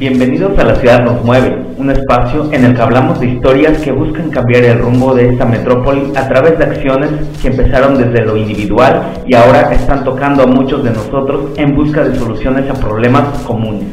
Bienvenidos 0.00 0.58
a 0.58 0.64
La 0.64 0.76
Ciudad 0.76 1.04
Nos 1.04 1.22
Mueve, 1.22 1.62
un 1.76 1.90
espacio 1.90 2.50
en 2.54 2.64
el 2.64 2.74
que 2.74 2.80
hablamos 2.80 3.20
de 3.20 3.26
historias 3.26 3.82
que 3.82 3.92
buscan 3.92 4.30
cambiar 4.30 4.64
el 4.64 4.78
rumbo 4.78 5.14
de 5.14 5.28
esta 5.28 5.44
metrópoli 5.44 6.10
a 6.16 6.26
través 6.26 6.58
de 6.58 6.64
acciones 6.64 7.10
que 7.42 7.48
empezaron 7.48 7.98
desde 7.98 8.24
lo 8.24 8.34
individual 8.34 9.22
y 9.26 9.34
ahora 9.34 9.74
están 9.74 10.02
tocando 10.02 10.44
a 10.44 10.46
muchos 10.46 10.82
de 10.84 10.92
nosotros 10.92 11.50
en 11.58 11.76
busca 11.76 12.02
de 12.02 12.18
soluciones 12.18 12.70
a 12.70 12.72
problemas 12.80 13.42
comunes. 13.42 13.88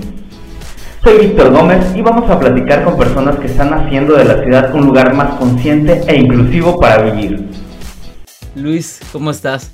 Soy 1.04 1.28
Víctor 1.28 1.52
Gómez 1.52 1.86
y 1.94 2.02
vamos 2.02 2.32
a 2.32 2.40
platicar 2.40 2.86
con 2.86 2.98
personas 2.98 3.38
que 3.40 3.48
están 3.48 3.74
haciendo 3.74 4.16
de 4.16 4.24
la 4.24 4.42
ciudad 4.42 4.74
un 4.74 4.86
lugar 4.86 5.14
más 5.14 5.36
consciente 5.36 6.04
e 6.08 6.16
inclusivo 6.16 6.80
para 6.80 7.04
vivir. 7.04 7.50
Luis, 8.56 9.02
¿cómo 9.12 9.32
estás? 9.32 9.74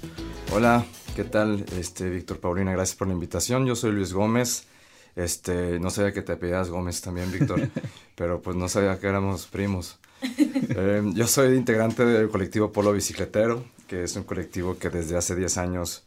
Hola, 0.51 0.83
¿qué 1.15 1.25
tal? 1.25 1.63
Este, 1.79 2.09
Víctor 2.09 2.39
Paulina, 2.39 2.71
gracias 2.71 2.97
por 2.97 3.07
la 3.07 3.13
invitación. 3.13 3.67
Yo 3.67 3.75
soy 3.75 3.91
Luis 3.91 4.13
Gómez. 4.13 4.72
Este, 5.15 5.79
no 5.79 5.89
sabía 5.89 6.11
que 6.11 6.21
te 6.21 6.33
apellidas 6.33 6.69
Gómez 6.69 7.01
también, 7.01 7.31
Víctor, 7.31 7.69
pero 8.15 8.41
pues 8.41 8.55
no 8.55 8.67
sabía 8.67 8.99
que 8.99 9.07
éramos 9.07 9.45
primos. 9.47 9.99
Eh, 10.21 11.03
yo 11.13 11.27
soy 11.27 11.55
integrante 11.55 12.05
del 12.05 12.29
colectivo 12.29 12.71
Polo 12.71 12.93
Bicicletero, 12.93 13.63
que 13.87 14.03
es 14.03 14.15
un 14.15 14.23
colectivo 14.23 14.77
que 14.77 14.89
desde 14.89 15.17
hace 15.17 15.35
10 15.35 15.57
años 15.57 16.03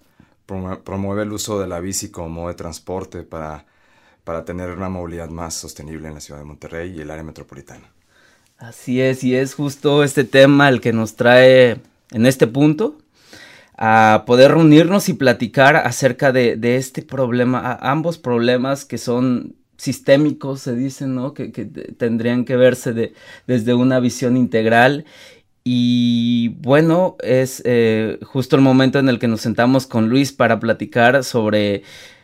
promueve 0.46 1.22
el 1.22 1.32
uso 1.32 1.60
de 1.60 1.66
la 1.66 1.80
bici 1.80 2.10
como 2.10 2.28
modo 2.28 2.48
de 2.48 2.54
transporte 2.54 3.22
para, 3.22 3.66
para 4.24 4.44
tener 4.44 4.70
una 4.70 4.88
movilidad 4.88 5.28
más 5.28 5.54
sostenible 5.54 6.08
en 6.08 6.14
la 6.14 6.20
ciudad 6.20 6.40
de 6.40 6.46
Monterrey 6.46 6.94
y 6.96 7.00
el 7.00 7.10
área 7.10 7.24
metropolitana. 7.24 7.90
Así 8.58 9.00
es, 9.00 9.22
y 9.22 9.34
es 9.34 9.54
justo 9.54 10.02
este 10.02 10.24
tema 10.24 10.68
el 10.68 10.80
que 10.80 10.92
nos 10.92 11.14
trae 11.14 11.80
en 12.10 12.26
este 12.26 12.46
punto, 12.46 12.96
a 13.76 14.24
poder 14.26 14.52
reunirnos 14.52 15.08
y 15.08 15.14
platicar 15.14 15.76
acerca 15.76 16.32
de, 16.32 16.76
este 16.76 17.02
problema, 17.02 17.78
ambos 17.80 18.18
problemas 18.18 18.84
que 18.84 18.98
son 18.98 19.54
sistémicos, 19.76 20.60
se 20.60 20.74
dicen, 20.74 21.14
¿no? 21.14 21.34
Que, 21.34 21.48
tendrían 21.98 22.44
que 22.44 22.56
verse 22.56 23.12
desde 23.46 23.74
una 23.74 24.00
visión 24.00 24.36
integral. 24.36 25.04
Y 25.62 26.48
bueno, 26.60 27.16
es 27.20 27.60
eh, 27.64 28.18
justo 28.22 28.56
el 28.56 28.62
momento 28.62 28.98
en 28.98 29.08
el 29.08 29.18
que 29.18 29.28
nos 29.28 29.40
sentamos 29.42 29.86
con 29.86 30.08
Luis 30.08 30.32
para 30.32 30.60
platicar 30.60 31.24
sobre 31.24 31.82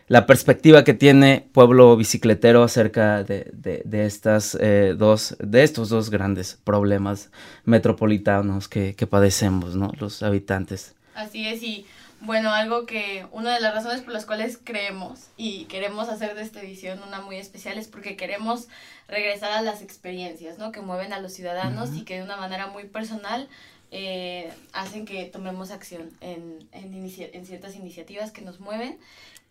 la 0.08 0.26
perspectiva 0.26 0.84
que 0.84 0.94
tiene 0.94 1.48
Pueblo 1.52 1.96
Bicicletero 1.96 2.62
acerca 2.62 3.24
de, 3.24 3.82
estas, 3.92 4.56
eh, 4.60 4.94
dos, 4.96 5.36
de 5.40 5.64
estos 5.64 5.88
dos 5.88 6.10
grandes 6.10 6.58
problemas 6.64 7.30
metropolitanos 7.64 8.68
que, 8.68 8.94
que 8.94 9.06
padecemos, 9.06 9.74
¿no? 9.74 9.90
Los 9.98 10.22
habitantes. 10.22 10.94
Así 11.14 11.46
es, 11.46 11.62
y 11.62 11.86
bueno, 12.20 12.52
algo 12.52 12.86
que 12.86 13.26
una 13.32 13.54
de 13.54 13.60
las 13.60 13.74
razones 13.74 14.00
por 14.00 14.12
las 14.12 14.24
cuales 14.26 14.58
creemos 14.62 15.26
y 15.36 15.64
queremos 15.64 16.08
hacer 16.08 16.34
de 16.36 16.42
esta 16.42 16.60
edición 16.60 17.02
una 17.02 17.20
muy 17.20 17.36
especial 17.36 17.78
es 17.78 17.88
porque 17.88 18.16
queremos 18.16 18.68
regresar 19.08 19.50
a 19.50 19.60
las 19.60 19.82
experiencias, 19.82 20.56
¿no? 20.56 20.70
Que 20.70 20.80
mueven 20.80 21.12
a 21.12 21.18
los 21.18 21.32
ciudadanos 21.32 21.94
y 21.94 22.02
que 22.02 22.18
de 22.18 22.22
una 22.22 22.36
manera 22.36 22.68
muy 22.68 22.84
personal 22.84 23.48
eh, 23.90 24.52
hacen 24.72 25.04
que 25.04 25.24
tomemos 25.24 25.72
acción 25.72 26.10
en, 26.20 26.66
en, 26.72 26.94
en, 26.94 27.46
ciertas 27.46 27.74
iniciativas 27.74 28.30
que 28.30 28.42
nos 28.42 28.60
mueven. 28.60 28.98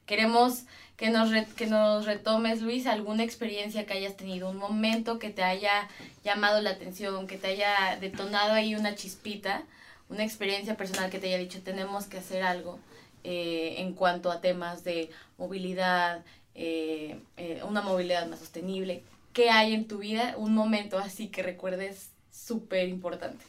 Queremos 0.06 0.64
que 0.96 1.10
nos, 1.10 1.30
que 1.56 1.68
nos 1.68 2.06
retomes, 2.06 2.62
Luis, 2.62 2.88
alguna 2.88 3.24
experiencia 3.24 3.86
que 3.86 3.94
hayas 3.94 4.16
tenido, 4.16 4.50
un 4.50 4.58
momento 4.58 5.20
que 5.20 5.30
te 5.30 5.44
haya 5.44 5.90
llamado 6.24 6.62
la 6.62 6.72
atención, 6.72 7.28
que 7.28 7.38
te 7.38 7.48
haya 7.48 7.98
detonado 8.00 8.54
ahí 8.54 8.76
una 8.76 8.96
chispita 8.96 9.64
una 10.12 10.24
experiencia 10.26 10.76
personal 10.76 11.10
que 11.10 11.20
te 11.20 11.28
haya 11.28 11.38
dicho, 11.38 11.62
tenemos 11.64 12.06
que 12.06 12.18
hacer 12.18 12.44
algo 12.44 12.80
eh, 13.24 13.76
en 13.78 13.94
cuanto 13.94 14.30
a 14.30 14.42
temas 14.42 14.84
de 14.84 15.10
movilidad, 15.38 16.26
eh, 16.54 17.22
eh, 17.38 17.62
una 17.68 17.82
movilidad 17.82 18.28
más 18.28 18.40
sostenible. 18.40 19.04
¿Qué 19.32 19.50
hay 19.50 19.74
en 19.74 19.88
tu 19.88 20.00
vida? 20.00 20.36
Un 20.38 20.54
momento 20.54 20.98
así 20.98 21.30
que 21.30 21.42
recuerdes 21.42 22.10
súper 22.30 22.90
importante. 22.90 23.46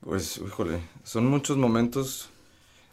Pues, 0.00 0.38
híjole, 0.38 0.80
son 1.04 1.26
muchos 1.26 1.58
momentos, 1.58 2.30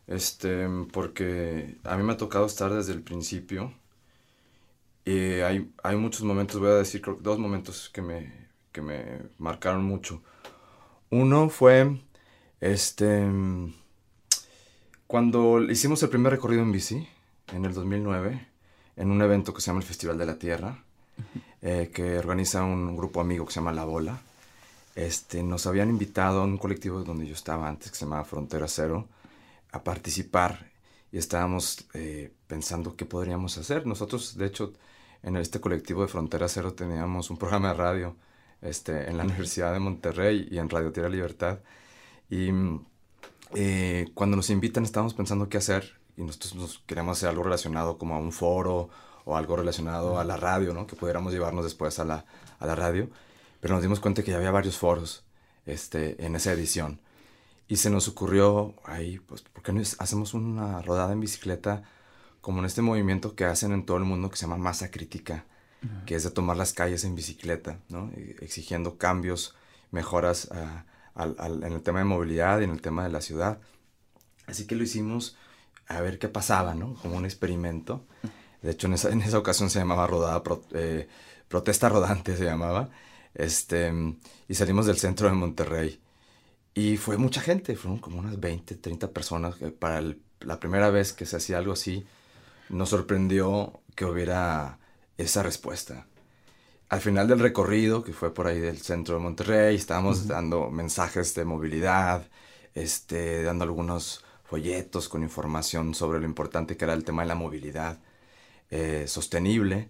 este, 0.07 0.67
porque 0.91 1.77
a 1.85 1.95
mí 1.95 2.03
me 2.03 2.13
ha 2.13 2.17
tocado 2.17 2.45
estar 2.45 2.73
desde 2.73 2.91
el 2.91 3.01
principio. 3.01 3.73
Y 5.05 5.39
hay, 5.39 5.71
hay 5.83 5.95
muchos 5.95 6.23
momentos, 6.23 6.59
voy 6.59 6.71
a 6.71 6.75
decir, 6.75 7.01
dos 7.21 7.39
momentos 7.39 7.89
que 7.93 8.01
me, 8.01 8.49
que 8.73 8.81
me 8.81 9.21
marcaron 9.37 9.85
mucho. 9.85 10.21
Uno 11.11 11.47
fue 11.47 12.01
este, 12.65 13.23
cuando 15.05 15.61
hicimos 15.61 16.01
el 16.01 16.09
primer 16.09 16.31
recorrido 16.31 16.63
en 16.63 16.71
bici, 16.71 17.07
en 17.53 17.63
el 17.63 17.75
2009, 17.75 18.47
en 18.95 19.11
un 19.11 19.21
evento 19.21 19.53
que 19.53 19.61
se 19.61 19.67
llama 19.67 19.81
el 19.81 19.85
Festival 19.85 20.17
de 20.17 20.25
la 20.25 20.39
Tierra, 20.39 20.83
eh, 21.61 21.91
que 21.93 22.17
organiza 22.17 22.63
un 22.63 22.97
grupo 22.97 23.21
amigo 23.21 23.45
que 23.45 23.53
se 23.53 23.59
llama 23.59 23.71
La 23.71 23.85
Bola, 23.85 24.19
este, 24.95 25.43
nos 25.43 25.67
habían 25.67 25.89
invitado 25.89 26.41
a 26.41 26.45
un 26.45 26.57
colectivo 26.57 27.03
donde 27.03 27.27
yo 27.27 27.35
estaba 27.35 27.69
antes, 27.69 27.91
que 27.91 27.97
se 27.97 28.05
llamaba 28.05 28.25
Frontera 28.25 28.67
Cero, 28.67 29.07
a 29.71 29.83
participar 29.83 30.71
y 31.11 31.19
estábamos 31.19 31.85
eh, 31.93 32.31
pensando 32.47 32.95
qué 32.95 33.05
podríamos 33.05 33.59
hacer. 33.59 33.85
Nosotros, 33.85 34.37
de 34.37 34.47
hecho, 34.47 34.73
en 35.21 35.37
este 35.37 35.59
colectivo 35.59 36.01
de 36.01 36.07
Frontera 36.07 36.47
Cero 36.47 36.73
teníamos 36.73 37.29
un 37.29 37.37
programa 37.37 37.69
de 37.69 37.73
radio 37.75 38.15
este, 38.61 39.07
en 39.07 39.17
la 39.17 39.23
Universidad 39.23 39.71
de 39.71 39.79
Monterrey 39.79 40.47
y 40.49 40.57
en 40.57 40.67
Radio 40.67 40.91
Tierra 40.91 41.09
Libertad 41.09 41.59
y 42.29 42.49
eh, 43.53 44.07
cuando 44.13 44.35
nos 44.37 44.49
invitan 44.49 44.83
estábamos 44.83 45.13
pensando 45.13 45.49
qué 45.49 45.57
hacer 45.57 45.99
y 46.17 46.23
nosotros 46.23 46.55
nos 46.55 46.79
queríamos 46.79 47.17
hacer 47.17 47.29
algo 47.29 47.43
relacionado 47.43 47.97
como 47.97 48.15
a 48.15 48.19
un 48.19 48.31
foro 48.31 48.89
o 49.25 49.35
algo 49.35 49.55
relacionado 49.55 50.19
a 50.19 50.23
la 50.23 50.37
radio, 50.37 50.73
¿no? 50.73 50.87
Que 50.87 50.95
pudiéramos 50.95 51.33
llevarnos 51.33 51.63
después 51.63 51.99
a 51.99 52.05
la, 52.05 52.25
a 52.59 52.65
la 52.65 52.75
radio. 52.75 53.09
Pero 53.59 53.73
nos 53.73 53.83
dimos 53.83 53.99
cuenta 53.99 54.23
que 54.23 54.31
ya 54.31 54.37
había 54.37 54.51
varios 54.51 54.77
foros 54.77 55.25
este, 55.65 56.23
en 56.23 56.35
esa 56.35 56.53
edición. 56.53 57.01
Y 57.67 57.77
se 57.77 57.89
nos 57.89 58.07
ocurrió 58.07 58.75
ahí, 58.85 59.19
pues, 59.19 59.41
¿por 59.41 59.63
qué 59.63 59.73
no 59.73 59.81
hacemos 59.81 60.33
una 60.35 60.81
rodada 60.83 61.13
en 61.13 61.19
bicicleta 61.19 61.83
como 62.41 62.59
en 62.59 62.65
este 62.65 62.83
movimiento 62.83 63.35
que 63.35 63.45
hacen 63.45 63.71
en 63.71 63.85
todo 63.85 63.97
el 63.97 64.03
mundo 64.03 64.29
que 64.29 64.37
se 64.37 64.43
llama 64.43 64.57
masa 64.57 64.91
crítica, 64.91 65.45
que 66.05 66.13
es 66.13 66.23
de 66.23 66.29
tomar 66.29 66.57
las 66.57 66.73
calles 66.73 67.03
en 67.03 67.15
bicicleta, 67.15 67.79
¿no? 67.89 68.11
Exigiendo 68.39 68.97
cambios, 68.99 69.55
mejoras 69.89 70.51
a 70.51 70.85
en 71.15 71.73
el 71.73 71.81
tema 71.81 71.99
de 71.99 72.05
movilidad 72.05 72.59
y 72.59 72.65
en 72.65 72.71
el 72.71 72.81
tema 72.81 73.03
de 73.03 73.09
la 73.09 73.21
ciudad. 73.21 73.59
Así 74.47 74.67
que 74.67 74.75
lo 74.75 74.83
hicimos 74.83 75.37
a 75.87 76.01
ver 76.01 76.19
qué 76.19 76.27
pasaba, 76.29 76.75
¿no? 76.75 76.95
Como 76.95 77.15
un 77.15 77.25
experimento. 77.25 78.05
De 78.61 78.71
hecho, 78.71 78.87
en 78.87 78.93
esa, 78.93 79.09
en 79.09 79.21
esa 79.21 79.37
ocasión 79.37 79.69
se 79.69 79.79
llamaba 79.79 80.07
rodada, 80.07 80.43
eh, 80.73 81.07
protesta 81.47 81.89
rodante 81.89 82.35
se 82.35 82.45
llamaba. 82.45 82.89
Este, 83.33 83.93
y 84.47 84.55
salimos 84.55 84.85
del 84.85 84.97
centro 84.97 85.27
de 85.27 85.33
Monterrey. 85.33 86.01
Y 86.73 86.97
fue 86.97 87.17
mucha 87.17 87.41
gente, 87.41 87.75
fueron 87.75 87.99
como 87.99 88.19
unas 88.19 88.39
20, 88.39 88.75
30 88.75 89.11
personas. 89.11 89.55
para 89.79 90.01
la 90.41 90.59
primera 90.59 90.89
vez 90.89 91.13
que 91.13 91.25
se 91.25 91.37
hacía 91.37 91.57
algo 91.57 91.73
así, 91.73 92.05
nos 92.69 92.89
sorprendió 92.89 93.81
que 93.95 94.05
hubiera 94.05 94.79
esa 95.17 95.43
respuesta 95.43 96.07
al 96.89 97.01
final 97.01 97.27
del 97.27 97.39
recorrido, 97.39 98.03
que 98.03 98.13
fue 98.13 98.33
por 98.33 98.47
ahí 98.47 98.59
del 98.59 98.77
centro 98.79 99.15
de 99.15 99.21
Monterrey, 99.21 99.75
estábamos 99.75 100.27
dando 100.27 100.69
mensajes 100.69 101.33
de 101.33 101.45
movilidad, 101.45 102.27
este, 102.75 103.43
dando 103.43 103.63
algunos 103.63 104.23
folletos 104.43 105.09
con 105.09 105.23
información 105.23 105.95
sobre 105.95 106.19
lo 106.19 106.25
importante 106.25 106.77
que 106.77 106.85
era 106.85 106.93
el 106.93 107.03
tema 107.03 107.23
de 107.23 107.27
la 107.27 107.35
movilidad 107.35 107.97
eh, 108.69 109.05
sostenible, 109.07 109.89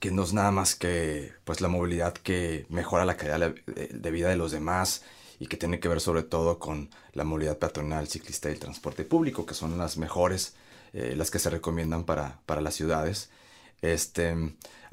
que 0.00 0.10
no 0.10 0.22
es 0.22 0.32
nada 0.32 0.50
más 0.50 0.74
que 0.74 1.32
pues, 1.44 1.60
la 1.60 1.68
movilidad 1.68 2.14
que 2.14 2.66
mejora 2.68 3.04
la 3.04 3.16
calidad 3.16 3.54
de 3.66 4.10
vida 4.10 4.28
de 4.28 4.36
los 4.36 4.52
demás 4.52 5.02
y 5.38 5.46
que 5.46 5.56
tiene 5.56 5.80
que 5.80 5.88
ver 5.88 6.00
sobre 6.00 6.22
todo 6.22 6.58
con 6.58 6.90
la 7.12 7.24
movilidad 7.24 7.58
peatonal, 7.58 8.08
ciclista 8.08 8.48
y 8.48 8.52
el 8.52 8.58
transporte 8.58 9.04
público, 9.04 9.44
que 9.46 9.54
son 9.54 9.76
las 9.76 9.96
mejores, 9.98 10.54
eh, 10.92 11.14
las 11.16 11.30
que 11.30 11.38
se 11.38 11.50
recomiendan 11.50 12.04
para, 12.04 12.40
para 12.46 12.60
las 12.60 12.74
ciudades. 12.74 13.30
Este, 13.82 14.34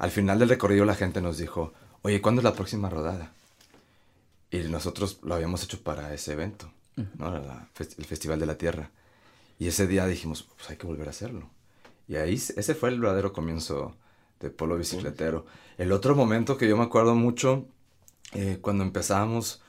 al 0.02 0.10
final 0.10 0.40
del 0.40 0.48
recorrido 0.48 0.84
la 0.84 0.96
gente 0.96 1.22
nos 1.22 1.38
dijo, 1.38 1.72
oye, 2.02 2.20
¿cuándo 2.20 2.40
es 2.40 2.44
la 2.44 2.54
próxima 2.54 2.90
rodada? 2.90 3.32
Y 4.50 4.58
nosotros 4.58 5.20
lo 5.22 5.32
habíamos 5.36 5.62
hecho 5.62 5.80
para 5.80 6.12
ese 6.12 6.32
evento, 6.32 6.72
¿no? 7.18 7.36
el 7.36 8.04
Festival 8.04 8.40
de 8.40 8.46
la 8.46 8.58
Tierra. 8.58 8.90
Y 9.60 9.68
ese 9.68 9.86
día 9.86 10.04
dijimos, 10.06 10.42
pues 10.42 10.68
hay 10.70 10.76
que 10.76 10.88
volver 10.88 11.06
a 11.06 11.10
hacerlo. 11.10 11.48
Y 12.08 12.16
ahí, 12.16 12.34
ese 12.34 12.74
fue 12.74 12.88
el 12.88 12.98
verdadero 12.98 13.32
comienzo 13.32 13.94
de 14.40 14.50
Polo 14.50 14.76
Bicicletero. 14.76 15.46
El 15.78 15.92
otro 15.92 16.16
momento 16.16 16.56
que 16.56 16.68
yo 16.68 16.76
me 16.76 16.82
acuerdo 16.82 17.14
mucho, 17.14 17.68
eh, 18.32 18.58
cuando 18.60 18.82
empezábamos 18.82 19.62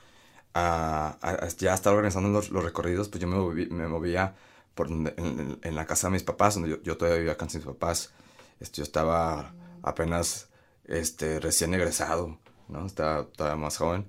a, 0.52 1.16
ya 1.58 1.74
estar 1.74 1.94
organizando 1.94 2.28
los, 2.30 2.50
recorridos, 2.50 3.08
pues 3.08 3.20
yo 3.20 3.28
me, 3.28 3.66
me 3.66 3.86
movía 3.86 4.34
por 4.74 4.88
en, 4.90 5.60
la 5.62 5.86
casa 5.86 6.08
de 6.08 6.14
mis 6.14 6.24
papás, 6.24 6.54
donde 6.54 6.70
yo, 6.70 6.82
yo 6.82 6.96
todavía 6.96 7.18
vivía 7.18 7.34
acá 7.34 7.46
con 7.46 7.54
mis 7.54 7.64
papás, 7.64 8.12
este, 8.58 8.78
yo 8.78 8.82
estaba 8.82 9.54
apenas 9.84 10.48
este, 10.84 11.40
recién 11.40 11.74
egresado, 11.74 12.38
¿no? 12.68 12.86
Estaba 12.86 13.26
todavía 13.26 13.62
más 13.62 13.76
joven. 13.76 14.06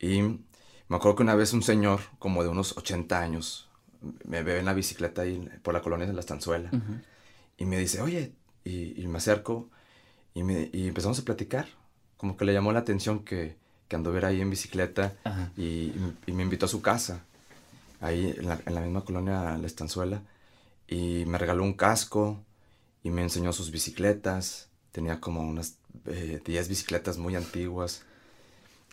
Y 0.00 0.22
me 0.22 0.96
acuerdo 0.96 1.16
que 1.16 1.22
una 1.24 1.34
vez 1.34 1.52
un 1.52 1.62
señor, 1.62 2.00
como 2.18 2.42
de 2.42 2.48
unos 2.48 2.76
80 2.76 3.20
años, 3.20 3.68
me 4.24 4.42
ve 4.42 4.58
en 4.58 4.64
la 4.64 4.74
bicicleta 4.74 5.22
ahí 5.22 5.48
por 5.62 5.74
la 5.74 5.82
colonia 5.82 6.06
de 6.06 6.12
la 6.12 6.20
Estanzuela. 6.20 6.70
Y 7.56 7.64
me 7.64 7.78
dice, 7.78 8.00
oye, 8.00 8.32
y, 8.64 9.06
me 9.06 9.18
acerco 9.18 9.68
y, 10.34 10.42
me, 10.44 10.70
y 10.72 10.88
empezamos 10.88 11.18
a 11.18 11.24
platicar. 11.24 11.66
Como 12.16 12.36
que 12.36 12.44
le 12.44 12.52
llamó 12.52 12.72
la 12.72 12.80
atención 12.80 13.24
que, 13.24 13.56
que 13.88 13.96
anduviera 13.96 14.28
ahí 14.28 14.40
en 14.40 14.50
bicicleta 14.50 15.14
y, 15.56 15.92
y, 16.26 16.32
me 16.32 16.42
invitó 16.42 16.66
a 16.66 16.68
su 16.68 16.80
casa, 16.82 17.24
ahí 18.00 18.34
en 18.36 18.48
la, 18.48 18.60
en 18.64 18.74
la 18.74 18.80
misma 18.80 19.04
colonia 19.04 19.58
La 19.58 19.66
Estanzuela, 19.66 20.22
y 20.86 21.24
me 21.26 21.38
regaló 21.38 21.64
un 21.64 21.74
casco 21.74 22.42
y 23.02 23.10
me 23.10 23.22
enseñó 23.22 23.52
sus 23.52 23.70
bicicletas. 23.70 24.67
Tenía 24.98 25.20
como 25.20 25.42
unas 25.42 25.76
10 26.06 26.44
eh, 26.44 26.68
bicicletas 26.68 27.18
muy 27.18 27.36
antiguas. 27.36 28.02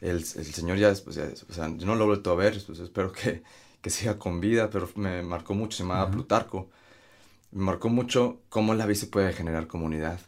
El, 0.01 0.17
el 0.17 0.23
señor 0.23 0.77
ya, 0.77 0.93
pues, 1.03 1.17
o 1.17 1.51
sea, 1.51 1.75
yo 1.75 1.87
no 1.87 1.95
lo 1.95 2.03
he 2.03 2.07
vuelto 2.07 2.29
a 2.31 2.35
ver, 2.35 2.61
pues 2.63 2.77
espero 2.77 3.11
que, 3.11 3.41
que 3.81 3.89
siga 3.89 4.19
con 4.19 4.39
vida, 4.39 4.69
pero 4.69 4.87
me 4.93 5.23
marcó 5.23 5.55
mucho, 5.55 5.77
se 5.77 5.81
llamaba 5.81 6.11
Plutarco. 6.11 6.69
Me 7.53 7.63
marcó 7.63 7.89
mucho 7.89 8.39
cómo 8.49 8.75
la 8.75 8.85
bici 8.85 9.07
puede 9.07 9.33
generar 9.33 9.65
comunidad. 9.65 10.19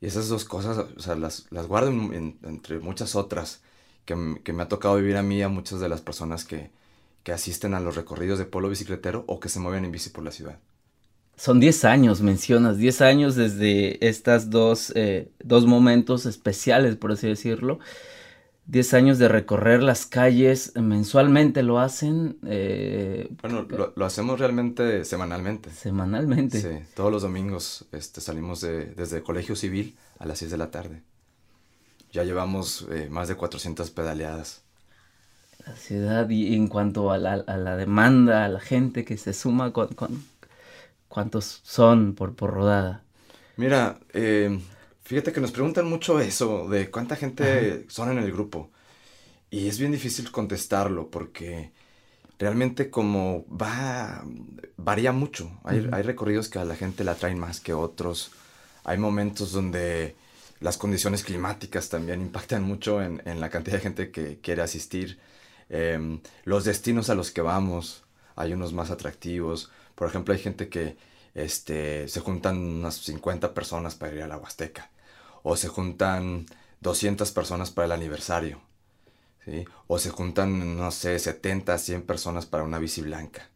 Y 0.00 0.06
esas 0.06 0.28
dos 0.28 0.46
cosas, 0.46 0.78
o 0.78 0.98
sea, 0.98 1.14
las, 1.14 1.46
las 1.50 1.66
guardo 1.66 1.90
entre 1.90 2.78
muchas 2.78 3.16
otras 3.16 3.60
que, 4.06 4.40
que, 4.42 4.54
me 4.54 4.62
ha 4.62 4.68
tocado 4.68 4.96
vivir 4.96 5.18
a 5.18 5.22
mí 5.22 5.40
y 5.40 5.42
a 5.42 5.50
muchas 5.50 5.78
de 5.80 5.90
las 5.90 6.00
personas 6.00 6.46
que, 6.46 6.70
que 7.22 7.32
asisten 7.32 7.74
a 7.74 7.80
los 7.80 7.96
recorridos 7.96 8.38
de 8.38 8.46
polo 8.46 8.70
bicicletero 8.70 9.24
o 9.26 9.40
que 9.40 9.50
se 9.50 9.60
mueven 9.60 9.84
en 9.84 9.92
bici 9.92 10.08
por 10.08 10.24
la 10.24 10.30
ciudad. 10.30 10.58
Son 11.40 11.58
10 11.58 11.86
años, 11.86 12.20
mencionas, 12.20 12.76
10 12.76 13.00
años 13.00 13.34
desde 13.34 14.06
estos 14.06 14.50
dos, 14.50 14.92
eh, 14.94 15.30
dos 15.42 15.64
momentos 15.64 16.26
especiales, 16.26 16.96
por 16.96 17.12
así 17.12 17.28
decirlo. 17.28 17.78
10 18.66 18.92
años 18.92 19.18
de 19.18 19.26
recorrer 19.26 19.82
las 19.82 20.04
calles 20.04 20.74
mensualmente 20.76 21.62
lo 21.62 21.80
hacen. 21.80 22.36
Eh, 22.46 23.30
bueno, 23.40 23.66
lo, 23.96 24.04
hacemos 24.04 24.38
realmente 24.38 25.06
semanalmente. 25.06 25.70
Semanalmente. 25.70 26.60
Sí, 26.60 26.86
todos 26.94 27.10
los 27.10 27.22
domingos 27.22 27.86
este, 27.92 28.20
salimos 28.20 28.60
de, 28.60 28.92
desde 28.92 29.16
el 29.16 29.22
Colegio 29.22 29.56
Civil 29.56 29.96
a 30.18 30.26
las 30.26 30.40
6 30.40 30.50
de 30.50 30.58
la 30.58 30.70
tarde. 30.70 31.00
Ya 32.12 32.22
llevamos 32.22 32.86
eh, 32.90 33.08
más 33.10 33.28
de 33.28 33.36
400 33.36 33.90
pedaleadas. 33.92 34.60
La 35.66 35.74
ciudad 35.74 36.28
y 36.28 36.54
en 36.54 36.68
cuanto 36.68 37.10
a 37.10 37.16
la, 37.16 37.32
a 37.32 37.56
la 37.56 37.76
demanda, 37.76 38.44
a 38.44 38.48
la 38.48 38.60
gente 38.60 39.06
que 39.06 39.16
se 39.16 39.32
suma, 39.32 39.72
con, 39.72 39.88
con 39.94 40.22
¿cuántos 41.10 41.60
son 41.62 42.14
por, 42.14 42.34
por 42.34 42.54
rodada? 42.54 43.04
Mira, 43.58 43.98
eh, 44.14 44.58
Fíjate 45.10 45.32
que 45.32 45.40
nos 45.40 45.50
preguntan 45.50 45.86
mucho 45.86 46.20
eso, 46.20 46.68
de 46.68 46.88
cuánta 46.88 47.16
gente 47.16 47.84
son 47.88 48.12
en 48.12 48.18
el 48.18 48.30
grupo. 48.30 48.70
Y 49.50 49.66
es 49.66 49.76
bien 49.76 49.90
difícil 49.90 50.30
contestarlo 50.30 51.10
porque 51.10 51.72
realmente 52.38 52.90
como 52.90 53.44
va, 53.48 54.24
varía 54.76 55.10
mucho. 55.10 55.50
Hay, 55.64 55.88
hay, 55.90 56.02
recorridos 56.04 56.48
que 56.48 56.60
a 56.60 56.64
la 56.64 56.76
gente 56.76 57.02
la 57.02 57.16
traen 57.16 57.40
más 57.40 57.58
que 57.58 57.74
otros. 57.74 58.30
Hay 58.84 58.98
momentos 58.98 59.50
donde 59.50 60.14
las 60.60 60.76
condiciones 60.76 61.24
climáticas 61.24 61.88
también 61.88 62.20
impactan 62.20 62.62
mucho 62.62 63.02
en, 63.02 63.20
en 63.24 63.40
la 63.40 63.50
cantidad 63.50 63.78
de 63.78 63.82
gente 63.82 64.10
que 64.12 64.38
quiere 64.38 64.62
asistir. 64.62 65.18
Em, 65.70 66.20
los 66.44 66.62
destinos 66.62 67.10
a 67.10 67.16
los 67.16 67.32
que 67.32 67.40
vamos, 67.40 68.04
hay 68.36 68.52
unos 68.52 68.72
más 68.72 68.92
atractivos. 68.92 69.72
Por 69.94 70.08
ejemplo, 70.08 70.34
hay 70.34 70.40
gente 70.40 70.68
que 70.68 70.96
este, 71.34 72.08
se 72.08 72.20
juntan 72.20 72.58
unas 72.58 72.96
50 72.96 73.54
personas 73.54 73.94
para 73.94 74.14
ir 74.14 74.22
a 74.22 74.28
la 74.28 74.36
Huasteca 74.36 74.90
o 75.42 75.56
se 75.56 75.68
juntan 75.68 76.46
200 76.80 77.30
personas 77.32 77.70
para 77.70 77.86
el 77.86 77.92
aniversario, 77.92 78.60
¿sí? 79.44 79.64
o 79.86 79.98
se 79.98 80.10
juntan, 80.10 80.76
no 80.76 80.90
sé, 80.90 81.18
70, 81.18 81.78
100 81.78 82.02
personas 82.02 82.46
para 82.46 82.64
una 82.64 82.78
bici 82.78 83.02
blanca, 83.02 83.48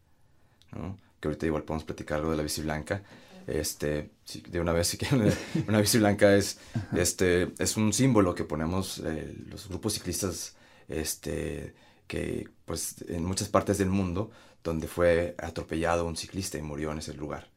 ¿no? 0.71 0.97
que 1.19 1.27
ahorita 1.27 1.45
igual 1.45 1.63
podemos 1.63 1.83
platicar 1.83 2.19
algo 2.19 2.31
de 2.31 2.37
la 2.37 2.43
bici 2.43 2.61
blanca. 2.61 3.03
Este, 3.47 4.09
de 4.49 4.59
una 4.59 4.73
vez, 4.73 4.87
si 4.87 4.97
quieren, 4.97 5.31
una 5.67 5.79
bici 5.79 5.99
blanca 5.99 6.35
es, 6.35 6.59
este, 6.95 7.53
es 7.59 7.77
un 7.77 7.93
símbolo 7.93 8.33
que 8.33 8.43
ponemos 8.43 8.99
eh, 9.05 9.35
los 9.47 9.69
grupos 9.69 9.93
ciclistas 9.93 10.55
este, 10.87 11.75
que, 12.07 12.49
pues, 12.65 12.95
en 13.07 13.23
muchas 13.23 13.49
partes 13.49 13.77
del 13.77 13.89
mundo, 13.89 14.31
donde 14.65 14.87
fue 14.87 15.35
atropellado 15.37 16.05
un 16.05 16.17
ciclista 16.17 16.57
y 16.57 16.63
murió 16.63 16.91
en 16.91 16.97
ese 16.97 17.13
lugar. 17.13 17.47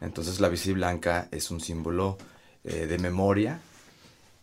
Entonces 0.00 0.40
la 0.40 0.48
bici 0.48 0.72
blanca 0.72 1.28
es 1.32 1.50
un 1.50 1.60
símbolo 1.60 2.16
eh, 2.62 2.86
de 2.86 2.96
memoria 2.98 3.60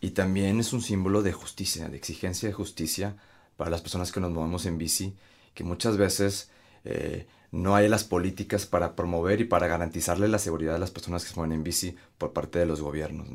y 0.00 0.10
también 0.10 0.60
es 0.60 0.74
un 0.74 0.82
símbolo 0.82 1.22
de 1.22 1.32
justicia, 1.32 1.88
de 1.88 1.96
exigencia 1.96 2.48
de 2.48 2.52
justicia 2.52 3.16
para 3.56 3.70
las 3.70 3.80
personas 3.80 4.12
que 4.12 4.20
nos 4.20 4.30
movemos 4.30 4.66
en 4.66 4.76
bici, 4.76 5.16
que 5.54 5.64
muchas 5.64 5.96
veces 5.96 6.50
eh, 6.84 7.26
no 7.50 7.74
hay 7.74 7.88
las 7.88 8.04
políticas 8.04 8.66
para 8.66 8.94
promover 8.94 9.40
y 9.40 9.44
para 9.44 9.66
garantizarle 9.66 10.28
la 10.28 10.38
seguridad 10.38 10.76
a 10.76 10.78
las 10.78 10.90
personas 10.90 11.24
que 11.24 11.30
se 11.30 11.36
mueven 11.36 11.56
en 11.56 11.64
bici 11.64 11.96
por 12.18 12.34
parte 12.34 12.58
de 12.58 12.66
los 12.66 12.82
gobiernos. 12.82 13.26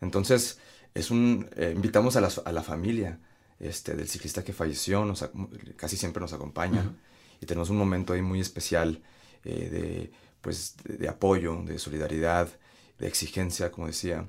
Entonces, 0.00 0.58
es 0.94 1.10
un, 1.10 1.48
eh, 1.56 1.72
invitamos 1.74 2.14
a 2.14 2.20
la, 2.20 2.30
a 2.44 2.52
la, 2.52 2.62
familia 2.62 3.18
este, 3.58 3.94
del 3.94 4.08
ciclista 4.08 4.44
que 4.44 4.52
falleció, 4.52 5.04
nos, 5.04 5.28
casi 5.76 5.96
siempre 5.96 6.20
nos 6.20 6.32
acompaña 6.32 6.84
y 7.44 7.46
tenemos 7.46 7.68
un 7.68 7.76
momento 7.76 8.14
ahí 8.14 8.22
muy 8.22 8.40
especial 8.40 9.02
de, 9.44 10.10
pues, 10.40 10.76
de 10.84 11.06
apoyo, 11.06 11.62
de 11.62 11.78
solidaridad, 11.78 12.48
de 12.98 13.06
exigencia, 13.06 13.70
como 13.70 13.86
decía, 13.86 14.26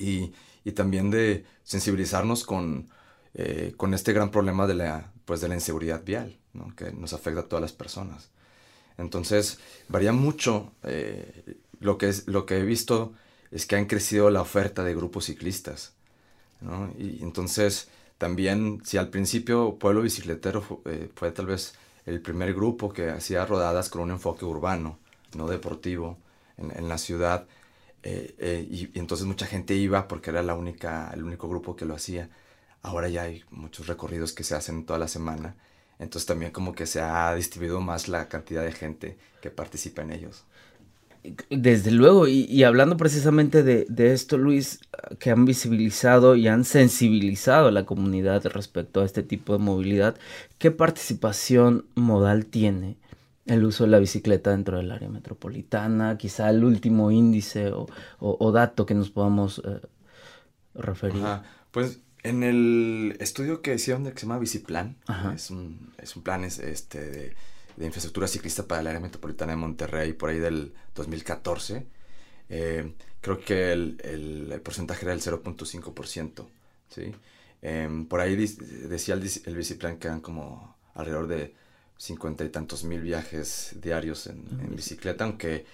y, 0.00 0.32
y 0.64 0.72
también 0.72 1.10
de 1.10 1.44
sensibilizarnos 1.62 2.42
con, 2.44 2.88
eh, 3.34 3.74
con 3.76 3.94
este 3.94 4.12
gran 4.12 4.30
problema 4.30 4.66
de 4.66 4.74
la, 4.74 5.12
pues 5.24 5.40
de 5.40 5.48
la 5.48 5.54
inseguridad 5.54 6.02
vial, 6.04 6.38
¿no? 6.52 6.74
que 6.74 6.92
nos 6.92 7.12
afecta 7.12 7.40
a 7.40 7.48
todas 7.48 7.62
las 7.62 7.72
personas. 7.72 8.30
Entonces, 8.98 9.58
varía 9.88 10.12
mucho. 10.12 10.72
Eh, 10.82 11.56
lo, 11.80 11.98
que 11.98 12.08
es, 12.08 12.26
lo 12.26 12.46
que 12.46 12.58
he 12.58 12.62
visto 12.62 13.12
es 13.50 13.66
que 13.66 13.76
han 13.76 13.86
crecido 13.86 14.30
la 14.30 14.40
oferta 14.40 14.82
de 14.82 14.94
grupos 14.94 15.26
ciclistas. 15.26 15.94
¿no? 16.60 16.92
Y 16.98 17.22
entonces, 17.22 17.88
también, 18.18 18.80
si 18.84 18.96
al 18.96 19.10
principio 19.10 19.78
Pueblo 19.78 20.02
Bicicletero 20.02 20.62
fue, 20.62 20.78
eh, 20.86 21.10
fue 21.14 21.30
tal 21.32 21.46
vez 21.46 21.74
el 22.06 22.20
primer 22.20 22.54
grupo 22.54 22.92
que 22.92 23.10
hacía 23.10 23.46
rodadas 23.46 23.88
con 23.88 24.02
un 24.02 24.10
enfoque 24.10 24.44
urbano, 24.44 24.98
no 25.36 25.48
deportivo, 25.48 26.18
en, 26.56 26.88
la 26.88 26.98
ciudad, 26.98 27.46
eh, 28.02 28.34
eh, 28.38 28.66
y, 28.70 28.98
entonces 28.98 29.26
mucha 29.26 29.46
gente 29.46 29.74
iba 29.74 30.06
porque 30.06 30.30
era 30.30 30.42
la 30.42 30.54
única, 30.54 31.10
el 31.12 31.24
único 31.24 31.48
grupo 31.48 31.76
que 31.76 31.84
lo 31.84 31.94
hacía. 31.94 32.30
Ahora 32.82 33.08
ya 33.08 33.22
hay 33.22 33.44
muchos 33.50 33.86
recorridos 33.86 34.32
que 34.32 34.44
se 34.44 34.54
hacen 34.54 34.84
toda 34.84 34.98
la 34.98 35.08
semana. 35.08 35.56
Entonces 35.98 36.26
también 36.26 36.52
como 36.52 36.74
que 36.74 36.86
se 36.86 37.00
ha 37.00 37.34
distribuido 37.34 37.80
más 37.80 38.08
la 38.08 38.28
cantidad 38.28 38.62
de 38.62 38.72
gente 38.72 39.18
que 39.40 39.50
participa 39.50 40.02
en 40.02 40.12
ellos. 40.12 40.44
Desde 41.48 41.90
luego, 41.90 42.28
y, 42.28 42.62
hablando 42.64 42.96
precisamente 42.98 43.62
de, 43.62 43.86
de, 43.88 44.12
esto, 44.12 44.36
Luis, 44.36 44.80
que 45.18 45.30
han 45.30 45.46
visibilizado 45.46 46.36
y 46.36 46.48
han 46.48 46.64
sensibilizado 46.64 47.68
a 47.68 47.72
la 47.72 47.86
comunidad 47.86 48.44
respecto 48.46 49.00
a 49.00 49.04
este 49.06 49.22
tipo 49.22 49.54
de 49.54 49.58
movilidad, 49.58 50.16
¿qué 50.58 50.70
participación 50.70 51.86
modal 51.94 52.44
tiene 52.46 52.98
el 53.46 53.64
uso 53.64 53.84
de 53.84 53.90
la 53.90 53.98
bicicleta 53.98 54.50
dentro 54.50 54.78
del 54.78 54.90
área 54.90 55.08
metropolitana, 55.08 56.16
quizá 56.16 56.50
el 56.50 56.64
último 56.64 57.10
índice 57.10 57.72
o, 57.72 58.52
dato 58.52 58.86
que 58.86 58.94
nos 58.94 59.10
podamos 59.10 59.60
eh, 59.64 59.80
referir. 60.74 61.22
Pues 61.70 62.00
en 62.22 62.42
el 62.42 63.16
estudio 63.20 63.60
que 63.60 63.74
hicieron 63.74 64.04
que 64.04 64.18
se 64.18 64.26
llama 64.26 64.38
Biciplan, 64.38 64.96
es 65.34 65.50
un, 65.50 65.92
es 65.98 66.16
un 66.16 66.22
plan 66.22 66.44
este, 66.44 67.00
de, 67.00 67.36
infraestructura 67.78 68.28
ciclista 68.28 68.66
para 68.66 68.80
el 68.80 68.86
área 68.86 69.00
metropolitana 69.00 69.52
de 69.52 69.56
Monterrey 69.56 70.12
por 70.12 70.30
ahí 70.30 70.38
del 70.38 70.74
2014, 70.94 71.86
eh, 72.48 72.94
creo 73.20 73.40
que 73.40 73.72
el, 73.72 74.00
el, 74.04 74.60
porcentaje 74.60 75.04
era 75.04 75.12
del 75.12 75.22
0.5%, 75.22 76.46
¿sí? 76.88 77.12
Em, 77.62 78.06
por 78.06 78.20
ahí 78.20 78.36
decía 78.36 79.14
el, 79.14 79.22
el 79.46 79.56
Biciplan 79.56 79.98
que 79.98 80.08
eran 80.08 80.20
como 80.20 80.76
alrededor 80.94 81.26
de 81.26 81.54
cincuenta 81.96 82.44
y 82.44 82.50
tantos 82.50 82.84
mil 82.84 83.00
viajes 83.00 83.72
diarios 83.80 84.26
en, 84.26 84.44
bicicleta, 84.76 85.24
aunque 85.24 85.64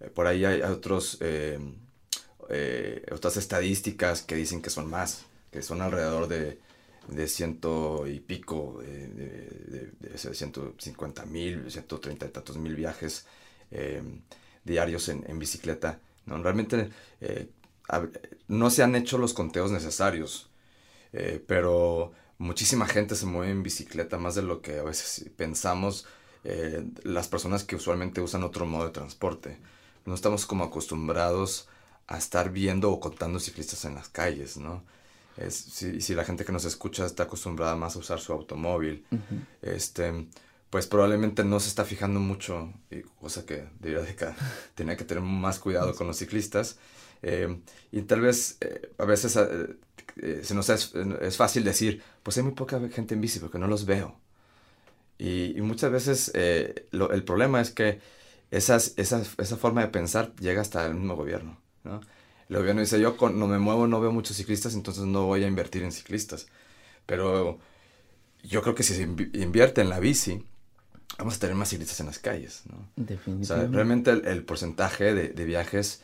eh, 0.00 0.10
por 0.12 0.26
ahí 0.26 0.44
hay 0.44 0.62
otros, 0.62 1.18
eh, 1.20 1.58
eh, 2.48 3.06
otras 3.12 3.36
estadísticas 3.36 4.22
que 4.22 4.34
dicen 4.34 4.62
que 4.62 4.70
son 4.70 4.90
más, 4.90 5.26
que 5.50 5.62
son 5.62 5.82
alrededor 5.82 6.28
de, 6.28 6.58
de 7.08 7.28
ciento 7.28 8.06
y 8.06 8.20
pico, 8.20 8.80
de, 8.82 9.92
de, 9.98 10.18
ciento 10.34 10.74
cincuenta 10.78 11.24
mil, 11.24 11.70
ciento 11.70 12.00
treinta 12.00 12.26
y 12.26 12.30
tantos 12.30 12.56
mil 12.58 12.74
viajes 12.74 13.26
diarios 14.64 15.08
en, 15.08 15.24
en, 15.28 15.38
bicicleta. 15.38 16.00
¿no? 16.26 16.42
Realmente 16.42 16.90
no 18.48 18.70
se 18.70 18.82
han 18.82 18.94
hecho 18.96 19.18
los 19.18 19.34
conteos 19.34 19.70
necesarios, 19.70 20.50
pero 21.46 22.12
muchísima 22.38 22.86
gente 22.86 23.14
se 23.14 23.26
mueve 23.26 23.52
en 23.52 23.62
bicicleta, 23.62 24.18
más 24.18 24.34
de 24.34 24.42
lo 24.42 24.60
que 24.60 24.78
a 24.78 24.82
veces 24.82 25.30
pensamos 25.36 26.06
eh, 26.44 26.86
las 27.02 27.26
personas 27.26 27.64
que 27.64 27.74
usualmente 27.74 28.20
usan 28.20 28.44
otro 28.44 28.66
modo 28.66 28.84
de 28.84 28.92
transporte. 28.92 29.58
No 30.04 30.14
estamos 30.14 30.46
como 30.46 30.62
acostumbrados 30.64 31.68
a 32.06 32.18
estar 32.18 32.52
viendo 32.52 32.92
o 32.92 33.00
contando 33.00 33.40
ciclistas 33.40 33.84
en 33.84 33.96
las 33.96 34.08
calles, 34.08 34.56
¿no? 34.56 34.84
Es, 35.36 35.54
si, 35.54 36.00
si, 36.00 36.14
la 36.14 36.24
gente 36.24 36.44
que 36.44 36.52
nos 36.52 36.64
escucha 36.64 37.04
está 37.04 37.24
acostumbrada 37.24 37.76
más 37.76 37.96
a 37.96 37.98
usar 37.98 38.20
su 38.20 38.32
automóvil, 38.32 39.04
este, 39.62 40.28
pues 40.70 40.86
probablemente 40.86 41.44
no 41.44 41.60
se 41.60 41.68
está 41.68 41.84
fijando 41.84 42.20
mucho, 42.20 42.72
cosa 43.20 43.44
que 43.44 43.68
debería 43.78 44.04
de 44.04 44.16
que, 44.16 44.96
que 44.96 45.04
tener 45.04 45.22
más 45.22 45.58
cuidado 45.58 45.94
con 45.94 46.06
los 46.06 46.18
ciclistas, 46.18 46.78
Eh, 47.22 47.48
y 47.92 48.02
tal 48.02 48.20
vez 48.20 48.58
a 48.98 49.04
veces 49.06 49.32
se 49.32 50.54
nos 50.54 50.68
es, 50.68 50.94
es, 51.22 51.36
fácil 51.36 51.64
decir, 51.64 52.02
pues 52.22 52.36
hay 52.36 52.42
muy 52.42 52.52
poca 52.52 52.78
gente 52.90 53.14
en 53.14 53.22
bici 53.22 53.40
porque 53.40 53.58
no 53.58 53.66
los 53.68 53.86
veo. 53.86 54.20
Y, 55.18 55.54
muchas 55.62 55.90
veces 55.90 56.30
el 56.34 57.24
problema 57.24 57.60
es 57.60 57.70
que 57.70 58.00
esas, 58.50 58.92
esa, 58.96 59.22
esa 59.38 59.56
forma 59.56 59.80
de 59.82 59.88
pensar 59.88 60.34
llega 60.36 60.60
hasta 60.60 60.86
el 60.86 60.94
mismo 60.94 61.16
gobierno. 61.16 61.58
¿no? 61.84 62.00
El 62.48 62.56
gobierno 62.56 62.80
dice, 62.80 63.00
yo 63.00 63.16
no 63.30 63.46
me 63.48 63.58
muevo, 63.58 63.86
no 63.86 64.00
veo 64.00 64.12
muchos 64.12 64.36
ciclistas, 64.36 64.74
entonces 64.74 65.04
no 65.04 65.26
voy 65.26 65.42
a 65.42 65.48
invertir 65.48 65.82
en 65.82 65.92
ciclistas. 65.92 66.46
Pero 67.04 67.58
yo 68.42 68.62
creo 68.62 68.74
que 68.74 68.82
si 68.82 68.94
se 68.94 69.02
invierte 69.02 69.80
en 69.80 69.88
la 69.88 69.98
bici, 69.98 70.44
vamos 71.18 71.36
a 71.36 71.38
tener 71.40 71.56
más 71.56 71.70
ciclistas 71.70 71.98
en 72.00 72.06
las 72.06 72.18
calles, 72.18 72.62
¿no? 72.70 72.88
Definitivamente. 72.96 73.52
O 73.52 73.56
sea, 73.56 73.66
realmente 73.66 74.10
el, 74.10 74.44
porcentaje 74.44 75.12
de, 75.12 75.44
viajes, 75.44 76.02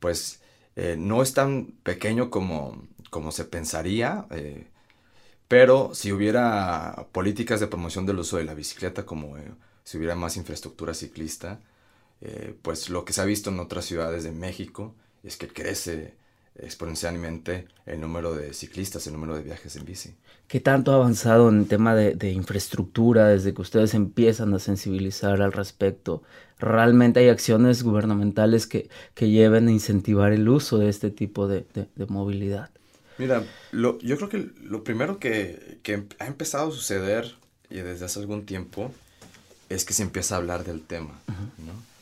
pues, 0.00 0.40
eh, 0.74 0.96
no 0.98 1.22
es 1.22 1.32
tan 1.32 1.66
pequeño 1.84 2.30
como, 2.30 2.82
como 3.10 3.30
se 3.30 3.44
pensaría, 3.44 4.26
eh, 4.30 4.66
pero 5.46 5.94
si 5.94 6.10
hubiera 6.10 7.06
políticas 7.12 7.60
de 7.60 7.68
promoción 7.68 8.04
del 8.06 8.18
uso 8.18 8.38
de 8.38 8.44
la 8.44 8.54
bicicleta, 8.54 9.06
como 9.06 9.38
eh, 9.38 9.52
si 9.84 9.98
hubiera 9.98 10.16
más 10.16 10.36
infraestructura 10.36 10.94
ciclista, 10.94 11.60
pues 12.62 12.88
lo 12.88 13.04
que 13.04 13.12
se 13.12 13.20
ha 13.20 13.26
visto 13.26 13.50
en 13.50 13.60
otras 13.60 13.84
ciudades 13.84 14.24
de 14.24 14.32
México 14.32 14.94
es 15.24 15.36
que 15.36 15.48
crece 15.48 16.14
exponencialmente 16.56 17.66
el 17.86 18.00
número 18.00 18.34
de 18.34 18.52
ciclistas, 18.54 19.06
el 19.06 19.14
número 19.14 19.34
de 19.36 19.42
viajes 19.42 19.74
en 19.76 19.84
bici. 19.84 20.14
¿Qué 20.46 20.60
tanto 20.60 20.92
ha 20.92 20.96
avanzado 20.96 21.48
en 21.48 21.60
el 21.60 21.66
tema 21.66 21.94
de, 21.94 22.30
infraestructura 22.30 23.28
desde 23.28 23.54
que 23.54 23.62
ustedes 23.62 23.94
empiezan 23.94 24.54
a 24.54 24.58
sensibilizar 24.58 25.42
al 25.42 25.52
respecto? 25.52 26.22
¿Realmente 26.58 27.20
hay 27.20 27.28
acciones 27.28 27.82
gubernamentales 27.82 28.66
que, 28.66 28.88
que 29.14 29.30
lleven 29.30 29.68
a 29.68 29.72
incentivar 29.72 30.32
el 30.32 30.48
uso 30.48 30.78
de 30.78 30.88
este 30.88 31.10
tipo 31.10 31.48
de, 31.48 31.66
movilidad? 32.08 32.70
Mira, 33.18 33.44
lo, 33.72 33.98
yo 34.00 34.16
creo 34.16 34.28
que 34.28 34.50
lo 34.62 34.84
primero 34.84 35.18
que, 35.18 35.78
que, 35.82 36.04
ha 36.18 36.26
empezado 36.26 36.68
a 36.68 36.72
suceder 36.72 37.34
y 37.70 37.76
desde 37.76 38.04
hace 38.04 38.20
algún 38.20 38.44
tiempo 38.44 38.92
es 39.68 39.84
que 39.84 39.94
se 39.94 40.02
empieza 40.02 40.34
a 40.34 40.38
hablar 40.38 40.64
del 40.64 40.82
tema, 40.82 41.18
¿no? 41.26 41.93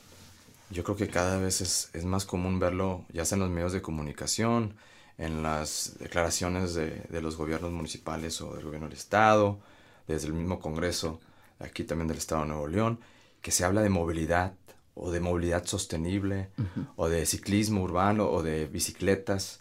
Yo 0.72 0.84
creo 0.84 0.96
que 0.96 1.08
cada 1.08 1.38
vez 1.38 1.60
es, 1.60 1.90
es, 1.92 2.04
más 2.04 2.24
común 2.24 2.58
verlo, 2.58 3.04
ya 3.12 3.24
sea 3.26 3.36
en 3.36 3.42
los 3.42 3.50
medios 3.50 3.72
de 3.72 3.82
comunicación, 3.82 4.74
en 5.18 5.42
las 5.42 5.96
declaraciones 6.00 6.72
de, 6.74 7.02
de, 7.10 7.20
los 7.20 7.36
gobiernos 7.36 7.72
municipales 7.72 8.40
o 8.40 8.54
del 8.54 8.64
gobierno 8.64 8.88
del 8.88 8.96
Estado, 8.96 9.60
desde 10.08 10.28
el 10.28 10.32
mismo 10.32 10.60
Congreso, 10.60 11.20
aquí 11.58 11.84
también 11.84 12.08
del 12.08 12.16
Estado 12.16 12.42
de 12.42 12.48
Nuevo 12.48 12.68
León, 12.68 13.00
que 13.42 13.50
se 13.50 13.64
habla 13.64 13.82
de 13.82 13.90
movilidad 13.90 14.54
o 14.94 15.10
de 15.10 15.20
movilidad 15.20 15.66
sostenible 15.66 16.48
o 16.96 17.08
de 17.08 17.26
ciclismo 17.26 17.82
urbano 17.82 18.30
o 18.30 18.42
de 18.42 18.66
bicicletas. 18.66 19.60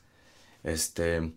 Este, 0.64 1.34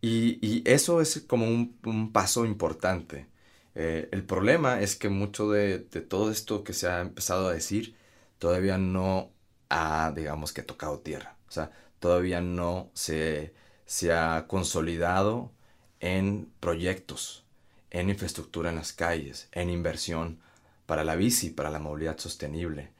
y, 0.00 0.38
y 0.46 0.62
eso 0.64 1.00
es 1.02 1.24
como 1.26 1.46
un, 1.46 1.78
un 1.84 2.12
paso 2.12 2.46
importante. 2.46 3.26
Eh, 3.74 4.08
el 4.12 4.24
problema 4.24 4.80
es 4.80 4.96
que 4.96 5.10
mucho 5.10 5.50
de, 5.50 5.78
de 5.78 6.00
todo 6.00 6.30
esto 6.30 6.64
que 6.64 6.72
se 6.72 6.88
ha 6.88 7.00
empezado 7.02 7.48
a 7.48 7.52
decir 7.52 7.99
todavía 8.40 8.78
no 8.78 9.30
ha, 9.68 10.12
digamos 10.16 10.52
que, 10.52 10.62
tocado 10.62 10.98
tierra. 10.98 11.36
O 11.48 11.52
sea, 11.52 11.70
todavía 12.00 12.40
no 12.40 12.90
se, 12.94 13.54
se 13.86 14.12
ha 14.12 14.46
consolidado 14.48 15.52
en 16.00 16.50
proyectos, 16.58 17.44
en 17.90 18.08
infraestructura 18.08 18.70
en 18.70 18.76
las 18.76 18.92
calles, 18.92 19.48
en 19.52 19.70
inversión 19.70 20.40
para 20.86 21.04
la 21.04 21.14
bici, 21.14 21.50
para 21.50 21.70
la 21.70 21.78
movilidad 21.78 22.18
sostenible. 22.18 22.90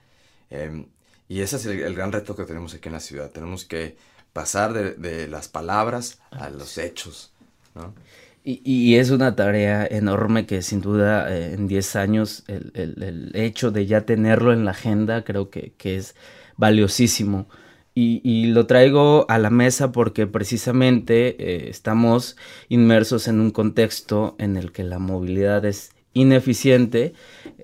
Em, 0.51 0.87
y 1.29 1.41
ese 1.41 1.57
es 1.57 1.67
el, 1.67 1.95
gran 1.95 2.13
reto 2.13 2.37
que 2.37 2.45
tenemos 2.45 2.75
aquí 2.75 2.89
en 2.89 2.95
la 2.95 3.01
ciudad. 3.01 3.31
Tenemos 3.31 3.65
que 3.65 3.97
pasar 4.33 4.73
de, 4.73 5.27
las 5.27 5.49
palabras 5.49 6.21
a 6.31 6.51
los 6.51 6.77
hechos. 6.77 7.33
¿no? 7.75 7.95
Y, 8.43 8.97
es 8.97 9.11
una 9.11 9.37
tarea 9.37 9.87
enorme 9.87 10.47
que 10.47 10.63
sin 10.63 10.81
duda 10.81 11.31
eh, 11.31 11.53
en 11.53 11.67
10 11.69 11.97
años 11.97 12.45
el, 12.49 13.31
hecho 13.35 13.71
de 13.71 13.85
ya 13.87 14.07
tenerlo 14.07 14.53
en 14.55 14.65
la 14.65 14.71
agenda 14.71 15.25
creo 15.25 15.51
que, 15.51 15.75
es 15.83 16.15
valiosísimo. 16.57 17.49
Y, 17.95 18.47
lo 18.47 18.67
traigo 18.67 19.27
a 19.29 19.39
la 19.39 19.51
mesa 19.51 19.93
porque 19.93 20.27
precisamente 20.27 21.37
eh, 21.39 21.69
estamos 21.69 22.37
inmersos 22.71 23.29
en 23.29 23.41
un 23.41 23.51
contexto 23.51 24.37
en 24.39 24.57
el 24.57 24.73
que 24.73 24.85
la 24.85 24.99
movilidad 24.99 25.65
es 25.67 25.93
ineficiente, 26.15 27.13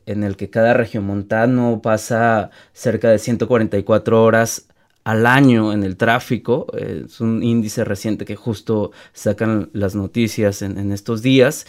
en 0.05 0.25
el 0.25 0.37
que 0.37 0.51
cada 0.51 0.75
regiomontano 0.75 1.81
pasa 1.83 2.51
cerca 2.75 3.11
de 3.11 3.19
144 3.19 4.23
horas 4.23 4.69
al 5.07 5.25
año 5.25 5.73
en 5.73 5.85
el 5.85 5.97
tráfico. 5.97 6.67
es 6.77 7.21
un 7.21 7.41
índice 7.41 7.85
reciente 7.85 8.25
que 8.25 8.35
justo 8.35 8.91
sacan 9.13 9.71
las 9.73 9.95
noticias 9.95 10.63
en, 10.63 10.91
estos 10.91 11.23
días. 11.23 11.65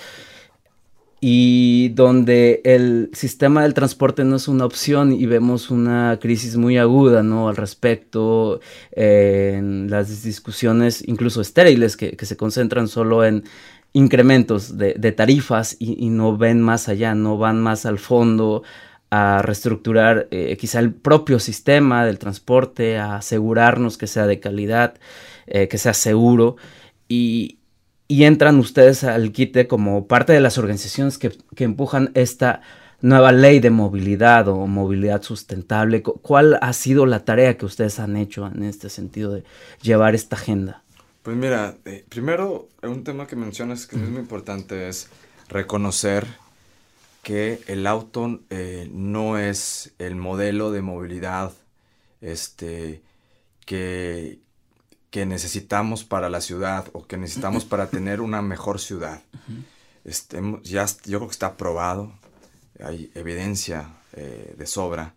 Y 1.22 1.90
donde 1.90 2.62
el 2.64 3.12
sistema 3.14 3.62
del 3.62 3.76
transporte 3.76 4.24
no 4.24 4.38
es 4.38 4.48
una 4.48 4.66
opción 4.66 5.12
y 5.12 5.28
vemos 5.28 5.70
una 5.70 6.18
crisis 6.20 6.58
muy 6.58 6.80
aguda 6.80 7.22
¿no? 7.22 7.48
al 7.48 7.56
respecto, 7.56 8.60
en 8.92 9.90
las 9.92 10.24
discusiones 10.24 11.04
incluso 11.08 11.40
estériles 11.40 11.96
que, 11.96 12.18
se 12.20 12.38
concentran 12.38 12.88
solo 12.88 13.24
en 13.24 13.44
incrementos 13.94 14.78
de, 14.80 15.12
tarifas 15.12 15.76
y, 15.80 16.10
no 16.10 16.38
ven 16.38 16.60
más 16.60 16.90
allá, 16.90 17.14
no 17.14 17.38
van 17.38 17.62
más 17.62 17.86
al 17.86 18.00
fondo, 18.00 18.64
a 19.10 19.42
reestructurar 19.42 20.28
eh, 20.32 20.58
quizá 20.60 20.80
el 20.80 20.94
propio 20.94 21.40
sistema 21.40 22.06
del 22.06 22.20
transporte, 22.20 22.98
a 22.98 23.18
asegurarnos 23.18 23.98
que 23.98 24.08
sea 24.08 24.28
de 24.28 24.40
calidad, 24.40 24.96
eh, 25.48 25.68
que 25.68 25.78
sea 25.78 25.94
seguro 25.94 26.58
y, 27.08 27.60
entran 28.10 28.58
ustedes 28.58 29.04
al 29.04 29.32
quite 29.34 29.68
como 29.68 30.08
parte 30.08 30.32
de 30.34 30.40
las 30.40 30.58
organizaciones 30.58 31.18
que, 31.18 31.32
empujan 31.58 32.12
esta 32.14 32.62
nueva 33.02 33.32
ley 33.32 33.60
de 33.60 33.70
movilidad 33.70 34.48
o 34.48 34.66
movilidad 34.66 35.22
sustentable. 35.22 36.02
¿Cuál 36.02 36.58
ha 36.62 36.74
sido 36.74 37.06
la 37.06 37.26
tarea 37.26 37.58
que 37.58 37.66
ustedes 37.66 38.00
han 38.00 38.16
hecho 38.16 38.48
en 38.48 38.64
este 38.64 38.90
sentido 38.90 39.34
de 39.34 39.44
llevar 39.82 40.16
esta 40.16 40.36
agenda? 40.38 40.84
Pues 41.22 41.36
mira, 41.36 41.76
eh, 41.86 42.06
primero 42.08 42.70
un 42.82 43.04
tema 43.04 43.28
que 43.28 43.36
mencionas 43.36 43.86
que 43.86 43.98
es 43.98 44.10
muy 44.10 44.22
importante 44.22 44.88
es 44.88 45.10
reconocer 45.50 46.26
que 47.28 47.62
el 47.68 47.86
auto 47.88 48.40
eh, 48.50 48.88
no 48.90 49.38
es 49.38 49.92
el 50.00 50.16
modelo 50.16 50.72
de 50.72 50.82
movilidad 50.82 51.52
este, 52.22 53.02
que, 53.66 54.40
que, 55.10 55.26
necesitamos 55.26 56.06
para 56.06 56.30
la 56.30 56.40
ciudad 56.40 56.88
o 56.94 57.06
que 57.06 57.18
necesitamos 57.18 57.66
para 57.66 57.90
tener 57.90 58.22
una 58.22 58.42
mejor 58.42 58.80
ciudad. 58.80 59.22
Este, 60.06 60.42
ya, 60.64 60.86
yo 61.04 61.20
creo 61.20 61.28
que 61.28 61.34
está 61.34 61.58
probado, 61.58 62.14
hay 62.82 63.12
evidencia 63.14 63.90
eh, 64.14 64.56
de 64.58 64.66
sobra 64.66 65.14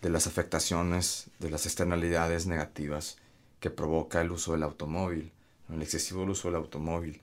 de 0.00 0.08
las 0.08 0.26
afectaciones, 0.26 1.26
de 1.40 1.50
las 1.50 1.66
externalidades 1.66 2.46
negativas 2.46 3.18
que 3.60 3.68
provoca 3.68 4.22
el 4.22 4.30
uso 4.30 4.52
del 4.52 4.62
automóvil, 4.62 5.30
el 5.70 5.82
excesivo 5.82 6.22
uso 6.22 6.48
del 6.48 6.56
automóvil. 6.56 7.20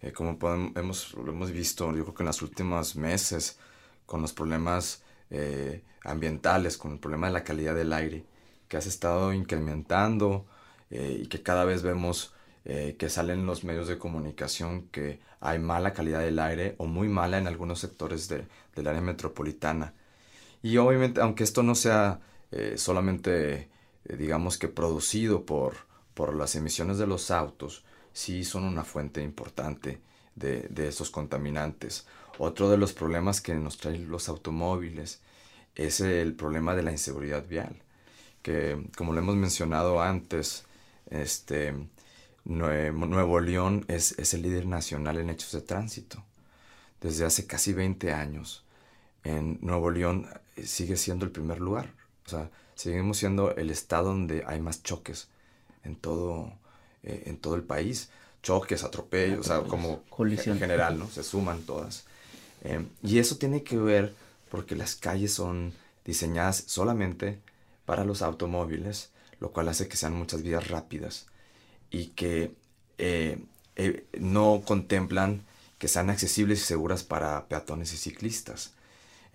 Eh, 0.00 0.12
como 0.12 0.38
podemos, 0.38 1.14
lo 1.14 1.32
hemos 1.32 1.50
visto, 1.50 1.86
yo 1.94 2.04
creo 2.04 2.14
que 2.14 2.22
en 2.22 2.26
los 2.26 2.42
últimos 2.42 2.96
meses, 2.96 3.58
con 4.04 4.22
los 4.22 4.32
problemas 4.32 5.02
eh, 5.30 5.82
ambientales, 6.04 6.76
con 6.76 6.92
el 6.92 6.98
problema 6.98 7.28
de 7.28 7.32
la 7.32 7.44
calidad 7.44 7.74
del 7.74 7.92
aire, 7.92 8.24
que 8.68 8.76
has 8.76 8.86
estado 8.86 9.32
incrementando 9.32 10.46
eh, 10.90 11.20
y 11.22 11.26
que 11.28 11.42
cada 11.42 11.64
vez 11.64 11.82
vemos 11.82 12.32
que 12.98 13.08
salen 13.08 13.46
los 13.46 13.62
medios 13.62 13.86
de 13.86 13.96
comunicación 13.96 14.88
que 14.88 15.20
hay 15.38 15.60
mala 15.60 15.92
calidad 15.92 16.18
del 16.18 16.40
aire 16.40 16.74
o 16.78 16.86
muy 16.86 17.08
mala 17.08 17.38
en 17.38 17.46
algunos 17.46 17.78
sectores 17.78 18.26
de, 18.26 18.44
del 18.74 18.88
área 18.88 19.00
metropolitana. 19.00 19.94
Y 20.64 20.76
obviamente, 20.78 21.20
aunque 21.20 21.44
esto 21.44 21.62
no 21.62 21.76
sea 21.76 22.18
solamente, 22.74 23.70
digamos 24.02 24.58
que 24.58 24.66
producido 24.66 25.46
por, 25.46 25.74
por 26.14 26.34
las 26.34 26.56
emisiones 26.56 26.98
de 26.98 27.06
los 27.06 27.30
autos, 27.30 27.84
sí 28.16 28.44
son 28.44 28.64
una 28.64 28.82
fuente 28.82 29.22
importante 29.22 30.00
de, 30.34 30.62
de 30.70 30.88
esos 30.88 31.10
contaminantes. 31.10 32.06
Otro 32.38 32.70
de 32.70 32.78
los 32.78 32.94
problemas 32.94 33.42
que 33.42 33.54
nos 33.54 33.76
traen 33.76 34.08
los 34.08 34.30
automóviles 34.30 35.20
es 35.74 36.00
el 36.00 36.34
problema 36.34 36.74
de 36.74 36.82
la 36.82 36.92
inseguridad 36.92 37.46
vial, 37.46 37.76
que 38.40 38.86
como 38.96 39.12
lo 39.12 39.18
hemos 39.18 39.36
mencionado 39.36 40.00
antes, 40.00 40.64
este, 41.10 41.74
Nuevo, 42.46 43.40
León 43.40 43.84
es, 43.88 44.18
es, 44.18 44.32
el 44.32 44.42
líder 44.42 44.66
nacional 44.66 45.18
en 45.18 45.28
hechos 45.28 45.52
de 45.52 45.60
tránsito. 45.60 46.24
Desde 47.02 47.26
hace 47.26 47.46
casi 47.46 47.74
20 47.74 48.14
años, 48.14 48.64
en 49.24 49.58
Nuevo 49.60 49.90
León 49.90 50.26
eh, 50.56 50.64
sigue 50.64 50.96
siendo 50.96 51.26
el 51.26 51.32
primer 51.32 51.60
lugar. 51.60 51.92
O 52.24 52.30
sea, 52.30 52.50
seguimos 52.74 53.18
siendo 53.18 53.54
el 53.56 53.68
estado 53.68 54.08
donde 54.08 54.42
hay 54.46 54.60
más 54.60 54.82
choques 54.82 55.28
en 55.84 55.96
todo, 55.96 56.52
eh, 57.06 57.24
en 57.26 57.38
todo 57.38 57.54
el 57.54 57.62
país. 57.62 58.10
Choques, 58.42 58.84
atropellos, 58.84 59.40
o 59.40 59.42
sea, 59.42 59.62
como 59.62 60.02
en 60.18 60.58
general, 60.58 60.98
¿no? 60.98 61.08
Se 61.08 61.22
suman 61.24 61.62
todas. 61.62 62.04
Eh, 62.62 62.86
y 63.02 63.18
eso 63.18 63.36
tiene 63.36 63.62
que 63.62 63.76
ver 63.76 64.14
porque 64.50 64.76
las 64.76 64.94
calles 64.94 65.32
son 65.32 65.72
diseñadas 66.04 66.64
solamente 66.66 67.40
para 67.84 68.04
los 68.04 68.22
automóviles. 68.22 69.10
lo 69.38 69.52
cual 69.52 69.68
hace 69.68 69.86
que 69.86 69.98
sean 69.98 70.14
muchas 70.14 70.42
vías 70.42 70.68
rápidas 70.68 71.26
y 71.90 72.06
que 72.08 72.54
eh, 72.96 73.38
eh, 73.76 74.06
no 74.18 74.62
contemplan 74.64 75.42
que 75.78 75.88
sean 75.88 76.08
accesibles 76.08 76.60
y 76.60 76.64
seguras 76.64 77.02
para 77.04 77.46
peatones 77.48 77.92
y 77.92 77.98
ciclistas. 77.98 78.72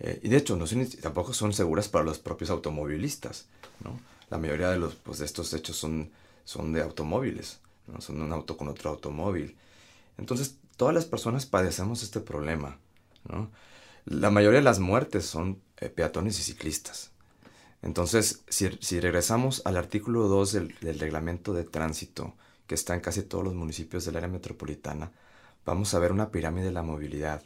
Eh, 0.00 0.18
y 0.22 0.28
de 0.28 0.38
hecho, 0.38 0.56
no 0.56 0.64
tampoco 1.00 1.32
son 1.32 1.52
seguras 1.52 1.88
para 1.88 2.04
los 2.04 2.18
propios 2.18 2.50
automovilistas. 2.50 3.46
¿no? 3.84 3.98
La 4.30 4.38
mayoría 4.38 4.70
de, 4.70 4.78
los, 4.78 4.96
pues, 4.96 5.18
de 5.18 5.26
estos 5.26 5.54
hechos 5.54 5.76
son, 5.76 6.10
son 6.44 6.72
de 6.72 6.82
automóviles, 6.82 7.60
¿no? 7.86 8.00
son 8.00 8.20
un 8.20 8.32
auto 8.32 8.56
con 8.56 8.68
otro 8.68 8.90
automóvil. 8.90 9.56
Entonces, 10.18 10.56
todas 10.76 10.94
las 10.94 11.04
personas 11.04 11.46
padecemos 11.46 12.02
este 12.02 12.20
problema. 12.20 12.78
¿no? 13.28 13.50
La 14.04 14.30
mayoría 14.30 14.60
de 14.60 14.64
las 14.64 14.80
muertes 14.80 15.26
son 15.26 15.60
peatones 15.94 16.38
y 16.38 16.42
ciclistas. 16.42 17.10
Entonces, 17.82 18.44
si, 18.48 18.68
si, 18.80 19.00
regresamos 19.00 19.62
al 19.64 19.76
artículo 19.76 20.28
2 20.28 20.52
del, 20.52 20.78
del 20.80 21.00
reglamento 21.00 21.52
de 21.52 21.64
tránsito, 21.64 22.34
que 22.66 22.76
está 22.76 22.94
en 22.94 23.00
casi 23.00 23.22
todos 23.22 23.44
los 23.44 23.54
municipios 23.54 24.04
del 24.04 24.16
área 24.16 24.28
metropolitana, 24.28 25.10
vamos 25.64 25.92
a 25.94 25.98
ver 25.98 26.12
una 26.12 26.30
pirámide 26.30 26.66
de 26.66 26.72
la 26.72 26.82
movilidad, 26.82 27.42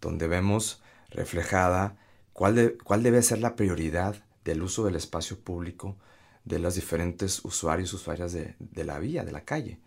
donde 0.00 0.26
vemos 0.26 0.82
reflejada 1.10 1.96
cuál, 2.32 2.76
cuál 2.84 3.02
debe 3.02 3.22
ser 3.22 3.38
la 3.38 3.54
prioridad 3.54 4.16
del 4.44 4.62
uso 4.62 4.84
del 4.84 4.96
espacio 4.96 5.38
público 5.38 5.96
de 6.44 6.58
los 6.58 6.74
diferentes 6.74 7.44
usuarios, 7.44 7.92
usuarias 7.92 8.32
de, 8.32 8.54
de 8.58 8.84
la 8.84 8.98
vía, 8.98 9.24
de 9.24 9.32
la 9.32 9.44
calle. 9.44 9.78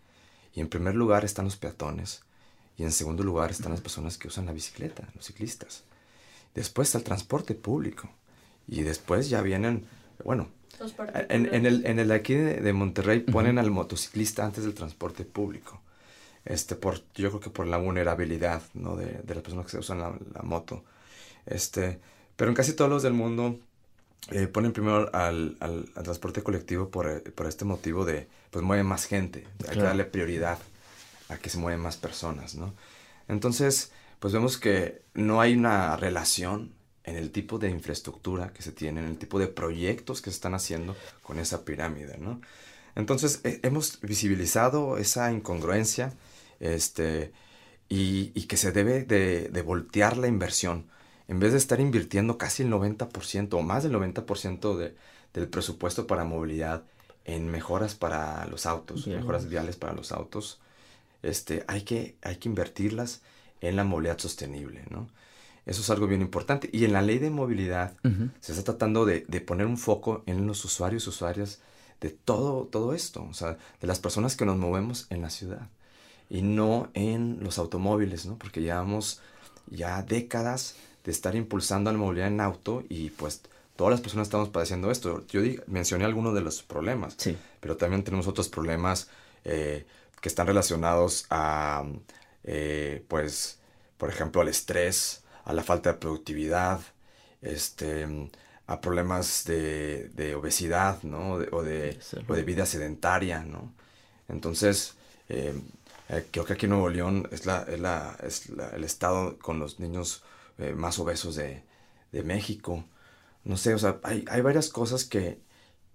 Y 0.54 0.62
en 0.62 0.70
primer 0.70 0.96
lugar 0.96 1.26
están 1.26 1.46
los 1.46 1.58
peatones, 1.58 2.24
y 2.78 2.84
en 2.84 2.92
segundo 2.92 3.24
lugar 3.24 3.52
están 3.52 3.72
las 3.72 3.82
personas 3.82 4.18
que 4.18 4.28
usan 4.28 4.46
la 4.46 4.54
bicicleta, 4.54 5.08
los 5.16 5.26
ciclistas. 5.26 5.84
Después 6.54 6.90
está 6.90 7.00
el 7.00 7.04
transporte 7.04 7.56
público, 7.56 8.10
y 8.68 8.84
después 8.84 9.30
ya 9.30 9.42
vienen, 9.42 9.86
bueno, 10.24 10.50
en, 11.30 11.54
en, 11.54 11.66
el, 11.66 11.86
en 11.86 12.00
el 12.00 12.12
aquí 12.12 12.34
de, 12.34 12.74
Monterrey 12.74 13.20
ponen 13.20 13.58
al 13.58 13.72
motociclista 13.72 14.46
antes 14.46 14.64
del 14.64 14.74
transporte 14.74 15.24
público. 15.24 15.82
Este, 16.46 16.76
por, 16.76 17.00
yo 17.16 17.30
creo 17.30 17.40
que 17.40 17.50
por 17.50 17.68
la 17.68 17.78
vulnerabilidad 17.78 18.62
¿no? 18.74 18.96
de, 18.96 19.22
de 19.24 19.36
las 19.36 19.44
personas 19.44 19.68
que 19.68 19.78
usan 19.78 20.00
la, 20.00 20.18
la, 20.34 20.42
moto. 20.42 20.84
Este, 21.46 22.00
pero 22.36 22.50
en 22.50 22.56
casi 22.56 22.74
todos 22.74 22.90
los 22.90 23.04
del 23.04 23.14
mundo 23.14 23.60
eh, 24.32 24.48
ponen 24.48 24.72
primero 24.72 25.10
al, 25.14 25.58
al, 25.60 25.90
al, 25.96 26.04
transporte 26.04 26.44
colectivo 26.44 26.90
por, 26.90 27.24
por, 27.34 27.48
este 27.48 27.66
motivo 27.66 28.06
de, 28.06 28.28
pues 28.52 28.64
mueve 28.64 28.84
más 28.84 29.06
gente, 29.06 29.40
hay 29.40 29.58
claro. 29.58 29.74
que 29.74 29.86
darle 29.86 30.06
prioridad 30.06 30.60
a 31.30 31.38
que 31.38 31.50
se 31.50 31.58
mueven 31.58 31.82
más 31.82 31.98
personas, 31.98 32.56
¿no? 32.56 32.74
Entonces, 33.28 33.92
pues 34.20 34.34
vemos 34.34 34.58
que 34.58 35.02
no 35.14 35.42
hay 35.42 35.54
una 35.56 35.98
relación 35.98 36.74
en 37.04 37.18
el 37.18 37.32
tipo 37.32 37.60
de 37.60 37.70
infraestructura 37.70 38.54
que 38.54 38.62
se 38.62 38.72
tiene, 38.72 39.02
en 39.02 39.08
el 39.08 39.18
tipo 39.18 39.40
de 39.40 39.48
proyectos 39.48 40.22
que 40.22 40.30
se 40.30 40.36
están 40.36 40.54
haciendo 40.54 40.96
con 41.22 41.40
esa 41.40 41.66
pirámide, 41.66 42.18
¿no? 42.18 42.40
Entonces, 42.96 43.42
eh, 43.44 43.60
hemos 43.64 44.00
visibilizado 44.02 44.98
esa 44.98 45.32
incongruencia 45.32 46.14
este, 46.60 47.34
y, 47.90 48.32
y 48.36 48.44
que 48.44 48.58
se 48.58 48.72
debe 48.72 49.04
de, 49.04 49.50
de, 49.50 49.62
voltear 49.62 50.18
la 50.18 50.28
inversión. 50.28 50.88
En 51.34 51.40
vez 51.40 51.52
de 51.52 51.58
estar 51.58 51.80
invirtiendo 51.80 52.38
casi 52.38 52.62
el 52.62 52.72
90% 52.72 53.56
o 53.56 53.64
más 53.64 53.82
del 53.82 53.94
90% 53.94 54.78
de, 54.78 54.96
del 55.34 55.48
presupuesto 55.48 56.06
para 56.06 56.26
movilidad 56.26 56.84
en 57.26 57.50
mejoras 57.50 57.96
para 57.96 58.46
los 58.46 58.68
autos, 58.68 59.06
Bien. 59.06 59.18
mejoras 59.18 59.50
viales 59.50 59.76
para 59.76 59.94
los 59.94 60.12
autos, 60.12 60.60
este, 61.24 61.66
hay, 61.68 61.82
que, 61.82 62.18
hay 62.22 62.36
que 62.36 62.50
invertirlas 62.50 63.24
en 63.62 63.76
la 63.78 63.84
movilidad 63.84 64.20
sostenible, 64.20 64.86
¿no? 64.92 65.10
Eso 65.66 65.82
es 65.82 65.90
algo 65.90 66.06
bien 66.06 66.22
importante. 66.22 66.70
Y 66.72 66.86
en 66.86 66.94
la 66.94 67.02
ley 67.02 67.18
de 67.18 67.32
movilidad 67.32 67.96
uh 68.04 68.10
-huh. 68.10 68.32
se 68.40 68.52
está 68.52 68.64
tratando 68.66 69.04
de, 69.04 69.26
de, 69.28 69.42
poner 69.42 69.66
un 69.66 69.80
foco 69.80 70.22
en 70.28 70.46
los 70.46 70.64
usuarios, 70.64 71.08
usuarias 71.08 71.62
de 72.00 72.12
todo, 72.12 72.66
todo 72.66 72.94
esto, 72.94 73.26
o 73.28 73.34
sea, 73.34 73.58
de 73.82 73.88
las 73.88 73.98
personas 73.98 74.36
que 74.36 74.46
nos 74.46 74.58
movemos 74.58 75.08
en 75.10 75.24
la 75.24 75.32
ciudad 75.32 75.68
y 76.30 76.44
no 76.44 76.92
en 76.94 77.40
los 77.42 77.58
automóviles, 77.58 78.28
¿no? 78.28 78.38
Porque 78.38 78.62
llevamos 78.62 79.20
ya 79.72 80.04
décadas 80.04 80.76
de 81.04 81.12
estar 81.12 81.36
impulsando 81.36 81.92
la 81.92 81.98
movilidad 81.98 82.28
en 82.28 82.42
auto 82.42 82.84
y 82.90 83.10
pues 83.12 83.42
todas 83.76 83.92
las 83.92 84.02
personas 84.02 84.28
estamos 84.28 84.50
padeciendo 84.50 84.92
esto. 84.92 85.26
Yo 85.28 85.42
di, 85.42 85.60
mencioné 85.68 86.06
algunos 86.06 86.34
de 86.34 86.42
los 86.42 86.64
problemas, 86.64 87.16
sí. 87.18 87.38
pero 87.60 87.78
también 87.78 88.04
tenemos 88.04 88.28
otros 88.28 88.50
problemas 88.50 89.10
eh, 89.44 89.86
que 90.22 90.30
están 90.30 90.48
relacionados 90.48 91.26
a, 91.30 91.84
eh, 92.44 93.04
pues, 93.08 93.60
por 93.98 94.10
ejemplo, 94.10 94.42
al 94.42 94.48
estrés, 94.48 95.24
a 95.46 95.54
la 95.54 95.64
falta 95.64 95.94
de 95.94 96.00
productividad, 96.00 96.80
este, 97.42 98.08
a 98.68 98.80
problemas 98.80 99.44
de, 99.46 100.10
de 100.10 100.36
obesidad, 100.36 101.04
¿no? 101.04 101.40
De, 101.40 101.50
o, 101.52 101.64
de, 101.64 102.00
o, 102.28 102.34
de, 102.34 102.44
vida 102.44 102.66
sedentaria, 102.66 103.44
¿no? 103.44 103.74
Entonces, 104.30 104.96
eh, 105.28 105.54
eh, 106.10 106.26
creo 106.32 106.46
que 106.46 106.54
aquí 106.54 106.66
en 106.66 106.72
Nuevo 106.72 106.90
León 106.90 107.28
es, 107.32 107.46
la, 107.46 107.66
es, 107.68 107.80
la, 107.80 108.18
es 108.24 108.50
la, 108.50 108.70
el 108.70 108.84
estado 108.84 109.38
con 109.40 109.60
los 109.60 109.80
niños 109.80 110.24
eh, 110.58 110.74
más 110.74 111.00
obesos 111.00 111.36
de, 111.36 111.64
de, 112.12 112.24
México. 112.24 112.86
No 113.44 113.58
sé, 113.58 113.74
o 113.74 113.80
sea, 113.80 114.00
hay, 114.04 114.26
hay 114.30 114.42
varias 114.42 114.70
cosas 114.70 115.06
que, 115.06 115.40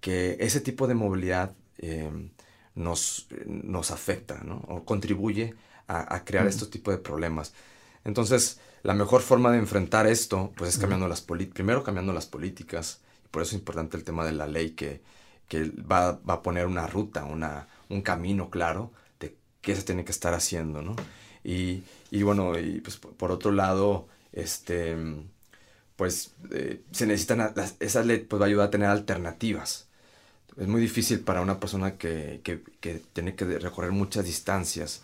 que 0.01 0.37
ese 0.41 0.61
tipo 0.61 0.87
de 0.87 0.95
movilidad 0.95 1.55
em, 1.79 2.31
nos, 2.75 3.29
nos 3.47 3.91
afecta, 3.91 4.41
¿no? 4.45 4.57
O 4.69 4.85
contribuye 4.85 5.55
a, 5.87 6.15
a 6.15 6.25
crear 6.25 6.47
estos 6.47 6.71
tipos 6.71 6.95
de 6.95 6.99
problemas. 6.99 7.55
Entonces, 8.05 8.61
la 8.83 8.95
mejor 8.95 9.23
forma 9.23 9.51
de 9.53 9.59
enfrentar 9.59 10.07
esto, 10.07 10.53
pues 10.57 10.71
es 10.71 10.79
cambiando 10.79 11.09
las 11.09 11.21
políticas, 11.21 11.55
primero 11.55 11.83
cambiando 11.83 12.13
las 12.13 12.27
políticas, 12.27 13.01
y 13.25 13.29
por 13.29 13.43
eso 13.43 13.51
es 13.55 13.61
importante 13.61 13.97
el 13.97 14.05
tema 14.05 14.25
de 14.25 14.33
la 14.33 14.47
ley 14.47 14.71
que, 14.71 15.03
que 15.49 15.71
va, 15.71 16.13
va, 16.13 16.35
a 16.35 16.43
poner 16.43 16.67
una 16.67 16.87
ruta, 16.87 17.25
una, 17.25 17.69
un 17.89 18.03
camino 18.03 18.51
claro 18.51 18.93
de 19.19 19.37
qué 19.61 19.75
se 19.75 19.83
tiene 19.83 20.05
que 20.05 20.13
estar 20.13 20.35
haciendo, 20.35 20.83
¿no? 20.83 20.95
Y, 21.43 21.83
y 22.11 22.23
bueno, 22.23 22.59
y 22.59 22.81
pues 22.81 22.97
por 22.97 23.33
otro 23.33 23.53
lado, 23.53 24.09
este, 24.33 24.97
pues 25.97 26.33
eh, 26.53 26.83
se 26.93 27.07
necesitan, 27.07 27.53
las, 27.57 27.77
esa 27.81 28.03
ley 28.03 28.19
pues 28.21 28.41
va 28.41 28.47
a 28.47 28.49
ayudar 28.49 28.69
a 28.69 28.71
tener 28.71 28.89
alternativas. 28.89 29.89
Es 30.57 30.67
muy 30.67 30.81
difícil 30.81 31.21
para 31.21 31.41
una 31.41 31.61
persona 31.61 31.99
que, 31.99 32.41
que, 32.45 32.63
que 32.81 33.01
tiene 33.13 33.35
que 33.35 33.45
recorrer 33.59 33.93
muchas 33.93 34.25
distancias 34.25 35.03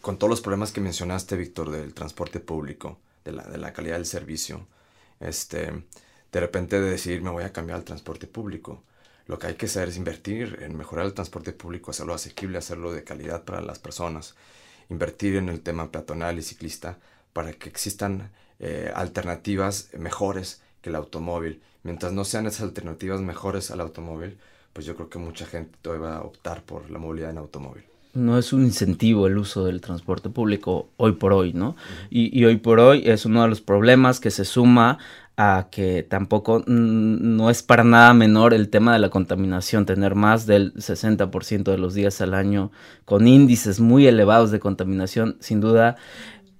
con 0.00 0.18
todos 0.18 0.30
los 0.30 0.40
problemas 0.40 0.72
que 0.72 0.80
mencionaste, 0.80 1.36
Víctor, 1.36 1.70
del 1.70 1.94
transporte 1.94 2.40
público, 2.40 2.98
de 3.24 3.32
la, 3.32 3.44
de 3.44 3.58
la 3.58 3.72
calidad 3.72 3.96
del 3.96 4.06
servicio, 4.06 4.66
este, 5.20 5.84
de 6.32 6.40
repente 6.40 6.80
de 6.80 6.90
decir 6.90 7.22
me 7.22 7.30
voy 7.30 7.44
a 7.44 7.52
cambiar 7.52 7.78
al 7.78 7.84
transporte 7.84 8.26
público. 8.26 8.82
Lo 9.26 9.38
que 9.38 9.46
hay 9.46 9.54
que 9.54 9.66
hacer 9.66 9.88
es 9.88 9.96
invertir 9.96 10.58
en 10.60 10.76
mejorar 10.76 11.06
el 11.06 11.14
transporte 11.14 11.52
público, 11.52 11.90
hacerlo 11.90 12.12
asequible, 12.14 12.58
hacerlo 12.58 12.92
de 12.92 13.04
calidad 13.04 13.44
para 13.44 13.62
las 13.62 13.78
personas, 13.78 14.34
invertir 14.90 15.36
en 15.36 15.48
el 15.48 15.60
tema 15.62 15.90
peatonal 15.90 16.38
y 16.38 16.42
ciclista 16.42 16.98
para 17.34 17.52
que 17.52 17.68
existan 17.68 18.30
eh, 18.60 18.90
alternativas 18.94 19.90
mejores 19.98 20.62
que 20.80 20.88
el 20.88 20.96
automóvil. 20.96 21.60
Mientras 21.82 22.14
no 22.14 22.24
sean 22.24 22.46
esas 22.46 22.62
alternativas 22.62 23.20
mejores 23.20 23.70
al 23.70 23.82
automóvil, 23.82 24.38
pues 24.72 24.86
yo 24.86 24.96
creo 24.96 25.10
que 25.10 25.18
mucha 25.18 25.44
gente 25.44 25.76
va 25.90 26.16
a 26.16 26.22
optar 26.22 26.62
por 26.62 26.90
la 26.90 26.98
movilidad 26.98 27.30
en 27.30 27.38
automóvil 27.38 27.84
no 28.14 28.38
es 28.38 28.52
un 28.52 28.62
incentivo 28.62 29.26
el 29.26 29.36
uso 29.38 29.64
del 29.64 29.80
transporte 29.80 30.30
público 30.30 30.88
hoy 30.96 31.12
por 31.12 31.32
hoy, 31.32 31.52
¿no? 31.52 31.74
Y, 32.10 32.38
y, 32.38 32.44
hoy 32.44 32.58
por 32.58 32.78
hoy 32.78 33.02
es 33.04 33.26
uno 33.26 33.42
de 33.42 33.48
los 33.48 33.60
problemas 33.60 34.20
que 34.20 34.30
se 34.30 34.44
suma 34.44 34.98
a 35.36 35.66
que 35.70 36.04
tampoco 36.04 36.62
no 36.66 37.50
es 37.50 37.64
para 37.64 37.82
nada 37.82 38.14
menor 38.14 38.54
el 38.54 38.68
tema 38.68 38.92
de 38.92 39.00
la 39.00 39.10
contaminación, 39.10 39.84
tener 39.84 40.14
más 40.14 40.46
del 40.46 40.72
60% 40.74 41.64
de 41.64 41.78
los 41.78 41.94
días 41.94 42.20
al 42.20 42.34
año 42.34 42.70
con 43.04 43.26
índices 43.26 43.80
muy 43.80 44.06
elevados 44.06 44.52
de 44.52 44.60
contaminación, 44.60 45.36
sin 45.40 45.60
duda 45.60 45.96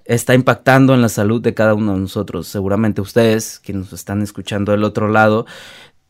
está 0.04 0.34
impactando 0.34 0.94
en 0.94 1.02
la 1.02 1.08
salud 1.08 1.40
de 1.40 1.54
cada 1.54 1.74
uno 1.74 1.94
de 1.94 2.00
nosotros. 2.00 2.46
Seguramente 2.46 3.00
ustedes, 3.00 3.58
que 3.58 3.72
nos 3.72 3.92
están 3.92 4.22
escuchando 4.22 4.72
del 4.72 4.84
otro 4.84 5.08
lado, 5.08 5.46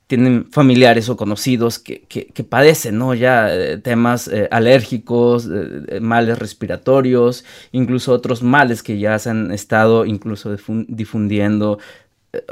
tienen 0.07 0.47
familiares 0.51 1.09
o 1.09 1.17
conocidos 1.17 1.79
que, 1.79 2.03
que, 2.03 2.45
padecen, 2.45 2.99
¿no? 2.99 3.15
Ya 3.15 3.55
eh, 3.55 3.79
temas 3.79 4.29
eh, 4.29 4.49
alérgicos, 4.51 5.49
eh, 5.51 5.99
males 6.01 6.39
respiratorios, 6.39 7.45
incluso 7.73 8.13
otros 8.13 8.43
males 8.43 8.83
que 8.83 8.99
ya 8.99 9.19
se 9.19 9.31
han 9.31 9.51
estado 9.51 10.05
incluso 10.05 10.55
difundiendo, 10.89 11.79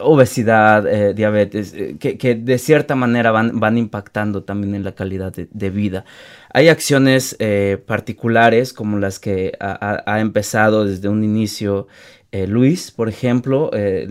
obesidad, 0.01 0.87
eh, 0.87 1.15
diabetes, 1.15 1.75
que, 1.99 2.19
que, 2.19 2.35
de 2.35 2.59
cierta 2.59 2.95
manera 2.95 3.31
van, 3.31 3.61
van 3.61 3.79
impactando 3.79 4.45
también 4.45 4.75
en 4.75 4.85
la 4.85 4.93
calidad 4.93 5.33
de, 5.33 5.71
vida. 5.71 6.05
Hay 6.53 6.69
acciones 6.69 7.37
particulares 7.87 8.73
como 8.73 8.99
las 8.99 9.19
que 9.19 9.53
ha, 9.59 10.21
empezado 10.21 10.85
desde 10.85 11.09
un 11.09 11.25
inicio 11.25 11.87
eh, 12.35 12.47
Luis, 12.47 12.91
por 12.91 13.11
ejemplo, 13.11 13.69
eh, 13.75 14.09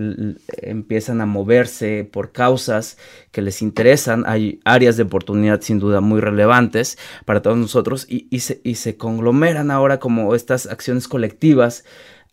empiezan 0.62 1.21
a 1.21 1.25
moverse 1.25 2.07
por 2.10 2.31
causas 2.31 2.99
que 3.31 3.41
les 3.41 3.63
interesan. 3.63 4.25
Hay 4.27 4.60
áreas 4.63 4.95
de 4.95 5.03
oportunidad 5.03 5.62
sin 5.62 5.79
duda 5.79 6.01
muy 6.01 6.21
relevantes 6.21 6.99
para 7.25 7.41
todos 7.41 7.57
nosotros 7.57 8.05
y, 8.07 8.27
y, 8.29 8.41
se, 8.41 8.62
y 8.63 8.75
se, 8.75 8.95
conglomeran 8.95 9.71
ahora 9.71 9.99
como 9.99 10.36
estas 10.36 10.67
acciones 10.67 11.07
colectivas 11.07 11.84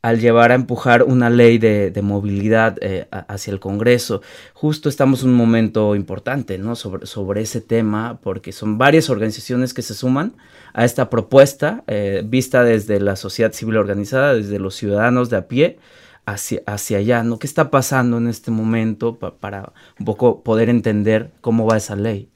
al 0.09 0.21
llevar 0.21 0.53
a 0.53 0.55
empujar 0.55 1.03
una 1.03 1.29
ley 1.29 1.59
de, 1.59 1.93
movilidad 2.03 2.79
eh, 2.81 3.07
hacia 3.11 3.53
el 3.53 3.61
Congreso. 3.61 4.23
Justo 4.55 4.89
estamos 4.89 5.23
en 5.23 5.31
un 5.31 5.35
momento 5.35 5.95
importante, 5.95 6.57
¿no? 6.57 6.77
Sobre, 6.77 7.43
ese 7.43 7.61
tema, 7.61 8.19
porque 8.23 8.53
son 8.53 8.79
varias 8.79 9.11
organizaciones 9.11 9.75
que 9.75 9.83
se 9.83 9.95
suman 9.95 10.35
a 10.73 10.87
esta 10.87 11.11
propuesta, 11.11 11.85
eh, 11.87 12.23
vista 12.25 12.65
desde 12.65 13.01
la 13.01 13.17
sociedad 13.17 13.53
civil 13.53 13.77
organizada, 13.77 14.33
desde 14.33 14.59
los 14.59 14.77
ciudadanos 14.77 15.29
de 15.29 15.37
a 15.37 15.47
pie, 15.47 15.79
hacia, 16.25 16.63
hacia 16.65 16.99
allá, 16.99 17.23
¿no? 17.23 17.39
¿Qué 17.39 17.47
está 17.47 17.71
pasando 17.71 18.17
en 18.17 18.29
este 18.29 18.51
momento 18.51 19.19
para 19.19 19.75
un 19.99 20.07
poco 20.07 20.43
poder 20.43 20.71
entender 20.71 21.33
cómo 21.43 21.67
va 21.67 21.77
esa 21.77 21.97
ley? 21.97 22.31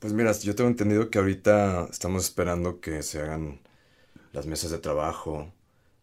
Pues 0.00 0.12
mira, 0.12 0.32
yo 0.32 0.56
tengo 0.56 0.68
entendido 0.68 1.10
que 1.10 1.18
ahorita 1.18 1.86
estamos 1.92 2.24
esperando 2.24 2.80
que 2.80 3.04
se 3.04 3.22
hagan 3.22 3.60
las 4.32 4.46
mesas 4.46 4.72
de 4.72 4.78
trabajo 4.78 5.52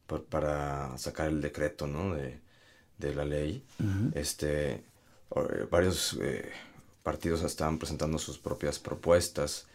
para 0.08 0.98
sacar 0.98 1.28
el 1.28 1.42
decreto, 1.42 1.88
¿no? 1.88 2.16
De, 2.16 2.40
la 2.98 3.26
ley. 3.26 3.64
Este, 4.14 4.84
varios 5.70 6.18
eh, 6.22 6.52
partidos 7.04 7.44
están 7.44 7.78
presentando 7.78 8.18
sus 8.18 8.40
propias 8.40 8.80
propuestas 8.80 9.68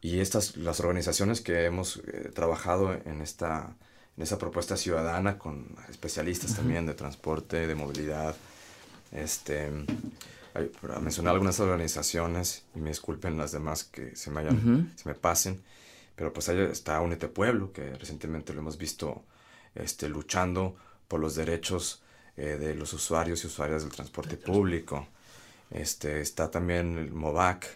y 0.00 0.20
estas, 0.20 0.56
las 0.56 0.80
organizaciones 0.80 1.40
que 1.40 1.64
hemos 1.64 1.96
eh, 1.98 2.30
trabajado 2.34 2.92
en 2.92 3.20
esta, 3.22 3.74
en 4.16 4.22
esa 4.22 4.38
propuesta 4.38 4.76
ciudadana 4.76 5.38
con 5.38 5.66
especialistas 5.88 6.54
también 6.54 6.86
de 6.86 6.94
transporte, 6.94 7.66
de 7.66 7.74
movilidad, 7.74 8.36
este, 9.12 9.70
para 10.80 11.00
mencionar 11.00 11.34
algunas 11.34 11.58
organizaciones 11.60 12.64
y 12.74 12.80
me 12.80 12.90
disculpen 12.90 13.38
las 13.38 13.52
demás 13.52 13.84
que 13.84 14.14
se 14.16 14.30
me, 14.30 14.40
hayan, 14.40 14.92
se 14.96 15.08
me 15.08 15.14
pasen, 15.14 15.62
pero 16.16 16.32
pues 16.32 16.48
ahí 16.48 16.60
está 16.60 17.00
Únete 17.00 17.28
Pueblo, 17.28 17.72
que 17.72 17.94
recientemente 17.94 18.52
lo 18.52 18.60
hemos 18.60 18.76
visto 18.76 19.22
este, 19.78 20.08
luchando 20.08 20.76
por 21.06 21.20
los 21.20 21.34
derechos 21.34 22.02
eh, 22.36 22.56
de 22.56 22.74
los 22.74 22.92
usuarios 22.92 23.42
y 23.42 23.46
usuarias 23.46 23.82
del 23.82 23.92
transporte 23.92 24.36
público. 24.36 25.08
Este, 25.70 26.20
está 26.20 26.50
también 26.50 26.98
el 26.98 27.12
MOVAC, 27.12 27.66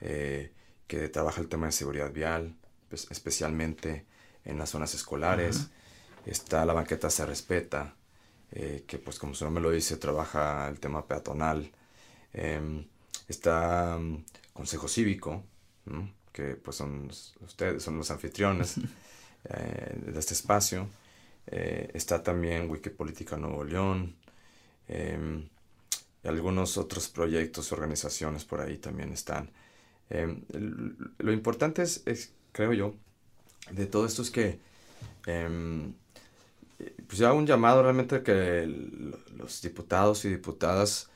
eh, 0.00 0.52
que 0.86 1.08
trabaja 1.08 1.40
el 1.40 1.48
tema 1.48 1.66
de 1.66 1.72
seguridad 1.72 2.12
vial, 2.12 2.54
pues, 2.88 3.06
especialmente 3.10 4.04
en 4.44 4.58
las 4.58 4.70
zonas 4.70 4.94
escolares. 4.94 5.68
Está 6.26 6.64
la 6.64 6.72
banqueta 6.72 7.10
Se 7.10 7.24
Respeta, 7.24 7.94
eh, 8.52 8.84
que 8.86 8.98
pues 8.98 9.18
como 9.18 9.34
su 9.34 9.44
nombre 9.44 9.62
lo 9.62 9.70
dice, 9.70 9.96
trabaja 9.96 10.68
el 10.68 10.80
tema 10.80 11.06
peatonal. 11.06 11.70
Em, 12.32 12.86
está 13.28 13.96
um, 13.96 14.22
Consejo 14.52 14.88
Cívico, 14.88 15.44
que 16.32 16.56
pues 16.56 16.76
son 16.76 17.10
ustedes, 17.40 17.82
son 17.82 17.98
los 17.98 18.10
anfitriones 18.10 18.76
de 19.44 20.18
este 20.18 20.34
espacio. 20.34 20.88
Eh, 21.56 21.88
está 21.94 22.20
también 22.20 22.68
Wikipolítica 22.68 23.36
Nuevo 23.36 23.62
León. 23.62 24.16
Em, 24.88 25.48
y 26.24 26.28
algunos 26.28 26.76
otros 26.78 27.08
proyectos, 27.08 27.70
organizaciones 27.70 28.44
por 28.44 28.60
ahí 28.60 28.78
también 28.78 29.12
están. 29.12 29.50
Em, 30.10 30.42
lo 31.18 31.32
importante 31.32 31.82
es, 31.82 32.32
creo 32.52 32.72
yo, 32.72 32.94
de 33.70 33.86
todo 33.86 34.06
esto 34.06 34.22
es 34.22 34.30
que 34.32 34.58
em, 35.26 35.94
pues 37.06 37.18
ya 37.18 37.32
un 37.32 37.46
llamado 37.46 37.82
realmente 37.82 38.22
que 38.22 38.66
los 39.36 39.62
diputados 39.62 40.24
y 40.24 40.30
diputadas 40.30 41.10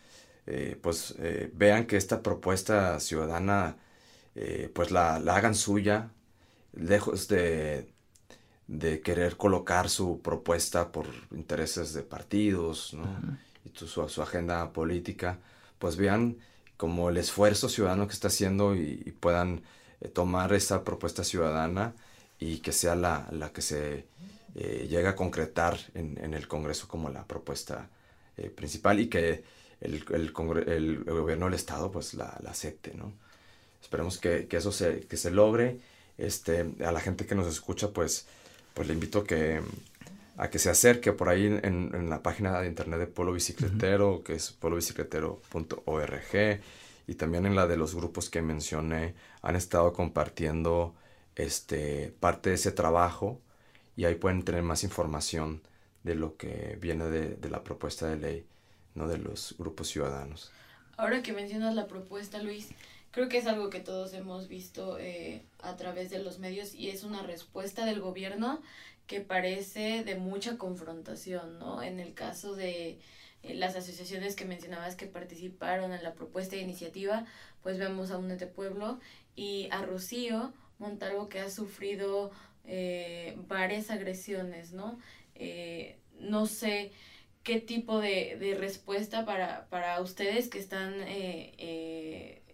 eh, 0.47 0.79
pues 0.81 1.15
eh, 1.19 1.51
vean 1.55 1.87
que 1.87 1.97
esta 1.97 2.23
propuesta 2.23 3.01
ciudadana 3.01 3.77
pues 4.73 4.93
la, 4.93 5.17
hagan 5.17 5.55
suya, 5.57 6.13
lejos 6.73 7.27
de, 7.29 7.89
de 8.69 9.01
querer 9.01 9.37
colocar 9.37 9.89
su 9.89 10.21
propuesta 10.21 10.93
por 10.93 11.07
intereses 11.33 11.95
de 11.95 12.03
partidos 12.03 12.95
y 13.65 13.77
su, 13.77 14.09
su 14.09 14.23
agenda 14.23 14.73
política, 14.73 15.39
pues 15.79 15.97
vean 15.97 16.37
como 16.77 17.09
el 17.11 17.17
esfuerzo 17.17 17.69
ciudadano 17.69 18.07
que 18.07 18.13
está 18.13 18.29
haciendo 18.29 18.75
y, 18.77 19.15
puedan 19.21 19.63
eh, 20.01 20.09
tomar 20.09 20.53
esa 20.53 20.85
propuesta 20.85 21.25
ciudadana 21.25 21.95
y 22.39 22.59
que 22.59 22.73
sea 22.73 22.95
la, 22.95 23.27
la 23.33 23.53
que 23.53 23.63
se 23.63 24.07
eh, 24.55 24.87
llegue 24.89 25.09
a 25.09 25.17
concretar 25.17 25.77
en, 25.95 26.17
en, 26.23 26.35
el 26.35 26.47
Congreso 26.47 26.87
como 26.87 27.11
la 27.11 27.27
propuesta 27.27 27.91
eh, 28.37 28.49
principal 28.51 29.01
y 29.01 29.09
que 29.09 29.43
el, 29.81 30.05
el, 30.11 30.33
el, 30.69 31.05
gobierno 31.05 31.47
del 31.47 31.55
Estado 31.55 31.91
pues 31.91 32.15
la, 32.15 32.39
la 32.43 32.51
acepte, 32.51 32.95
¿no? 32.95 33.13
Esperemos 33.83 34.19
que, 34.19 34.47
que, 34.47 34.59
eso 34.59 34.73
se, 34.73 35.01
que 35.01 35.17
se 35.17 35.31
logre. 35.31 35.81
Este, 36.17 36.75
a 36.85 36.93
la 36.93 37.01
gente 37.01 37.27
que 37.27 37.35
nos 37.35 37.47
escucha 37.47 37.93
pues, 37.93 38.27
pues 38.79 38.87
le 38.87 38.95
invito 38.95 39.25
que, 39.25 39.61
a 40.37 40.51
que 40.51 40.61
se 40.61 40.71
acerque 40.71 41.13
por 41.13 41.29
ahí 41.29 41.47
en, 41.47 41.65
en 41.65 42.09
la 42.09 42.23
página 42.23 42.61
de 42.61 42.69
internet 42.69 43.01
de 43.01 43.09
Polo 43.09 43.33
Bicicletero, 43.33 44.23
que 44.23 44.35
es 44.35 44.53
polobicicletero.org, 44.53 46.61
y 47.09 47.15
también 47.17 47.45
en 47.45 47.57
la 47.57 47.67
de 47.67 47.77
los 47.77 47.97
grupos 47.97 48.31
que 48.31 48.41
mencioné, 48.41 49.17
han 49.43 49.57
estado 49.57 49.93
compartiendo 49.93 50.95
este, 51.35 52.15
parte 52.21 52.51
de 52.51 52.55
ese 52.55 52.71
trabajo 52.71 53.41
y 53.97 54.05
ahí 54.05 54.15
pueden 54.15 54.45
tener 54.45 54.63
más 54.63 54.85
información 54.85 55.61
de 56.05 56.15
lo 56.15 56.37
que 56.37 56.79
viene 56.81 57.07
de, 57.07 57.35
de 57.35 57.51
la 57.51 57.65
propuesta 57.65 58.07
de 58.07 58.17
ley, 58.17 58.47
¿no? 58.95 59.09
de 59.09 59.19
los 59.19 59.57
grupos 59.59 59.89
ciudadanos. 59.89 60.53
Ahora 60.97 61.25
que 61.25 61.33
mencionas 61.33 61.75
la 61.75 61.89
propuesta, 61.89 62.41
Luis, 62.41 62.69
creo 63.11 63.29
que 63.29 63.39
es 63.39 63.47
algo 63.47 63.71
que 63.71 63.81
todos 63.81 64.13
hemos 64.15 64.49
visto 64.49 64.99
eh, 64.99 65.45
a 65.61 65.77
través 65.77 66.11
de 66.11 66.19
los 66.19 66.39
medios 66.39 66.75
y 66.75 66.91
es 66.91 67.05
una 67.05 67.23
respuesta 67.23 67.85
del 67.85 68.01
gobierno 68.01 68.61
que 69.09 69.21
parece 69.23 70.05
de 70.05 70.15
mucha 70.17 70.59
confrontación, 70.59 71.59
¿no? 71.59 71.83
En 71.83 71.99
el 71.99 72.15
caso 72.15 72.55
de 72.55 73.01
eh, 73.43 73.55
las 73.55 73.75
asociaciones 73.75 74.37
que 74.37 74.45
mencionabas 74.45 74.97
que 74.97 75.07
participaron 75.07 75.93
en 75.93 76.03
la 76.03 76.13
propuesta 76.13 76.57
de 76.57 76.63
iniciativa, 76.63 77.25
pues 77.63 77.79
vemos 77.79 78.11
a 78.11 78.19
UNETE 78.19 78.47
Pueblo 78.47 79.01
y 79.35 79.69
a 79.73 79.83
Rocío 79.83 80.53
Montalvo 80.79 81.29
que 81.29 81.41
ha 81.41 81.51
sufrido 81.51 82.31
eh, 82.65 83.35
varias 83.49 83.91
agresiones, 83.91 84.73
¿no? 84.73 84.99
Eh, 85.35 85.99
no 86.21 86.47
sé 86.47 86.93
qué 87.45 87.61
tipo 87.61 88.01
de, 88.01 88.37
de 88.39 88.55
respuesta 88.57 89.25
para, 89.25 89.69
para 89.71 90.01
ustedes 90.03 90.49
que 90.49 90.59
están, 90.59 90.95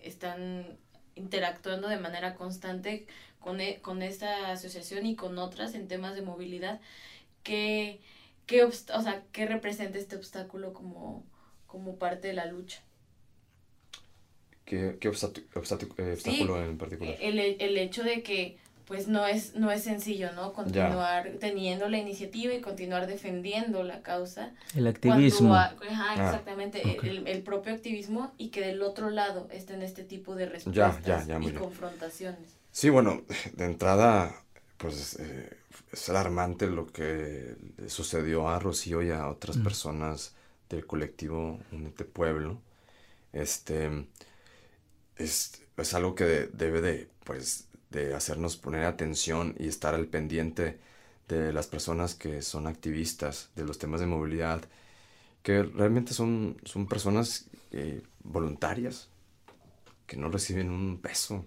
están 0.05 0.79
interactuando 1.14 1.88
de 1.88 1.99
manera 1.99 2.35
constante 2.35 3.07
con, 3.40 3.61
e, 3.61 3.81
con 3.81 4.03
esta 4.03 4.53
asociación 4.53 5.07
y 5.07 5.17
con 5.17 5.38
otras 5.38 5.75
en 5.75 5.88
temas 5.88 6.14
de 6.14 6.23
movilidad, 6.23 6.81
¿qué, 7.43 8.01
qué, 8.47 8.64
o 8.64 8.73
sea, 8.73 9.23
¿qué 9.33 9.47
representa 9.47 9.99
este 9.99 10.17
obstáculo 10.17 10.73
como, 10.73 11.25
como 11.67 11.99
parte 11.99 12.29
de 12.29 12.35
la 12.35 12.47
lucha? 12.47 12.83
¿Qué, 14.64 14.97
qué 14.99 15.09
eh, 15.09 15.11
obstáculo 15.55 16.64
en 16.64 16.79
particular? 16.79 17.17
El, 17.21 17.38
el 17.38 17.79
hecho 17.79 18.03
de 18.03 18.23
que 18.23 18.59
pues 18.87 19.09
no 19.09 19.27
es, 19.27 19.55
no 19.55 19.70
es 19.70 19.83
sencillo, 19.83 20.33
¿no? 20.33 20.53
Continuar 20.53 21.33
teniendo 21.40 21.88
la 21.88 21.99
iniciativa 21.99 22.53
y 22.53 22.61
continuar 22.61 23.07
defendiendo 23.07 23.83
la 23.83 24.03
causa. 24.03 24.53
El 24.75 24.87
activismo. 24.87 25.55
ajá, 25.55 25.75
ah, 25.90 26.14
exactamente, 26.14 26.99
el, 27.03 27.27
el, 27.27 27.42
propio 27.42 27.73
activismo 27.73 28.33
y 28.37 28.49
que 28.49 28.61
del 28.61 28.83
otro 28.83 29.11
lado 29.11 29.49
estén 29.51 29.83
este 29.83 30.05
tipo 30.05 30.35
de 30.35 30.47
respuestas 30.47 31.27
y 31.40 31.53
confrontaciones. 31.53 32.57
Sí, 32.73 32.90
bueno, 32.90 33.23
de 33.53 33.64
entrada, 33.64 34.35
pues 34.77 35.18
eh, 35.18 35.57
es 35.92 36.09
alarmante 36.09 36.66
lo 36.66 36.87
que 36.87 37.57
sucedió 37.88 38.49
a 38.49 38.59
Rocío 38.59 39.03
y 39.03 39.11
a 39.11 39.29
otras 39.29 39.57
personas 39.59 40.35
del 40.68 40.87
colectivo 40.87 41.59
Unete 41.73 42.05
Pueblo. 42.05 42.61
Este 43.33 44.07
es, 45.16 45.62
es 45.77 45.94
algo 45.94 46.14
que 46.14 46.49
debe 46.53 46.81
de, 46.81 47.09
pues, 47.25 47.68
de 47.95 48.13
hacernos 48.15 48.57
poner 48.57 48.85
atención 48.85 49.55
y 49.59 49.69
estar 49.69 49.95
al 49.95 50.07
pendiente 50.07 50.79
de 51.29 51.53
las 51.53 51.69
personas 51.69 52.15
que 52.15 52.43
son 52.43 52.67
activistas 52.67 53.51
de 53.55 53.65
los 53.65 53.79
temas 53.79 54.01
de 54.01 54.07
movilidad, 54.07 54.63
que 55.43 55.63
realmente 55.63 56.13
son, 56.13 56.57
son 56.65 56.87
personas 56.89 57.47
eh, 57.71 58.03
voluntarias, 58.25 59.11
que 60.07 60.17
no 60.17 60.29
reciben 60.29 60.71
un 60.71 60.99
peso 61.01 61.47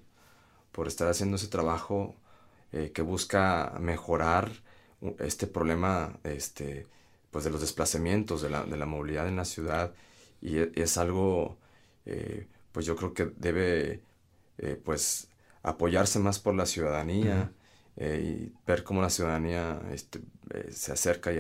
por 0.72 0.88
estar 0.88 1.08
haciendo 1.10 1.36
ese 1.36 1.48
trabajo 1.48 2.16
eh, 2.72 2.92
que 2.94 3.02
busca 3.02 3.76
mejorar 3.80 4.50
este 5.20 5.48
problema 5.48 6.18
este, 6.24 6.88
pues 7.30 7.44
de 7.44 7.52
los 7.52 7.62
desplazamientos, 7.62 8.42
de 8.42 8.50
la, 8.50 8.64
de 8.64 8.78
la 8.78 8.86
movilidad 8.86 9.28
en 9.28 9.36
la 9.36 9.46
ciudad, 9.46 9.94
y 10.42 10.60
e, 10.60 10.72
es, 10.76 10.98
algo, 10.98 11.58
eh, 12.06 12.48
pues 12.72 12.86
yo 12.86 12.96
creo 12.96 13.14
que 13.14 13.26
debe, 13.36 14.02
pues, 14.84 15.30
apoyarse 15.64 16.20
más 16.20 16.40
por 16.40 16.56
la 16.56 16.66
ciudadanía 16.66 17.52
eh, 17.96 18.22
y 18.24 18.54
ver 18.66 18.84
cómo 18.84 19.02
la 19.02 19.10
ciudadanía 19.10 19.82
este, 19.92 20.20
eh, 20.54 20.70
se 20.72 20.92
acerca 20.92 21.32
y, 21.32 21.40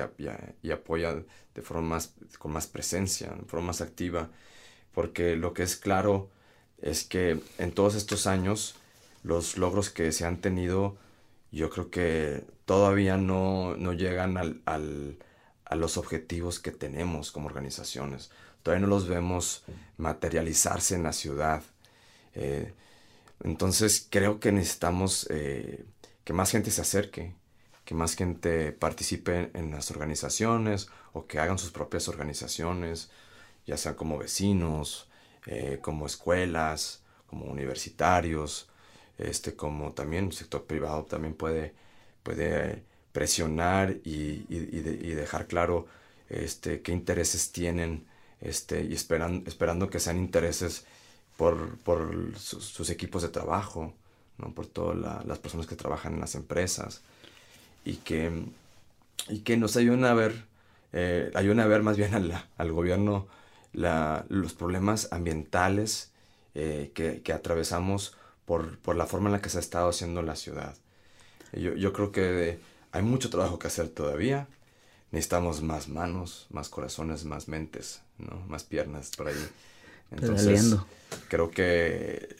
y, 0.61 0.71
apoya 0.71 1.23
de 1.53 1.61
forma 1.61 1.87
más, 1.87 2.13
con 2.39 2.51
más 2.51 2.67
presencia, 2.67 3.29
de 3.29 3.45
forma 3.45 3.67
más 3.67 3.81
activa, 3.81 4.29
porque 4.93 5.35
lo 5.35 5.53
que 5.53 5.63
es 5.63 5.75
claro 5.75 6.29
es 6.81 7.03
que 7.03 7.39
en 7.57 7.71
todos 7.71 7.95
estos 7.95 8.27
años 8.27 8.75
los 9.23 9.57
logros 9.57 9.89
que 9.89 10.11
se 10.11 10.25
han 10.25 10.41
tenido, 10.41 10.97
yo 11.51 11.69
creo 11.69 11.89
que 11.89 12.45
todavía 12.65 13.17
no, 13.17 13.75
llegan 13.93 14.37
al, 14.37 14.61
a 15.69 15.75
los 15.75 15.97
objetivos 15.97 16.59
que 16.59 16.71
tenemos 16.71 17.31
como 17.31 17.47
organizaciones. 17.47 18.31
Todavía 18.63 18.85
no 18.85 18.89
los 18.89 19.07
vemos 19.07 19.63
materializarse 19.97 20.95
en 20.95 21.03
la 21.03 21.13
ciudad. 21.13 21.61
Eh, 22.33 22.73
entonces 23.43 24.07
creo 24.09 24.39
que 24.39 24.51
necesitamos 24.51 25.27
eh, 25.29 25.85
que 26.23 26.33
más 26.33 26.51
gente 26.51 26.71
se 26.71 26.81
acerque, 26.81 27.35
que 27.85 27.95
más 27.95 28.15
gente 28.15 28.71
participe 28.73 29.51
en 29.53 29.71
las 29.71 29.91
organizaciones 29.91 30.89
o 31.13 31.25
que 31.27 31.39
hagan 31.39 31.57
sus 31.57 31.71
propias 31.71 32.07
organizaciones, 32.07 33.09
ya 33.65 33.77
sean 33.77 33.95
como 33.95 34.17
vecinos, 34.17 35.09
eh, 35.45 35.79
como 35.81 36.05
escuelas, 36.05 37.03
como 37.27 37.45
universitarios, 37.45 38.69
este, 39.17 39.55
como 39.55 39.93
también 39.93 40.25
el 40.25 40.33
sector 40.33 40.65
privado 40.65 41.05
también 41.05 41.33
puede, 41.33 41.73
puede 42.23 42.83
presionar 43.11 43.97
y, 44.03 44.45
dejar 45.15 45.47
claro 45.47 45.87
este, 46.29 46.81
qué 46.81 46.91
intereses 46.91 47.51
tienen 47.51 48.05
este, 48.41 48.83
y 48.83 48.93
esperan, 48.93 49.43
esperando 49.47 49.89
que 49.89 49.99
sean 49.99 50.17
intereses 50.17 50.85
por, 51.37 51.77
sus, 52.37 52.89
equipos 52.89 53.21
de 53.21 53.29
trabajo, 53.29 53.93
¿no? 54.37 54.53
por 54.53 54.67
todas 54.67 55.25
las 55.25 55.39
personas 55.39 55.67
que 55.67 55.75
trabajan 55.75 56.15
en 56.15 56.19
las 56.19 56.35
empresas 56.35 57.01
y 57.85 57.97
que, 57.97 58.43
y 59.29 59.39
que 59.39 59.55
nos 59.55 59.77
ayuden 59.77 60.03
a 60.03 60.13
ver, 60.13 60.45
eh, 60.91 61.31
ayuden 61.35 61.61
a 61.61 61.67
ver 61.67 61.83
más 61.83 61.95
bien 61.95 62.13
al, 62.13 62.45
al 62.57 62.71
gobierno 62.71 63.27
los 63.73 64.53
problemas 64.53 65.09
ambientales 65.11 66.11
eh, 66.55 66.91
que, 66.93 67.33
atravesamos 67.33 68.15
por, 68.45 68.95
la 68.95 69.05
forma 69.05 69.29
en 69.29 69.33
la 69.33 69.41
que 69.41 69.49
se 69.49 69.57
ha 69.57 69.61
estado 69.61 69.89
haciendo 69.89 70.21
la 70.23 70.35
ciudad. 70.35 70.75
Yo, 71.53 71.75
yo 71.75 71.93
creo 71.93 72.11
que 72.11 72.59
hay 72.91 73.01
mucho 73.03 73.29
trabajo 73.29 73.59
que 73.59 73.67
hacer 73.67 73.89
todavía. 73.89 74.47
Necesitamos 75.11 75.61
más 75.61 75.87
manos, 75.87 76.47
más 76.49 76.69
corazones, 76.69 77.23
más 77.25 77.47
mentes, 77.47 78.01
¿no? 78.17 78.41
más 78.47 78.63
piernas 78.63 79.11
por 79.15 79.27
ahí. 79.27 79.49
Entonces, 80.11 80.75
creo 81.27 81.51
que 81.51 82.35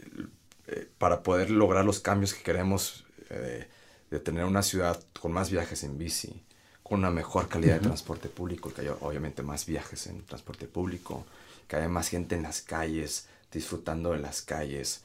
eh, 0.68 0.90
para 0.98 1.24
poder 1.24 1.50
lograr 1.50 1.86
los 1.86 2.00
cambios 2.00 2.34
que 2.34 2.44
queremos 2.44 3.06
eh, 3.30 3.68
de 4.10 4.20
tener 4.20 4.46
una 4.46 4.64
ciudad 4.64 5.02
con 5.20 5.32
más 5.32 5.50
viajes 5.50 5.84
en 5.84 5.98
bici, 5.98 6.44
con 6.84 7.00
una 7.00 7.12
mejor 7.12 7.50
calidad 7.50 7.76
de 7.76 7.82
transporte 7.82 8.30
público, 8.30 8.74
que 8.74 8.82
haya 8.82 8.94
obviamente 9.02 9.44
más 9.44 9.66
viajes 9.66 10.08
en 10.08 10.24
transporte 10.26 10.68
público, 10.68 11.26
que 11.68 11.76
haya 11.76 11.90
más 11.90 12.08
gente 12.08 12.36
en 12.36 12.44
las 12.44 12.62
calles, 12.62 13.28
disfrutando 13.52 14.12
de 14.12 14.20
las 14.20 14.42
calles, 14.42 15.02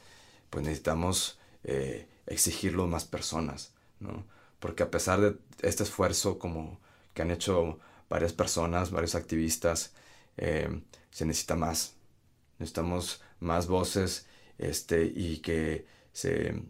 pues 0.49 0.63
necesitamos 0.63 1.37
eh, 1.63 2.07
exigirlo 2.25 2.87
más 2.87 3.05
personas, 3.05 3.71
¿no? 3.99 4.25
Porque 4.59 4.83
a 4.83 4.91
pesar 4.91 5.19
de 5.19 5.35
este 5.61 5.83
esfuerzo 5.83 6.39
como 6.39 6.79
que 7.13 7.21
han 7.21 7.31
hecho 7.31 7.79
varias 8.09 8.33
personas, 8.33 8.91
varios 8.91 9.15
activistas, 9.15 9.91
eh, 10.37 10.81
se 11.11 11.25
necesita 11.25 11.55
más. 11.55 11.95
Necesitamos 12.59 13.21
más 13.39 13.67
voces 13.67 14.27
este, 14.57 15.05
y 15.05 15.37
que 15.37 15.85
se 16.11 16.63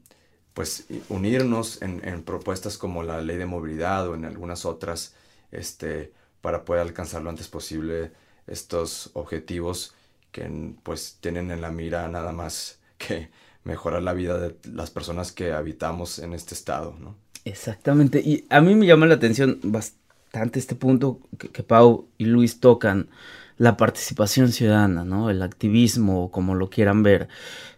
pues 0.54 0.86
unirnos 1.10 1.82
en, 1.82 2.24
propuestas 2.24 2.78
como 2.78 3.04
la 3.04 3.22
ley 3.22 3.38
de 3.38 3.46
movilidad 3.46 4.08
o 4.08 4.16
en 4.16 4.26
algunas 4.26 4.66
otras, 4.66 5.16
este, 5.52 6.14
para 6.42 6.64
poder 6.64 6.82
alcanzar 6.82 7.24
lo 7.24 7.30
antes 7.30 7.48
posible 7.48 8.12
estos 8.46 9.10
objetivos 9.14 9.96
que 10.32 10.74
pues 10.84 11.18
tienen 11.22 11.50
en 11.52 11.62
la 11.62 11.72
mira 11.72 12.08
nada 12.08 12.32
más 12.32 12.80
que 12.98 13.30
mejorar 13.64 14.04
la 14.04 14.14
vida 14.14 14.38
de 14.38 14.56
las 14.72 14.92
personas 14.92 15.32
que 15.32 15.54
habitamos 15.54 16.20
en 16.20 16.34
este 16.34 16.54
estado, 16.54 16.96
¿no? 17.00 17.16
Exactamente, 17.46 18.22
y 18.22 18.46
a 18.50 18.62
mí 18.62 18.76
me 18.76 18.86
llama 18.86 19.06
la 19.06 19.16
atención 19.16 19.60
bastante 19.64 20.60
este 20.60 20.76
punto 20.76 21.20
que 21.38 21.64
Pau 21.64 22.08
y 22.18 22.26
Luis 22.26 22.60
tocan, 22.60 23.10
la 23.58 23.78
participación 23.78 24.52
ciudadana, 24.52 25.04
¿no? 25.04 25.30
El 25.30 25.42
activismo, 25.42 26.32
como 26.32 26.56
lo 26.56 26.70
quieran 26.70 27.04
ver 27.04 27.28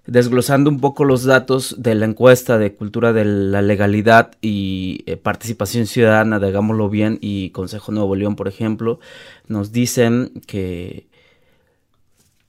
desglosando 0.08 0.70
un 0.70 0.80
poco 0.80 1.04
los 1.04 1.24
datos 1.24 1.76
de 1.80 1.96
la 1.96 2.06
encuesta 2.06 2.58
de 2.58 2.76
cultura 2.76 3.12
de 3.12 3.26
la 3.26 3.62
legalidad 3.62 4.32
y 4.42 5.04
eh, 5.08 5.18
participación 5.18 5.88
ciudadana, 5.88 6.40
digámoslo 6.40 6.90
bien, 6.90 7.18
y 7.22 7.50
Consejo 7.50 7.92
Nuevo 7.92 8.16
León, 8.16 8.36
por 8.36 8.48
ejemplo, 8.48 9.00
nos 9.48 9.72
dicen 9.72 10.32
que 10.46 11.08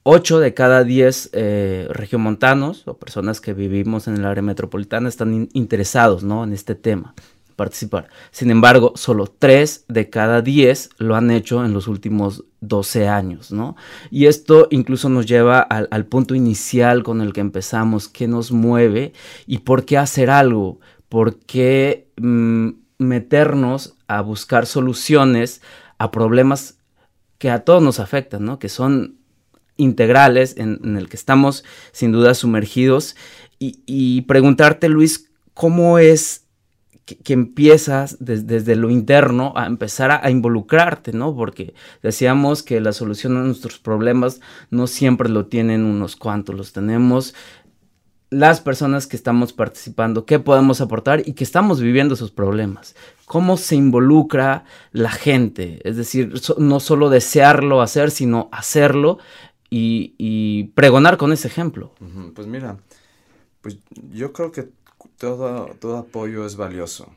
8 0.02 0.38
de 0.38 0.54
cada 0.54 0.84
10 0.84 1.30
eh, 1.32 1.88
regiomontanos 1.90 2.86
o 2.86 2.98
personas 2.98 3.40
que 3.40 3.54
vivimos 3.54 4.06
en 4.06 4.16
el 4.16 4.26
área 4.26 4.42
metropolitana 4.42 5.08
están 5.08 5.48
interesados 5.52 6.22
¿no? 6.22 6.44
en 6.44 6.52
este 6.52 6.74
tema 6.74 7.14
participar. 7.56 8.08
Sin 8.30 8.50
embargo, 8.50 8.92
solo 8.94 9.26
3 9.26 9.86
de 9.88 10.10
cada 10.10 10.42
10 10.42 10.90
lo 10.98 11.16
han 11.16 11.30
hecho 11.30 11.64
en 11.64 11.72
los 11.72 11.88
últimos 11.88 12.44
12 12.60 13.08
años, 13.08 13.50
¿no? 13.50 13.76
Y 14.10 14.26
esto 14.26 14.68
incluso 14.70 15.08
nos 15.08 15.26
lleva 15.26 15.60
al, 15.60 16.06
punto 16.06 16.34
inicial 16.34 17.02
con 17.02 17.20
el 17.22 17.32
que 17.32 17.40
empezamos, 17.40 18.08
qué 18.08 18.28
nos 18.28 18.52
mueve 18.52 19.14
y 19.46 19.58
por 19.58 19.84
qué 19.86 19.96
hacer 19.96 20.30
algo, 20.30 20.78
por 21.08 21.38
qué 21.38 22.12
mm, 22.18 22.68
meternos 22.98 23.96
a 24.06 24.20
buscar 24.20 24.66
soluciones 24.66 25.62
a 25.98 26.10
problemas 26.10 26.78
que 27.38 27.50
a 27.50 27.64
todos 27.64 27.82
nos 27.82 28.00
afectan, 28.00 28.44
¿no? 28.44 28.58
Que 28.58 28.68
son 28.68 29.16
integrales, 29.78 30.56
en, 30.58 30.96
el 30.96 31.08
que 31.08 31.16
estamos 31.16 31.64
sin 31.92 32.12
duda 32.12 32.34
sumergidos. 32.34 33.16
y 33.58 34.20
preguntarte, 34.22 34.90
Luis, 34.90 35.30
¿cómo 35.54 35.98
es 35.98 36.45
que, 37.06 37.32
empiezas 37.32 38.16
desde 38.20 38.74
lo 38.76 38.90
interno 38.90 39.52
a 39.56 39.66
empezar 39.66 40.10
a, 40.10 40.30
involucrarte, 40.30 41.12
¿no? 41.12 41.34
Porque 41.34 41.72
decíamos 42.02 42.62
que 42.62 42.80
la 42.80 42.92
solución 42.92 43.36
a 43.36 43.42
nuestros 43.42 43.78
problemas 43.78 44.40
no 44.70 44.88
siempre 44.88 45.28
lo 45.28 45.46
tienen 45.46 45.84
unos 45.84 46.16
cuantos, 46.16 46.56
los 46.56 46.72
tenemos 46.72 47.34
las 48.28 48.60
personas 48.60 49.06
que 49.06 49.16
estamos 49.16 49.52
participando, 49.52 50.26
qué 50.26 50.40
podemos 50.40 50.80
aportar 50.80 51.22
y 51.26 51.34
que 51.34 51.44
estamos 51.44 51.80
viviendo 51.80 52.14
esos 52.14 52.32
problemas. 52.32 52.96
¿Cómo 53.24 53.56
se 53.56 53.76
involucra 53.76 54.64
la 54.90 55.10
gente? 55.10 55.80
Es 55.88 55.96
decir, 55.96 56.34
no 56.58 56.80
solo 56.80 57.08
desearlo 57.08 57.82
hacer, 57.82 58.10
sino 58.10 58.48
hacerlo 58.50 59.18
y, 59.70 60.64
pregonar 60.74 61.16
con 61.18 61.32
ese 61.32 61.46
ejemplo. 61.48 61.92
Pues 62.34 62.46
mira, 62.46 62.78
pues 63.60 63.78
yo 64.12 64.32
creo 64.32 64.50
que 64.50 64.70
todo, 65.18 65.66
todo 65.80 65.98
apoyo 65.98 66.46
es 66.46 66.56
valioso. 66.56 67.14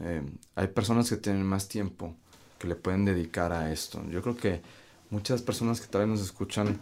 Eh, 0.00 0.22
hay 0.54 0.68
personas 0.68 1.08
que 1.08 1.16
tienen 1.16 1.42
más 1.42 1.68
tiempo 1.68 2.14
que 2.58 2.68
le 2.68 2.76
pueden 2.76 3.04
dedicar 3.04 3.52
a 3.52 3.72
esto. 3.72 4.02
Yo 4.10 4.22
creo 4.22 4.36
que 4.36 4.60
muchas 5.10 5.42
personas 5.42 5.80
que 5.80 5.88
todavía 5.88 6.12
nos 6.14 6.22
escuchan 6.22 6.80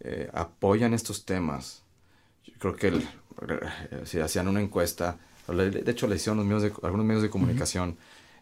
eh, 0.00 0.30
apoyan 0.32 0.94
estos 0.94 1.24
temas. 1.24 1.82
Yo 2.44 2.54
creo 2.58 2.76
que 2.76 2.88
eh, 2.88 4.02
si 4.04 4.18
hacían 4.20 4.48
una 4.48 4.60
encuesta, 4.60 5.18
de 5.48 5.90
hecho 5.90 6.06
le 6.06 6.16
hicieron 6.16 6.38
los 6.38 6.46
medios 6.46 6.62
de, 6.62 6.72
algunos 6.82 7.06
medios 7.06 7.22
de 7.22 7.30
comunicación 7.30 7.96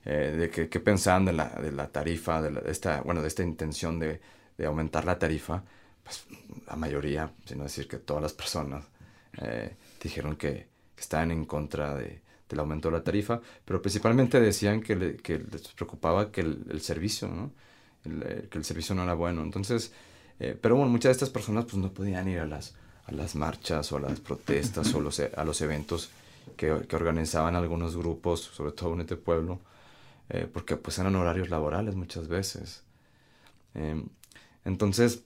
de 0.05 0.51
que, 0.53 0.69
qué 0.69 0.81
pensaban 0.81 1.25
de 1.25 1.33
la, 1.33 1.49
de 1.49 1.71
la 1.71 1.87
tarifa, 1.87 2.43
de, 2.43 2.69
esta, 2.69 3.03
bueno, 3.03 3.23
de 3.23 3.29
esta 3.29 3.45
intención 3.45 4.01
de, 4.01 4.21
de, 4.59 4.67
aumentar 4.67 5.05
la 5.05 5.17
tarifa, 5.17 5.63
pues 6.03 6.25
la 6.67 6.75
mayoría, 6.75 7.31
si 7.45 7.55
no 7.55 7.63
decir 7.63 7.87
que 7.87 7.99
todas 7.99 8.21
las 8.21 8.33
personas, 8.33 8.85
dijeron 10.03 10.35
que, 10.35 10.72
estaban 11.03 11.31
en 11.31 11.45
contra 11.45 11.95
de, 11.95 12.23
del 12.49 12.61
aumento 12.61 12.91
de 12.91 12.99
la 12.99 13.05
tarifa, 13.05 13.41
pero 13.65 13.83
principalmente 13.83 14.41
decían 14.41 14.81
que, 14.81 14.97
les 14.97 15.69
preocupaba 15.75 16.31
que 16.31 16.43
el, 16.43 16.81
servicio, 16.81 17.29
¿no? 17.29 17.51
Eh, 18.05 18.49
que 18.51 18.59
el 18.59 18.65
servicio 18.65 18.95
no 18.95 19.03
era 19.05 19.15
bueno. 19.15 19.43
Entonces, 19.43 19.93
eh, 20.39 20.57
pero 20.61 20.77
bueno, 20.77 20.91
muchas 20.91 21.11
de 21.11 21.13
estas 21.13 21.31
personas 21.31 21.65
pues 21.65 21.77
no 21.77 21.93
podían 21.93 22.29
ir 22.29 22.41
a 22.41 22.47
las, 22.47 22.75
a 23.07 23.13
las 23.13 23.35
marchas 23.35 23.91
o 23.93 23.97
a 23.97 24.01
las 24.01 24.21
protestas 24.21 24.95
o 24.95 25.01
los, 25.01 25.21
a 25.21 25.45
los 25.45 25.61
eventos 25.61 26.11
que, 26.57 26.71
organizaban 26.71 27.57
algunos 27.57 27.97
grupos, 27.97 28.41
sobre 28.41 28.73
todo 28.73 28.95
en 28.95 29.01
este 29.01 29.17
pueblo, 29.17 29.61
eh, 30.29 30.49
porque 30.53 30.77
pues 30.77 30.99
eran 30.99 31.17
horarios 31.17 31.51
laborales 31.51 31.95
muchas 31.95 32.29
veces. 32.29 32.83
Em, 33.75 34.07
entonces, 34.65 35.23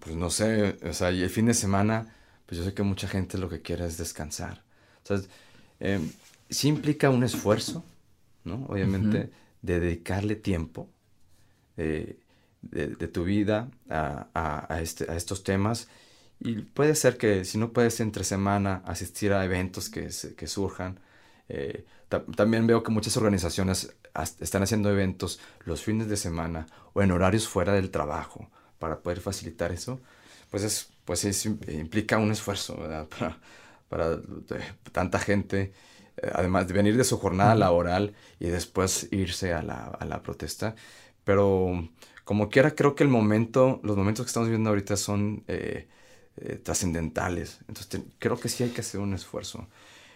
pues 0.00 0.16
no 0.16 0.30
sé, 0.30 0.78
o 0.88 0.92
sea, 0.92 1.08
el 1.08 1.30
fin 1.30 1.46
de 1.46 1.54
semana, 1.54 2.14
pues 2.46 2.58
yo 2.58 2.64
sé 2.64 2.74
que 2.74 2.82
mucha 2.82 3.08
gente 3.08 3.38
lo 3.38 3.48
que 3.48 3.62
quiere 3.62 3.86
es 3.86 3.98
descansar. 3.98 4.62
Entonces, 5.08 5.30
em, 5.80 6.10
sí 6.50 6.68
implica 6.68 7.08
un 7.08 7.24
esfuerzo, 7.24 7.84
¿no? 8.44 8.66
Obviamente, 8.68 9.30
de 9.62 9.80
dedicarle 9.80 10.36
tiempo 10.36 10.88
de, 11.76 12.18
tu 13.12 13.24
vida 13.24 13.70
a, 13.88 14.78
este, 14.82 15.10
a, 15.10 15.16
estos 15.16 15.44
temas. 15.44 15.88
Y 16.40 16.60
puede 16.60 16.94
ser 16.94 17.16
que 17.16 17.44
si 17.44 17.58
no 17.58 17.72
puedes 17.72 18.00
entre 18.00 18.24
semana 18.24 18.82
asistir 18.84 19.32
a 19.32 19.44
eventos 19.44 19.88
que, 19.88 20.08
que 20.36 20.46
surjan, 20.46 21.00
eh, 21.48 21.84
también 22.36 22.66
veo 22.66 22.82
que 22.82 22.90
muchas 22.90 23.16
organizaciones 23.16 23.94
están 24.40 24.62
haciendo 24.62 24.90
eventos 24.90 25.40
los 25.64 25.82
fines 25.82 26.08
de 26.08 26.16
semana 26.16 26.66
o 26.92 27.02
en 27.02 27.12
horarios 27.12 27.48
fuera 27.48 27.72
del 27.72 27.90
trabajo 27.90 28.50
para 28.78 29.00
poder 29.00 29.20
facilitar 29.20 29.72
eso. 29.72 30.00
Pues, 30.50 30.64
es, 30.64 30.88
pues 31.04 31.24
implica 31.44 32.18
un 32.18 32.30
esfuerzo 32.30 32.76
¿verdad? 32.76 33.06
para 33.18 33.38
para 33.88 34.20
tanta 34.92 35.18
gente 35.18 35.72
eh, 36.22 36.30
además 36.34 36.66
de 36.68 36.74
venir 36.74 36.96
de 36.96 37.04
su 37.04 37.18
jornada 37.18 37.54
laboral 37.54 38.14
y 38.40 38.48
después 38.48 39.08
irse 39.10 39.52
a 39.52 39.62
la, 39.62 39.86
a 39.86 40.04
la 40.04 40.22
protesta. 40.22 40.74
Pero 41.24 41.88
como 42.24 42.48
quiera, 42.48 42.74
creo 42.74 42.94
que 42.94 43.04
el 43.04 43.10
momento, 43.10 43.80
los 43.82 43.96
momentos 43.96 44.24
que 44.26 44.28
estamos 44.28 44.48
viendo 44.48 44.70
ahorita 44.70 44.96
son 44.96 45.44
eh, 45.48 45.88
eh, 46.36 46.56
trascendentales. 46.62 47.58
Entonces 47.68 48.02
creo 48.18 48.38
que 48.38 48.48
sí 48.48 48.64
hay 48.64 48.70
que 48.70 48.80
hacer 48.80 49.00
un 49.00 49.14
esfuerzo. 49.14 49.68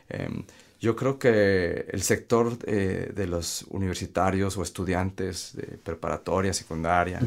Em, 0.08 0.44
yo 0.80 0.96
creo 0.96 1.18
que 1.18 1.86
el 1.90 2.02
sector 2.02 2.58
de 2.58 3.26
los 3.28 3.62
universitarios 3.70 4.56
o 4.56 4.64
estudiantes 4.64 5.52
de 5.54 5.78
preparatoria, 5.78 6.52
secundaria, 6.52 7.20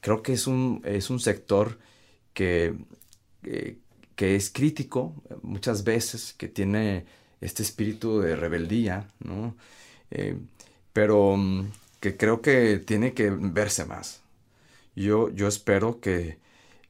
creo 0.00 0.22
que 0.24 0.32
es 0.32 0.48
un, 0.48 0.82
es 0.84 1.08
un 1.10 1.20
sector 1.20 1.78
que, 2.34 2.74
que 3.42 3.78
es 4.16 4.50
crítico 4.50 5.14
muchas 5.42 5.84
veces, 5.84 6.34
que 6.34 6.48
tiene 6.48 7.06
este 7.40 7.62
espíritu 7.62 8.20
de 8.20 8.36
rebeldía, 8.36 9.08
¿no? 9.20 9.56
Eh, 10.10 10.38
pero 10.92 11.36
mm, 11.36 11.72
que 12.00 12.16
creo 12.16 12.42
que 12.42 12.78
tiene 12.78 13.14
que 13.14 13.30
verse 13.30 13.84
más. 13.84 14.22
Yo, 14.96 15.30
yo 15.30 15.48
espero 15.48 16.00
que 16.00 16.38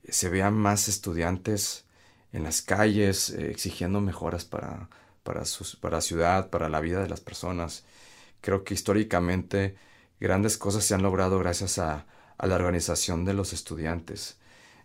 se 0.09 0.29
vean 0.31 0.55
más 0.55 0.89
estudiantes 0.89 1.85
en 2.33 2.45
las 2.45 2.63
calles 2.63 3.31
eh, 3.31 3.51
exigiendo 3.51 4.01
mejoras 4.01 4.45
para, 4.45 4.89
para, 5.23 5.43
para 5.81 5.97
la 5.97 6.03
ciudad, 6.03 6.51
para 6.51 6.69
la 6.69 6.81
vida 6.81 7.03
de 7.03 7.09
las 7.09 7.21
personas. 7.21 7.85
Creo 8.41 8.65
que 8.65 8.75
históricamente 8.75 9.77
grandes 10.21 10.59
cosas 10.59 10.85
se 10.85 10.95
han 10.95 11.03
logrado 11.03 11.39
gracias 11.39 11.79
a, 11.79 12.07
a 12.39 12.47
la 12.47 12.57
organización 12.57 13.25
de 13.25 13.35
los 13.35 13.53
estudiantes 13.53 14.39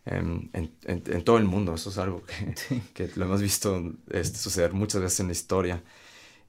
en, 0.08 0.72
en, 0.84 1.24
todo 1.24 1.38
el 1.38 1.46
mundo. 1.46 1.74
Eso 1.76 1.90
es 1.90 1.98
algo 1.98 2.24
que, 2.24 2.82
que 2.94 3.10
lo 3.16 3.26
hemos 3.26 3.42
visto 3.42 3.94
este, 4.10 4.38
suceder 4.38 4.74
muchas 4.74 5.02
veces 5.02 5.20
en 5.20 5.28
la 5.28 5.34
historia. 5.34 5.84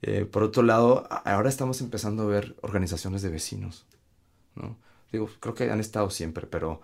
Eh, 0.02 0.24
por 0.24 0.42
otro 0.42 0.62
lado, 0.62 1.08
ahora 1.24 1.48
estamos 1.48 1.80
empezando 1.80 2.22
a 2.24 2.26
ver 2.26 2.56
organizaciones 2.62 3.22
de 3.22 3.30
vecinos. 3.30 3.86
¿no? 4.54 4.76
Digo, 5.10 5.28
creo 5.40 5.54
que 5.54 5.70
han 5.70 5.80
estado 5.80 6.10
siempre, 6.10 6.46
pero 6.46 6.80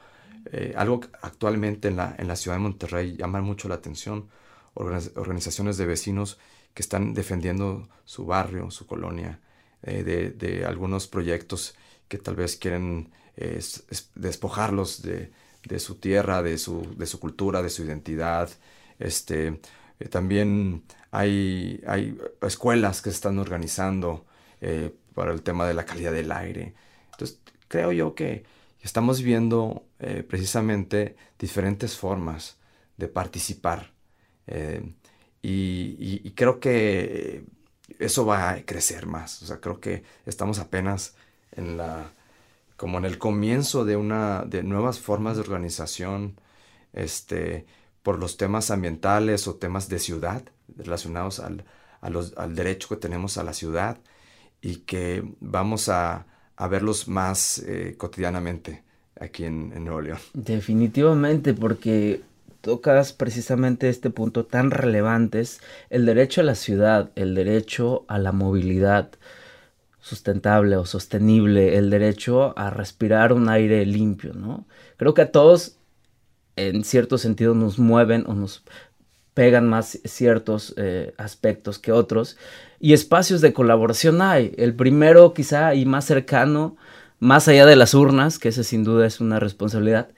eh, 0.46 0.74
algo 0.76 1.00
actualmente 1.22 1.88
en 1.88 1.96
la, 1.96 2.14
en 2.18 2.28
la 2.28 2.36
ciudad 2.36 2.56
de 2.56 2.62
Monterrey 2.62 3.16
llama 3.16 3.40
mucho 3.40 3.68
la 3.68 3.76
atención. 3.76 4.28
organizaciones 4.74 5.76
de 5.76 5.86
vecinos 5.86 6.38
que 6.74 6.82
están 6.82 7.14
defendiendo 7.14 7.88
su 8.04 8.26
barrio, 8.26 8.70
su 8.72 8.86
colonia, 8.86 9.38
eh, 9.82 10.02
de, 10.02 10.30
de, 10.30 10.64
algunos 10.66 11.06
proyectos 11.06 11.76
que 12.08 12.18
tal 12.18 12.34
vez 12.34 12.56
quieren 12.56 13.12
despojarlos 14.14 15.02
de, 15.02 15.30
de 15.64 15.78
su 15.78 15.96
tierra, 15.96 16.42
de 16.42 16.58
su, 16.58 16.94
de 16.96 17.06
su 17.06 17.20
cultura, 17.20 17.62
de 17.62 17.70
su 17.70 17.84
identidad. 17.84 18.50
Este, 18.98 19.60
eh, 19.98 20.08
también 20.08 20.84
hay, 21.10 21.82
hay 21.86 22.18
escuelas 22.42 23.02
que 23.02 23.10
se 23.10 23.16
están 23.16 23.38
organizando 23.38 24.26
eh, 24.60 24.94
para 25.14 25.32
el 25.32 25.42
tema 25.42 25.66
de 25.66 25.74
la 25.74 25.84
calidad 25.84 26.12
del 26.12 26.32
aire. 26.32 26.74
Entonces, 27.12 27.40
creo 27.68 27.92
yo 27.92 28.14
que 28.14 28.44
estamos 28.82 29.22
viendo 29.22 29.86
eh, 29.98 30.22
precisamente 30.28 31.16
diferentes 31.38 31.96
formas 31.96 32.58
de 32.96 33.08
participar. 33.08 33.92
y, 35.42 36.20
y, 36.26 36.30
creo 36.32 36.60
que 36.60 37.44
eso 37.98 38.26
va 38.26 38.50
a 38.50 38.64
crecer 38.64 39.06
más. 39.06 39.42
O 39.42 39.46
sea, 39.46 39.60
creo 39.60 39.80
que 39.80 40.02
estamos 40.26 40.58
apenas 40.58 41.16
en 41.52 41.76
la 41.76 42.12
como 42.76 42.98
en 42.98 43.04
el 43.04 43.18
comienzo 43.18 43.84
de 43.84 43.96
una 43.96 44.44
de 44.44 44.62
nuevas 44.62 44.98
formas 44.98 45.36
de 45.36 45.42
organización 45.42 46.40
este 46.92 47.66
por 48.02 48.18
los 48.18 48.36
temas 48.36 48.70
ambientales 48.70 49.48
o 49.48 49.54
temas 49.54 49.88
de 49.88 49.98
ciudad 49.98 50.42
relacionados 50.76 51.40
al, 51.40 51.64
al 52.00 52.54
derecho 52.54 52.88
que 52.88 52.96
tenemos 52.96 53.38
a 53.38 53.44
la 53.44 53.54
ciudad 53.54 53.98
y 54.60 54.76
que 54.76 55.22
vamos 55.40 55.88
a, 55.88 56.26
a 56.56 56.68
verlos 56.68 57.08
más 57.08 57.58
eh, 57.60 57.94
cotidianamente 57.96 58.82
aquí 59.18 59.44
en, 59.44 59.72
en 59.74 59.84
Nuevo 59.84 60.00
León. 60.00 60.18
Definitivamente, 60.32 61.54
porque 61.54 62.22
tocas 62.60 63.12
precisamente 63.12 63.88
este 63.88 64.10
punto 64.10 64.46
tan 64.46 64.70
relevante, 64.70 65.42
el 65.90 66.06
derecho 66.06 66.40
a 66.40 66.44
la 66.44 66.54
ciudad, 66.54 67.10
el 67.14 67.34
derecho 67.34 68.04
a 68.08 68.18
la 68.18 68.32
movilidad, 68.32 69.10
sustentable 70.04 70.76
o 70.76 70.84
sostenible, 70.84 71.78
el 71.78 71.88
derecho 71.88 72.52
a 72.58 72.68
respirar 72.68 73.32
un 73.32 73.48
aire 73.48 73.86
limpio, 73.86 74.34
¿no? 74.34 74.66
Creo 74.98 75.14
que 75.14 75.22
a 75.22 75.32
todos 75.32 75.78
en 76.56 76.84
cierto 76.84 77.16
sentido 77.16 77.54
nos 77.54 77.78
mueven 77.78 78.24
o 78.26 78.34
nos 78.34 78.64
pegan 79.32 79.66
más 79.66 79.98
ciertos 80.04 80.74
eh, 80.76 81.14
aspectos 81.16 81.78
que 81.78 81.90
otros 81.90 82.36
y 82.78 82.92
espacios 82.92 83.40
de 83.40 83.54
colaboración 83.54 84.20
hay. 84.20 84.54
El 84.58 84.74
primero 84.74 85.32
quizá 85.32 85.74
y 85.74 85.86
más 85.86 86.04
cercano, 86.04 86.76
más 87.18 87.48
allá 87.48 87.64
de 87.64 87.74
las 87.74 87.94
urnas, 87.94 88.38
que 88.38 88.50
ese 88.50 88.62
sin 88.62 88.84
duda 88.84 89.06
es 89.06 89.20
una 89.20 89.40
responsabilidad, 89.40 90.10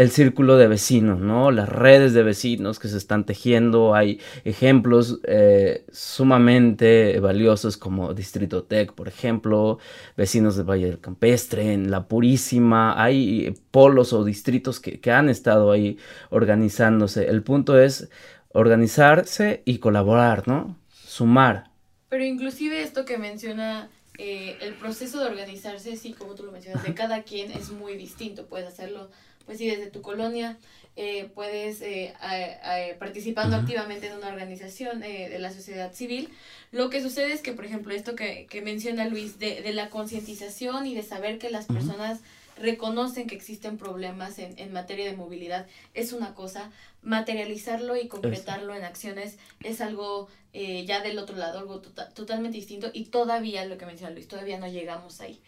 el 0.00 0.10
círculo 0.10 0.56
de 0.56 0.66
vecinos, 0.66 1.20
¿no? 1.20 1.50
Las 1.50 1.68
redes 1.68 2.14
de 2.14 2.22
vecinos 2.22 2.78
que 2.78 2.88
se 2.88 2.96
están 2.96 3.26
tejiendo. 3.26 3.94
Hay 3.94 4.18
ejemplos 4.44 5.20
eh, 5.24 5.84
sumamente 5.92 7.20
valiosos 7.20 7.76
como 7.76 8.14
Distrito 8.14 8.62
Tech, 8.62 8.94
por 8.94 9.08
ejemplo, 9.08 9.78
vecinos 10.16 10.56
del 10.56 10.64
Valle 10.64 10.86
del 10.86 11.00
Campestre, 11.00 11.74
en 11.74 11.90
La 11.90 12.08
Purísima. 12.08 12.94
Hay 13.02 13.54
polos 13.70 14.14
o 14.14 14.24
distritos 14.24 14.80
que, 14.80 14.98
han 15.12 15.28
estado 15.28 15.70
ahí 15.70 15.98
organizándose. 16.30 17.28
El 17.28 17.42
punto 17.42 17.78
es 17.78 18.08
organizarse 18.54 19.62
y 19.66 19.80
colaborar, 19.80 20.48
¿no? 20.48 20.78
Sumar. 20.88 21.72
Pero 22.08 22.24
inclusive 22.24 22.82
esto 22.82 23.04
que 23.04 23.18
menciona 23.18 23.90
eh, 24.16 24.56
el 24.62 24.72
proceso 24.76 25.20
de 25.20 25.26
organizarse, 25.26 25.94
sí, 25.96 26.14
como 26.14 26.34
tú 26.34 26.44
lo 26.44 26.52
mencionas, 26.52 26.84
de 26.84 26.94
cada 26.94 27.22
quien 27.22 27.52
es 27.52 27.70
muy 27.70 27.98
distinto. 27.98 28.46
Puedes 28.46 28.66
hacerlo 28.66 29.10
pues 29.46 29.58
sí, 29.58 29.66
desde 29.68 29.90
tu 29.90 30.02
colonia 30.02 30.58
eh, 30.96 31.30
puedes 31.34 31.80
eh, 31.82 32.12
participando 32.98 33.56
activamente 33.56 34.08
en 34.08 34.18
una 34.18 34.28
organización 34.28 35.02
eh, 35.02 35.28
de 35.28 35.38
la 35.38 35.52
sociedad 35.52 35.94
civil. 35.94 36.28
Lo 36.72 36.90
que 36.90 37.00
sucede 37.00 37.32
es 37.32 37.40
que, 37.40 37.52
por 37.52 37.64
ejemplo, 37.64 37.94
esto 37.94 38.14
que, 38.14 38.46
que 38.50 38.60
menciona 38.60 39.06
Luis, 39.06 39.38
de, 39.38 39.62
de 39.62 39.72
la 39.72 39.88
concientización 39.88 40.86
y 40.86 40.94
de 40.94 41.02
saber 41.02 41.38
que 41.38 41.48
las 41.48 41.66
personas 41.66 42.20
reconocen 42.58 43.28
que 43.28 43.34
existen 43.34 43.78
problemas 43.78 44.38
en, 44.38 44.58
en, 44.58 44.72
materia 44.72 45.06
de 45.06 45.16
movilidad 45.16 45.66
es 45.94 46.12
una 46.12 46.34
cosa, 46.34 46.70
materializarlo 47.02 47.96
y 47.96 48.08
concretarlo 48.08 48.74
en 48.74 48.84
acciones 48.84 49.38
es 49.62 49.80
algo 49.80 50.28
ya 50.52 51.00
del 51.00 51.18
otro 51.18 51.36
lado, 51.36 51.60
algo 51.60 51.80
tota-, 51.80 52.10
totalmente 52.10 52.58
distinto 52.58 52.90
y 52.92 53.04
todavía, 53.04 53.64
lo 53.64 53.78
que 53.78 53.86
menciona 53.86 54.12
Luis, 54.12 54.28
todavía 54.28 54.58
no 54.58 54.66
llegamos 54.66 55.20
ahí 55.20 55.40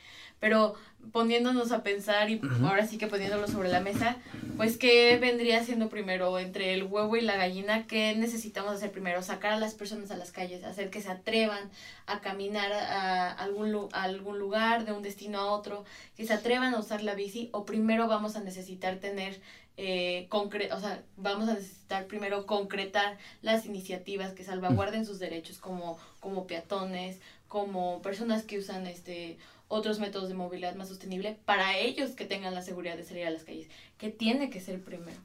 pero 0.43 0.75
poniéndonos 1.13 1.71
a 1.71 1.85
pensar 1.85 2.31
y 2.31 2.41
ahora 2.65 2.85
sí 2.85 2.99
que 2.99 3.07
poniéndolo 3.07 3.47
sobre 3.47 3.69
la 3.69 3.79
mesa, 3.79 4.17
pues 4.57 4.77
qué 4.77 5.17
vendría 5.19 5.63
siendo 5.63 5.89
primero 5.89 6.37
entre 6.37 6.75
el 6.75 6.83
huevo 6.83 7.17
y 7.17 7.21
la 7.21 7.37
gallina, 7.37 7.87
qué 7.87 8.17
necesitamos 8.17 8.73
hacer 8.73 8.91
primero, 8.91 9.23
sacar 9.23 9.53
a 9.53 9.59
las 9.61 9.75
personas 9.75 10.11
a 10.11 10.17
las 10.17 10.33
calles, 10.33 10.65
hacer 10.65 10.91
que 10.91 11.01
se 11.01 11.13
atrevan 11.13 11.71
a 12.07 12.21
caminar 12.21 12.73
a 12.73 13.31
algún, 13.31 13.89
a 13.93 14.03
algún 14.03 14.41
lugar, 14.41 14.85
de 14.85 14.91
un 14.91 15.03
destino 15.03 15.39
a 15.39 15.47
otro, 15.53 15.85
que 16.17 16.27
se 16.27 16.33
atrevan 16.33 16.75
a 16.75 16.81
usar 16.81 17.05
la 17.05 17.15
bici, 17.15 17.49
o 17.53 17.65
primero 17.65 18.09
vamos 18.09 18.35
a 18.35 18.41
necesitar 18.41 18.97
tener 18.97 19.41
eh, 19.77 20.29
o 20.31 20.81
sea, 20.81 21.03
vamos 21.17 21.49
a 21.49 21.55
necesitar 21.55 22.07
primero 22.07 22.47
concretar 22.47 23.19
las 23.41 23.67
iniciativas 23.67 24.33
que 24.33 24.45
salvaguarden 24.45 25.07
sus 25.07 25.19
derechos 25.19 25.59
como, 25.59 25.99
como 26.21 26.47
peatones, 26.47 27.19
como 27.49 28.03
personas 28.03 28.43
que 28.43 28.59
usan 28.59 28.87
este 28.87 29.39
otros 29.69 29.99
métodos 30.01 30.29
de 30.29 30.35
movilidad 30.35 30.75
más 30.75 30.89
sostenible 30.89 31.39
para 31.47 31.79
ellos 31.79 32.11
que 32.11 32.27
tengan 32.27 32.55
la 32.55 32.61
seguridad 32.61 32.97
de 32.97 33.05
salir 33.05 33.27
a 33.27 33.31
las 33.31 33.45
calles, 33.45 33.69
que 33.97 34.11
tiene 34.11 34.51
que 34.51 34.61
ser 34.61 34.83
primero. 34.83 35.17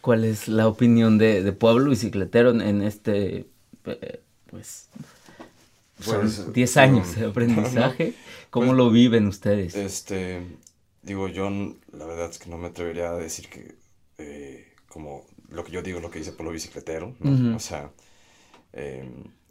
¿Cuál 0.00 0.24
es 0.24 0.48
la 0.48 0.66
opinión 0.66 1.18
de, 1.18 1.42
de 1.42 1.52
Pueblo 1.52 1.90
Bicicletero 1.90 2.58
en 2.58 2.80
este, 2.80 3.46
eh, 3.84 4.20
pues, 4.46 4.88
son 6.00 6.52
10 6.54 6.76
años 6.78 7.16
de 7.16 7.26
aprendizaje? 7.28 8.14
¿Cómo 8.48 8.68
pues, 8.68 8.78
lo 8.78 8.90
viven 8.90 9.26
ustedes? 9.26 9.74
Este, 9.74 10.40
digo, 11.02 11.28
yo 11.28 11.50
la 11.50 12.06
verdad 12.06 12.30
es 12.30 12.38
que 12.38 12.50
no 12.50 12.58
me 12.58 12.68
atrevería 12.68 13.10
a 13.10 13.16
decir 13.16 13.48
que, 13.48 13.76
eh, 14.18 14.72
como 14.88 15.26
lo 15.50 15.64
que 15.64 15.72
yo 15.72 15.82
digo, 15.82 16.00
lo 16.00 16.10
que 16.10 16.18
dice 16.18 16.32
Pueblo 16.32 16.52
Bicicletero, 16.52 17.14
o 17.54 17.58
sea, 17.58 17.90
eh, 18.72 19.08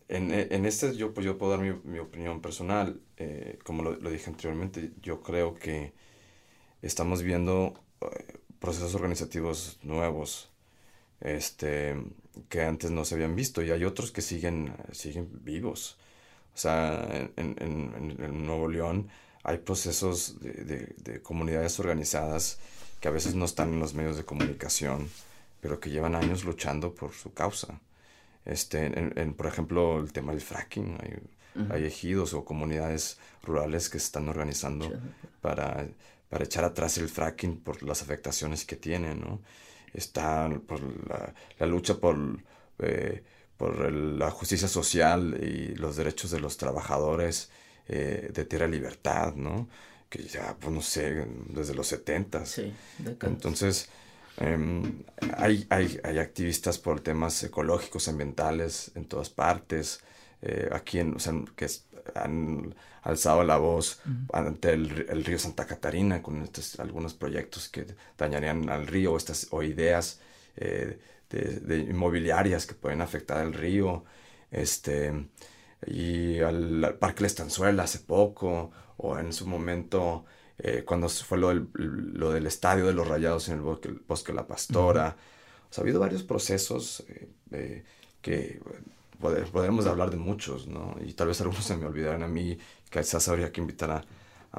en, 0.10 0.32
en, 0.32 0.66
este 0.66 0.95
yo, 0.95 1.14
pues 1.14 1.26
yo 1.26 1.38
puedo 1.38 1.52
dar 1.52 1.62
mi, 1.62 1.74
mi 1.84 2.00
opinión 2.00 2.41
personal. 2.41 3.02
Eh, 3.18 3.60
como 3.64 3.84
lo, 3.84 3.95
lo, 3.98 4.10
dije 4.10 4.30
anteriormente, 4.30 4.91
yo 5.02 5.22
creo 5.22 5.56
que 5.56 5.93
estamos 6.82 7.24
viendo 7.24 7.74
eh, 8.02 8.38
procesos 8.60 8.95
organizativos 8.95 9.80
nuevos 9.84 10.50
este, 11.22 11.95
que 12.50 12.62
antes 12.62 12.91
no 12.91 13.06
se 13.06 13.16
habían 13.16 13.36
visto 13.36 13.62
y 13.64 13.72
hay 13.72 13.84
otros 13.86 14.12
que 14.12 14.22
siguen, 14.22 14.74
siguen 14.91 15.30
vivos. 15.43 15.98
O 16.54 16.58
sea, 16.58 17.08
en, 17.36 17.56
en, 17.60 18.18
en 18.20 18.45
Nuevo 18.45 18.68
León 18.70 19.10
hay 19.48 19.60
procesos 19.60 20.39
de, 20.41 20.52
de, 20.52 20.95
de, 20.98 21.22
comunidades 21.22 21.80
organizadas 21.80 22.60
que 23.00 23.08
a 23.08 23.12
veces 23.12 23.34
no 23.34 23.45
están 23.45 23.74
en 23.74 23.80
los 23.80 23.93
medios 23.93 24.18
de 24.18 24.26
comunicación, 24.26 25.10
pero 25.62 25.80
que 25.80 25.89
llevan 25.89 26.16
años 26.16 26.43
luchando 26.43 26.93
por 26.93 27.14
su 27.14 27.34
causa. 27.34 27.80
Este, 28.43 28.86
en, 28.86 29.34
por 29.34 29.48
ejemplo, 29.48 30.00
el 30.02 30.12
tema 30.12 30.34
del 30.34 30.41
fracking. 30.41 30.98
Hay, 31.72 31.86
ejidos 31.86 32.36
o 32.36 32.45
comunidades 32.45 33.18
rurales 33.41 33.89
que 33.89 33.98
se 33.98 34.06
están 34.06 34.30
organizando 34.30 34.91
para, 35.41 35.88
para 36.30 36.43
echar 36.43 36.64
atrás 36.64 37.00
el 37.00 37.10
fracking 37.10 37.62
por 37.62 37.82
las 37.82 38.04
afectaciones 38.04 38.64
que 38.64 38.76
tiene, 38.76 39.16
¿no? 39.16 39.41
Está 39.91 40.48
por 40.68 40.80
la, 41.10 41.66
lucha 41.66 41.95
por, 41.95 42.16
eh, 42.78 43.24
por 43.58 43.91
la 43.91 44.30
justicia 44.30 44.68
social 44.68 45.39
y 45.41 45.74
los 45.74 45.95
derechos 45.95 46.30
de 46.30 46.39
los 46.39 46.58
trabajadores 46.58 47.50
eh, 47.88 48.30
de 48.34 48.46
Tierra 48.46 48.68
Libertad, 48.68 49.36
¿no? 49.36 49.70
Que 50.10 50.24
ya, 50.24 50.56
pues 50.60 50.74
no 50.74 50.82
sé, 50.82 51.26
desde 51.50 51.74
los 51.74 51.88
70. 51.88 52.46
Sí, 52.46 52.74
Entonces, 53.22 53.90
em, 54.38 55.04
hay, 55.38 55.66
hay, 55.70 56.00
hay, 56.04 56.20
activistas 56.20 56.78
por 56.78 57.02
temas 57.02 57.44
ecológicos, 57.44 58.08
ambientales 58.08 58.92
en 58.96 59.06
todas 59.06 59.30
partes. 59.30 60.02
Eh, 60.42 60.70
aquí, 60.72 61.00
en, 61.00 61.16
o 61.16 61.20
sea, 61.20 61.34
que 61.56 61.68
han 62.16 62.76
alzado 63.02 63.44
la 63.44 63.58
voz 63.58 64.02
ante 64.34 64.74
el, 64.74 65.24
río 65.24 65.40
Santa 65.40 65.66
Catarina 65.66 66.22
con 66.22 66.42
estos, 66.44 66.80
algunos 66.80 67.14
proyectos 67.14 67.70
que 67.70 67.86
dañarían 68.18 68.70
al 68.70 68.88
río 68.88 69.16
estas, 69.16 69.48
o 69.52 69.64
ideas 69.64 70.20
eh, 70.58 71.00
de, 71.30 71.78
inmobiliarias 71.78 72.66
que 72.66 72.76
pueden 72.76 73.02
afectar 73.02 73.38
al 73.38 73.54
río. 73.54 74.04
Este, 74.52 75.14
y 75.86 76.39
al, 76.39 76.97
Parque 76.99 77.21
La 77.21 77.28
Estanzuela 77.28 77.84
hace 77.84 77.99
poco, 77.99 78.71
o 78.97 79.17
en 79.17 79.32
su 79.34 79.45
momento 79.47 80.25
eh, 80.57 80.84
cuando 80.86 81.07
fue 81.09 81.38
lo 81.38 81.49
del, 81.49 81.69
lo 81.73 82.32
del, 82.32 82.47
estadio 82.47 82.88
de 82.88 82.93
los 82.93 83.07
rayados 83.07 83.47
en 83.49 83.55
el 83.55 83.61
bosque, 83.61 83.93
bosque 84.07 84.34
La 84.34 84.47
Pastora. 84.47 85.15
ha 85.75 85.82
habido 85.82 85.99
varios 85.99 86.23
procesos 86.23 87.03
eh, 87.51 87.84
que 88.21 88.59
podemos 89.19 89.86
hablar 89.86 90.09
de 90.09 90.17
muchos, 90.17 90.67
¿no? 90.67 90.95
Y 91.05 91.13
tal 91.13 91.28
vez 91.28 91.41
algunos 91.41 91.63
se 91.63 91.78
me 91.78 91.86
olvidaran 91.86 92.23
a 92.23 92.28
mí, 92.28 92.57
quizás 92.89 93.28
habría 93.28 93.51
que 93.51 93.61
invitar 93.61 93.91
a, 93.91 94.05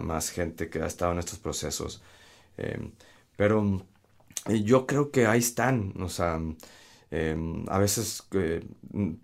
más 0.01 0.31
gente 0.31 0.69
que 0.71 0.81
ha 0.81 0.87
estado 0.87 1.13
en 1.13 1.19
estos 1.19 1.41
procesos. 1.41 2.03
Pero 3.37 3.85
yo 4.47 4.87
creo 4.87 5.11
que 5.11 5.27
ahí 5.27 5.41
están, 5.41 5.95
o 6.01 6.09
sea, 6.09 6.41
em, 7.11 7.65
a 7.69 7.79
veces 7.79 8.23
eh, 8.33 8.65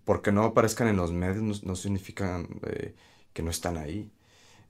porque 0.04 0.32
no 0.32 0.44
aparezcan 0.44 0.88
en 0.88 0.96
los 0.96 1.12
medios 1.12 1.64
no, 1.64 1.76
significa 1.76 2.44
eh, 2.66 2.94
que 3.32 3.42
no 3.42 3.50
están 3.50 3.76
ahí. 3.76 4.10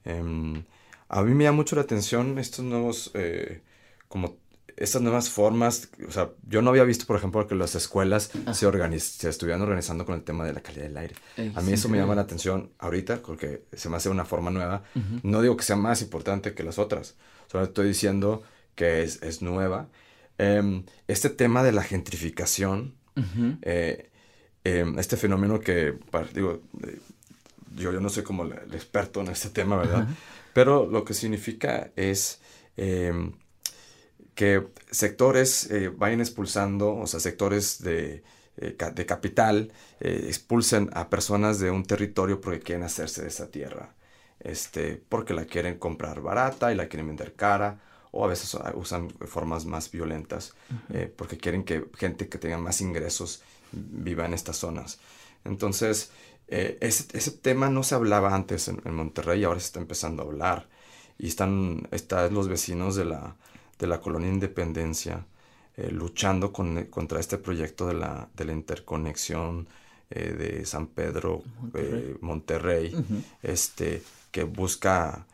Em, 0.03 0.63
a 1.07 1.21
mí 1.23 1.33
me 1.33 1.43
llama 1.43 1.57
mucho 1.57 1.75
la 1.75 1.83
atención 1.83 2.37
estos 2.39 2.65
nuevos 2.65 3.11
eh, 3.13 3.61
como 4.07 4.37
estas 4.77 5.01
nuevas 5.01 5.29
formas, 5.29 5.89
o 6.05 6.11
sea, 6.11 6.31
yo 6.47 6.61
no 6.61 6.69
había 6.69 6.83
visto, 6.83 7.05
por 7.05 7.15
ejemplo, 7.15 7.47
que 7.47 7.55
las 7.55 7.75
escuelas 7.75 8.31
se, 8.53 8.99
se 8.99 9.29
estuvieran 9.29 9.61
organizando 9.61 10.05
con 10.05 10.15
el 10.15 10.23
tema 10.23 10.43
de 10.43 10.51
la 10.51 10.61
calidad 10.61 10.83
del 10.83 10.97
aire. 10.97 11.15
a 11.55 11.61
mí 11.61 11.71
eso 11.71 11.87
me 11.87 11.97
llama 11.97 12.15
la 12.15 12.23
atención 12.23 12.71
ahorita, 12.79 13.21
porque 13.21 13.63
se 13.71 13.87
me 13.87 13.95
hace 13.95 14.09
una 14.09 14.25
forma 14.25 14.51
nueva. 14.51 14.83
No 15.23 15.41
digo 15.41 15.55
que 15.55 15.63
sea 15.63 15.77
más 15.77 16.01
importante 16.01 16.53
que 16.53 16.63
las 16.63 16.77
otras, 16.77 17.15
solo 17.49 17.63
estoy 17.63 17.87
diciendo 17.87 18.43
que 18.75 19.03
es, 19.03 19.21
es 19.23 19.41
nueva. 19.41 19.87
Em, 20.37 20.83
este 21.07 21.29
tema 21.29 21.63
de 21.63 21.71
la 21.71 21.83
gentrificación, 21.83 22.95
eh, 23.61 24.09
em, 24.63 24.97
este 24.99 25.17
fenómeno 25.17 25.59
que, 25.59 25.97
digo, 26.33 26.61
eh, 26.83 26.99
yo, 27.75 27.91
yo 27.91 27.99
no 27.99 28.09
soy 28.09 28.23
como 28.23 28.43
el, 28.43 28.53
experto 28.73 29.21
en 29.21 29.27
este 29.27 29.49
tema, 29.49 29.77
¿verdad? 29.77 30.07
Pero 30.53 30.85
lo 30.85 31.03
que 31.03 31.13
significa 31.13 31.91
es 31.95 32.39
em, 32.77 33.33
que 34.33 34.67
sectores 34.91 35.69
eh, 35.71 35.89
vayan 35.89 36.21
expulsando, 36.21 36.95
o 36.95 37.07
sea, 37.07 37.19
sectores 37.19 37.81
de, 37.81 38.23
de 38.55 39.05
capital, 39.05 39.71
expulsen 39.99 40.89
a 40.93 41.09
personas 41.09 41.59
de 41.59 41.71
un 41.71 41.83
territorio 41.83 42.39
porque 42.39 42.59
quieren 42.59 42.85
hacerse 42.85 43.21
de 43.21 43.27
esa 43.27 43.49
tierra, 43.49 43.95
este, 44.39 45.01
porque 45.09 45.33
la 45.33 45.45
quieren 45.45 45.77
comprar 45.77 46.21
barata 46.21 46.71
y 46.71 46.75
la 46.75 46.87
quieren 46.87 47.07
vender 47.07 47.33
cara, 47.33 47.79
o 48.15 48.25
a 48.25 48.27
veces 48.29 48.57
usan 48.75 49.09
formas 49.27 49.65
más 49.65 49.91
violentas, 49.91 50.53
porque 51.17 51.37
quieren 51.37 51.63
que 51.63 51.85
gente 51.97 52.29
que 52.29 52.37
tenga 52.37 52.57
más 52.57 52.81
ingresos 52.81 53.41
viva 53.71 54.25
en 54.25 54.33
estas 54.33 54.57
zonas. 54.57 54.99
Entonces, 55.43 56.11
ese, 56.47 57.05
ese, 57.17 57.31
tema 57.31 57.69
no 57.69 57.83
se 57.83 57.95
hablaba 57.95 58.33
antes 58.33 58.67
en, 58.67 58.95
Monterrey 58.95 59.41
y 59.41 59.43
ahora 59.43 59.59
se 59.59 59.67
está 59.67 59.79
empezando 59.79 60.23
a 60.23 60.25
hablar. 60.27 60.67
Y 61.17 61.27
están, 61.27 61.87
están 61.91 62.33
los 62.33 62.47
vecinos 62.47 62.95
de 62.95 63.05
la, 63.05 63.35
de 63.79 63.87
la 63.87 63.99
colonia 63.99 64.29
Independencia, 64.29 65.25
eh, 65.77 65.89
luchando 65.91 66.53
con, 66.53 66.85
contra 66.85 67.19
este 67.19 67.37
proyecto 67.37 67.87
de 67.87 67.95
la, 67.95 68.29
de 68.35 68.45
la 68.45 68.53
interconexión 68.53 69.67
eh, 70.09 70.31
de 70.31 70.65
San 70.65 70.87
Pedro 70.87 71.43
Monterrey, 72.21 72.93
eh, 72.95 73.21
este, 73.43 74.01
que 74.31 74.43
busca 74.43 75.25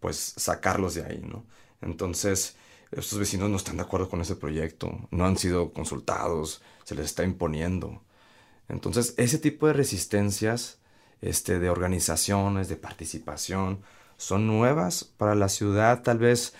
pues 0.00 0.34
sacarlos 0.36 0.94
de 0.94 1.04
ahí, 1.04 1.22
¿no? 1.26 1.44
Entonces, 1.82 2.56
estos 2.90 3.18
vecinos 3.18 3.50
no 3.50 3.56
están 3.56 3.76
de 3.76 3.82
acuerdo 3.82 4.08
con 4.08 4.20
ese 4.20 4.36
proyecto, 4.36 5.08
no 5.10 5.24
han 5.26 5.36
sido 5.36 5.72
consultados, 5.72 6.62
se 6.84 6.94
les 6.94 7.06
está 7.06 7.24
imponiendo. 7.24 8.02
Entonces, 8.68 9.14
ese 9.16 9.38
tipo 9.38 9.66
de 9.66 9.72
resistencias 9.72 10.78
este, 11.20 11.58
de 11.58 11.70
organizaciones, 11.70 12.68
de 12.68 12.76
participación, 12.76 13.80
son 14.16 14.46
nuevas 14.46 15.04
para 15.04 15.34
la 15.34 15.48
ciudad, 15.48 16.02
tal 16.02 16.18
vez 16.18 16.54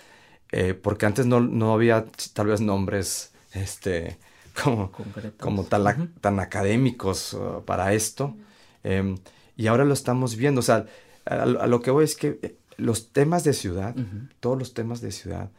eh, 0.51 0.73
porque 0.73 1.05
antes 1.05 1.25
no, 1.25 1.39
no, 1.39 1.73
había 1.73 2.05
tal 2.33 2.47
vez 2.47 2.59
nombres 2.61 3.31
este, 3.53 4.17
como, 4.63 4.91
como 5.39 5.63
tan, 5.63 6.13
tan 6.15 6.39
académicos 6.39 7.33
uh, 7.33 7.63
para 7.65 7.93
esto. 7.93 8.35
Em, 8.83 9.17
y 9.55 9.67
ahora 9.67 9.85
lo 9.85 9.93
estamos 9.93 10.35
viendo. 10.35 10.59
O 10.59 10.63
sea, 10.63 10.85
a, 11.25 11.45
lo 11.45 11.81
que 11.81 11.91
voy 11.91 12.03
es 12.03 12.15
que 12.15 12.39
eh, 12.41 12.57
los 12.77 13.11
temas 13.11 13.43
de 13.43 13.53
ciudad, 13.53 13.95
todos 14.39 14.57
los 14.57 14.73
temas 14.73 15.01
de 15.01 15.11
ciudad, 15.11 15.51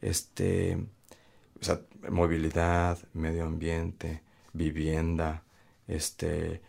este, 0.00 0.78
o 1.60 1.64
sea, 1.64 1.80
movilidad, 2.10 2.98
medio 3.12 3.44
ambiente, 3.44 4.22
vivienda, 4.52 5.42
este, 5.86 6.60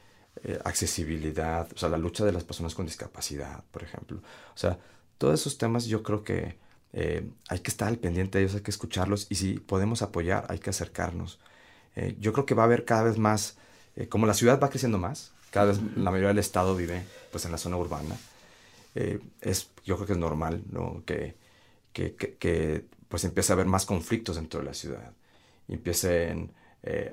eh, 0.44 0.60
accesibilidad, 0.66 1.68
o 1.74 1.78
sea, 1.78 1.90
la 1.90 1.98
lucha 1.98 2.26
de 2.26 2.32
las 2.32 2.44
personas 2.44 2.76
con 2.76 2.86
discapacidad, 2.86 3.64
por 3.72 3.84
ejemplo. 3.84 4.18
O 4.18 4.58
sea, 4.58 4.80
todos 5.18 5.40
esos 5.40 5.58
temas 5.58 5.86
yo 5.86 6.04
creo 6.04 6.24
que 6.24 6.58
eh, 6.94 7.28
hay 7.50 7.60
que 7.60 7.72
estar 7.72 7.88
al 7.88 7.98
pendiente 7.98 8.38
de 8.38 8.44
ellos, 8.44 8.56
hay 8.56 8.62
que 8.62 8.72
escucharlos 8.72 9.28
y 9.30 9.36
si 9.36 9.60
podemos 9.60 10.02
apoyar, 10.02 10.46
hay 10.50 10.60
que 10.60 10.70
acercarnos. 10.70 11.40
Eh, 11.96 12.16
yo 12.20 12.34
creo 12.34 12.46
que 12.46 12.56
va 12.56 12.64
a 12.64 12.66
haber 12.66 12.86
cada 12.86 13.04
vez 13.04 13.18
más, 13.18 13.58
como 14.10 14.26
la 14.26 14.34
ciudad 14.34 14.60
va 14.62 14.70
creciendo 14.70 14.98
más, 14.98 15.32
cada 15.52 15.68
vez 15.68 15.80
la 15.96 16.10
mayoría 16.10 16.30
del 16.30 16.40
estado 16.40 16.76
vive 16.76 17.04
pues 17.32 17.46
en 17.46 17.52
la 17.52 17.60
zona 17.60 17.78
urbana, 17.78 18.18
es, 18.96 19.72
yo 19.84 19.96
creo 19.96 20.08
que 20.08 20.14
es 20.14 20.20
normal 20.20 20.64
¿no? 20.70 21.04
que, 21.06 21.36
que, 21.94 22.16
que, 22.16 22.86
pues 23.08 23.24
empiece 23.24 23.52
a 23.52 23.56
haber 23.56 23.68
más 23.68 23.86
conflictos 23.86 24.36
dentro 24.36 24.60
de 24.60 24.66
la 24.66 24.74
ciudad 24.74 25.14
y 25.68 25.74
empiecen 25.74 26.54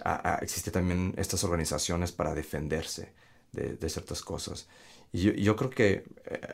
a, 0.04 0.38
existir 0.42 0.72
también 0.72 1.14
estas 1.16 1.44
organizaciones 1.44 2.12
para 2.12 2.34
defenderse 2.34 3.12
de, 3.52 3.76
de 3.76 3.88
ciertas 3.88 4.22
cosas. 4.22 4.68
Y 5.12 5.22
yo, 5.22 5.32
yo 5.32 5.56
creo 5.56 5.70
que 5.70 6.04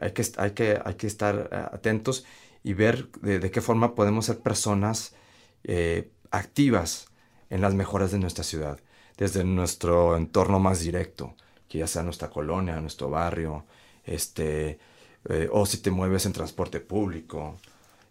hay 0.00 0.12
que, 0.12 0.24
hay, 0.36 0.50
que 0.52 0.80
hay 0.84 0.94
que 0.94 1.06
estar 1.06 1.70
atentos 1.72 2.24
y 2.66 2.74
ver 2.74 3.08
de, 3.22 3.50
qué 3.52 3.60
forma 3.60 3.94
podemos 3.94 4.26
ser 4.26 4.40
personas 4.40 5.14
eh, 5.62 6.10
activas 6.32 7.06
en 7.48 7.60
las 7.60 7.74
mejoras 7.74 8.10
de 8.10 8.18
nuestra 8.18 8.42
ciudad, 8.42 8.80
desde 9.16 9.44
nuestro 9.44 10.16
entorno 10.16 10.58
más 10.58 10.80
directo, 10.80 11.36
que 11.68 11.78
ya 11.78 11.86
sea 11.86 12.02
nuestra 12.02 12.28
colonia, 12.28 12.80
nuestro 12.80 13.08
barrio, 13.08 13.66
este, 14.04 14.80
eh, 15.28 15.48
o 15.52 15.66
si 15.66 15.78
te 15.78 15.90
mueves 15.90 16.26
en 16.26 16.32
transporte 16.32 16.80
público, 16.80 17.56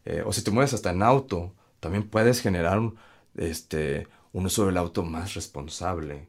eh, 0.05 0.23
o 0.25 0.33
si 0.33 0.43
te 0.43 0.51
mueves 0.51 0.73
hasta 0.73 0.91
en 0.91 1.03
auto, 1.03 1.53
también 1.79 2.09
puedes 2.09 2.41
generar 2.41 2.79
un, 2.79 2.97
este, 3.35 4.07
un 4.33 4.45
uso 4.45 4.65
del 4.65 4.77
auto 4.77 5.03
más 5.03 5.33
responsable, 5.33 6.27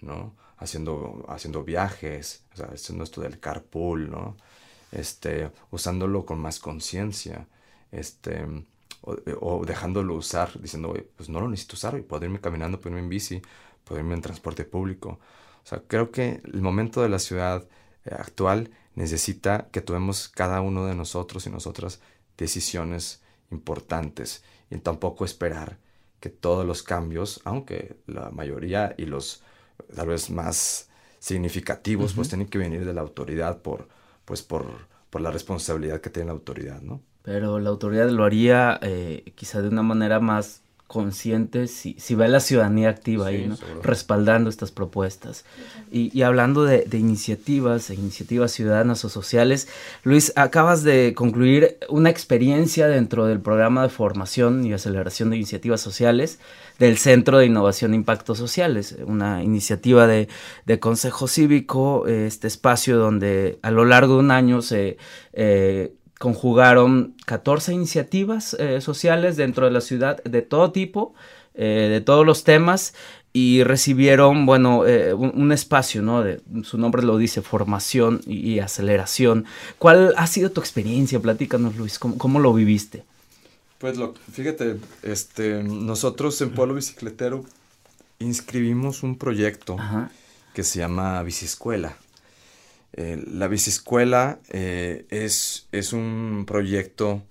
¿no? 0.00 0.34
Haciendo, 0.58 1.24
haciendo 1.28 1.64
viajes, 1.64 2.44
o 2.54 2.56
sea, 2.56 2.66
haciendo 2.66 3.04
esto 3.04 3.20
del 3.20 3.40
carpool, 3.40 4.10
¿no? 4.10 4.36
Este, 4.92 5.50
usándolo 5.70 6.24
con 6.24 6.38
más 6.40 6.58
conciencia 6.60 7.48
este, 7.92 8.46
o, 9.02 9.64
dejándolo 9.66 10.14
usar, 10.14 10.60
diciendo, 10.60 10.94
pues 11.16 11.28
no 11.28 11.40
lo 11.40 11.48
necesito 11.48 11.76
usar, 11.76 12.02
puedo 12.02 12.24
irme 12.24 12.40
caminando, 12.40 12.80
puedo 12.80 12.96
irme 12.96 13.04
en 13.04 13.08
bici, 13.08 13.42
puedo 13.84 14.00
irme 14.00 14.14
en 14.14 14.22
transporte 14.22 14.64
público. 14.64 15.18
O 15.64 15.66
sea, 15.66 15.82
creo 15.86 16.10
que 16.10 16.40
el 16.44 16.60
momento 16.62 17.02
de 17.02 17.08
la 17.08 17.18
ciudad 17.18 17.66
actual 18.10 18.70
necesita 18.94 19.68
que 19.72 19.80
tomemos 19.80 20.28
cada 20.28 20.60
uno 20.60 20.86
de 20.86 20.94
nosotros 20.94 21.46
y 21.46 21.50
nosotras 21.50 22.00
decisiones 22.36 23.22
importantes 23.50 24.44
y 24.70 24.78
tampoco 24.78 25.24
esperar 25.24 25.78
que 26.20 26.30
todos 26.30 26.66
los 26.66 26.82
cambios, 26.82 27.40
aunque 27.44 27.96
la 28.06 28.30
mayoría 28.30 28.94
y 28.96 29.06
los 29.06 29.42
tal 29.94 30.08
vez 30.08 30.30
más 30.30 30.88
significativos, 31.18 32.14
pues 32.14 32.28
tienen 32.28 32.48
que 32.48 32.58
venir 32.58 32.84
de 32.84 32.94
la 32.94 33.00
autoridad 33.00 33.62
por, 33.62 33.88
pues 34.24 34.42
por, 34.42 34.66
por 35.10 35.20
la 35.20 35.30
responsabilidad 35.30 36.00
que 36.00 36.10
tiene 36.10 36.26
la 36.26 36.32
autoridad, 36.32 36.80
¿no? 36.80 37.00
pero 37.24 37.58
la 37.58 37.70
autoridad 37.70 38.10
lo 38.10 38.22
haría 38.22 38.78
eh, 38.82 39.32
quizá 39.34 39.62
de 39.62 39.68
una 39.68 39.82
manera 39.82 40.20
más 40.20 40.60
conscientes 40.86 41.70
si, 41.70 41.96
si 41.98 42.14
ve 42.14 42.28
la 42.28 42.40
ciudadanía 42.40 42.90
activa 42.90 43.28
ahí, 43.28 43.46
¿no? 43.46 43.56
respaldando 43.82 44.50
estas 44.50 44.70
propuestas. 44.70 45.44
Y, 45.90 46.22
hablando 46.22 46.64
de, 46.64 46.86
iniciativas, 46.92 47.90
iniciativas 47.90 48.52
ciudadanas 48.52 49.04
o 49.04 49.08
sociales, 49.08 49.68
Luis, 50.02 50.32
acabas 50.36 50.82
de 50.82 51.14
concluir 51.14 51.78
una 51.88 52.10
experiencia 52.10 52.86
dentro 52.88 53.26
del 53.26 53.40
programa 53.40 53.84
de 53.84 53.88
formación 53.88 54.64
y 54.66 54.72
aceleración 54.72 55.30
de 55.30 55.36
iniciativas 55.36 55.80
sociales 55.80 56.38
del 56.78 56.98
Centro 56.98 57.38
de 57.38 57.46
Innovación 57.46 57.92
e 57.92 57.96
Impactos 57.96 58.38
Sociales, 58.38 58.96
una 59.06 59.42
iniciativa 59.42 60.06
de, 60.06 60.28
Consejo 60.80 61.28
Cívico, 61.28 62.06
este 62.06 62.46
espacio 62.46 62.98
donde 62.98 63.58
a 63.62 63.70
lo 63.70 63.84
largo 63.84 64.14
de 64.14 64.20
un 64.20 64.30
año 64.30 64.62
se... 64.62 64.98
Eh, 65.32 65.94
conjugaron 66.24 67.14
14 67.26 67.74
iniciativas 67.74 68.56
eh, 68.58 68.80
sociales 68.80 69.36
dentro 69.36 69.66
de 69.66 69.72
la 69.72 69.82
ciudad 69.82 70.24
de 70.24 70.40
todo 70.40 70.72
tipo, 70.72 71.12
eh, 71.52 71.88
de 71.90 72.00
todos 72.00 72.24
los 72.24 72.44
temas, 72.44 72.94
y 73.34 73.62
recibieron, 73.62 74.46
bueno, 74.46 74.86
eh, 74.86 75.12
un, 75.12 75.52
espacio, 75.52 76.00
¿no? 76.00 76.22
De, 76.22 76.40
su 76.62 76.78
nombre 76.78 77.02
lo 77.02 77.18
dice, 77.18 77.42
formación 77.42 78.22
y, 78.26 78.58
aceleración. 78.60 79.44
¿Cuál 79.78 80.14
ha 80.16 80.26
sido 80.26 80.50
tu 80.50 80.62
experiencia? 80.62 81.20
Platícanos, 81.20 81.76
Luis, 81.76 81.98
¿cómo, 81.98 82.40
lo 82.40 82.54
viviste? 82.54 83.04
Pues 83.76 83.98
lo, 83.98 84.14
fíjate, 84.32 84.78
este, 85.02 85.62
nosotros 85.62 86.40
en 86.40 86.52
Pueblo 86.52 86.72
Bicicletero 86.72 87.44
inscribimos 88.18 89.02
un 89.02 89.18
proyecto 89.18 89.76
que 90.54 90.64
se 90.64 90.78
llama 90.78 91.22
Biciescuela. 91.22 91.98
Eh, 92.96 93.24
la 93.26 93.48
Biciescuela 93.48 94.38
eh, 94.50 95.06
es, 95.10 95.66
es, 95.72 95.92
un 95.92 96.44
proyecto 96.46 97.24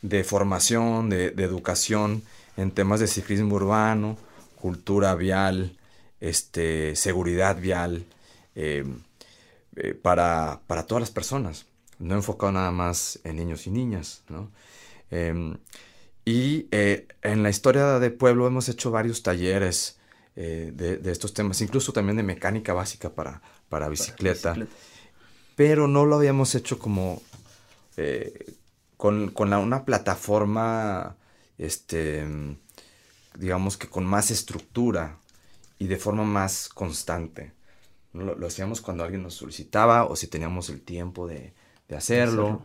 de 0.00 0.24
formación, 0.24 1.10
de, 1.10 1.26
educación 1.26 2.22
en 2.56 2.70
temas 2.70 3.00
de 3.00 3.06
ciclismo 3.06 3.56
urbano, 3.56 4.16
cultura 4.58 5.14
vial, 5.14 5.76
este, 6.20 6.96
seguridad 6.96 7.60
vial, 7.60 8.06
eh, 8.54 8.82
para, 10.02 10.60
todas 10.88 11.02
las 11.02 11.10
personas, 11.10 11.66
no 11.98 12.14
enfocado 12.14 12.52
nada 12.52 12.70
más 12.70 13.20
en 13.22 13.36
niños 13.36 13.66
y 13.66 13.70
niñas. 13.70 14.22
Em, 15.10 15.58
y 16.24 16.66
en 16.70 17.42
la 17.42 17.50
historia 17.50 17.98
de 17.98 18.10
pueblo 18.10 18.46
hemos 18.46 18.70
hecho 18.70 18.90
varios 18.90 19.22
talleres 19.22 19.98
de, 20.34 21.00
estos 21.04 21.34
temas, 21.34 21.60
incluso 21.60 21.92
también 21.92 22.16
de 22.16 22.22
mecánica 22.22 22.72
básica 22.72 23.10
para, 23.10 23.42
Para 23.68 23.88
bicicleta 23.88 24.54
pero 25.56 25.88
no 25.88 26.06
lo 26.06 26.16
habíamos 26.16 26.54
hecho 26.54 26.78
como 26.78 27.22
eh, 27.96 28.54
con, 28.96 29.32
una 29.36 29.84
plataforma, 29.84 31.16
este, 31.58 32.26
digamos 33.34 33.76
que 33.76 33.88
con 33.88 34.04
más 34.04 34.30
estructura 34.30 35.18
y 35.78 35.86
de 35.86 35.96
forma 35.96 36.24
más 36.24 36.68
constante. 36.68 37.52
Lo, 38.12 38.46
hacíamos 38.46 38.80
cuando 38.80 39.04
alguien 39.04 39.22
nos 39.22 39.34
solicitaba 39.34 40.04
o 40.04 40.16
si 40.16 40.26
teníamos 40.26 40.68
el 40.68 40.82
tiempo 40.82 41.26
de, 41.26 41.54
hacerlo. 41.96 42.62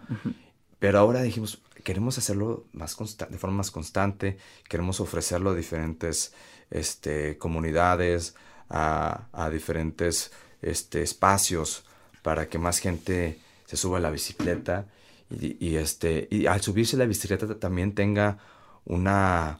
Pero 0.77 0.99
ahora 0.99 1.23
dijimos, 1.23 1.61
queremos 1.83 2.17
hacerlo 2.17 2.65
más 2.73 2.95
de 3.29 3.37
forma 3.39 3.57
más 3.57 3.71
constante, 3.71 4.37
queremos 4.69 4.99
ofrecerlo 4.99 5.51
a 5.51 5.55
diferentes 5.55 6.33
este, 6.69 7.37
comunidades, 7.37 8.35
a, 8.69 9.27
a 9.31 9.49
diferentes 9.49 10.31
este, 10.61 11.01
espacios 11.01 11.85
para 12.25 12.49
que 12.49 12.57
más 12.57 12.79
gente 12.79 13.37
se 13.67 13.77
suba 13.77 13.99
a 13.99 14.01
la 14.01 14.09
bicicleta 14.09 14.87
y, 15.29 15.75
este, 15.75 16.27
y 16.31 16.47
al 16.47 16.59
subirse 16.59 16.97
la 16.97 17.05
bicicleta 17.05 17.59
también 17.59 17.93
tenga 17.93 18.39
una, 18.83 19.59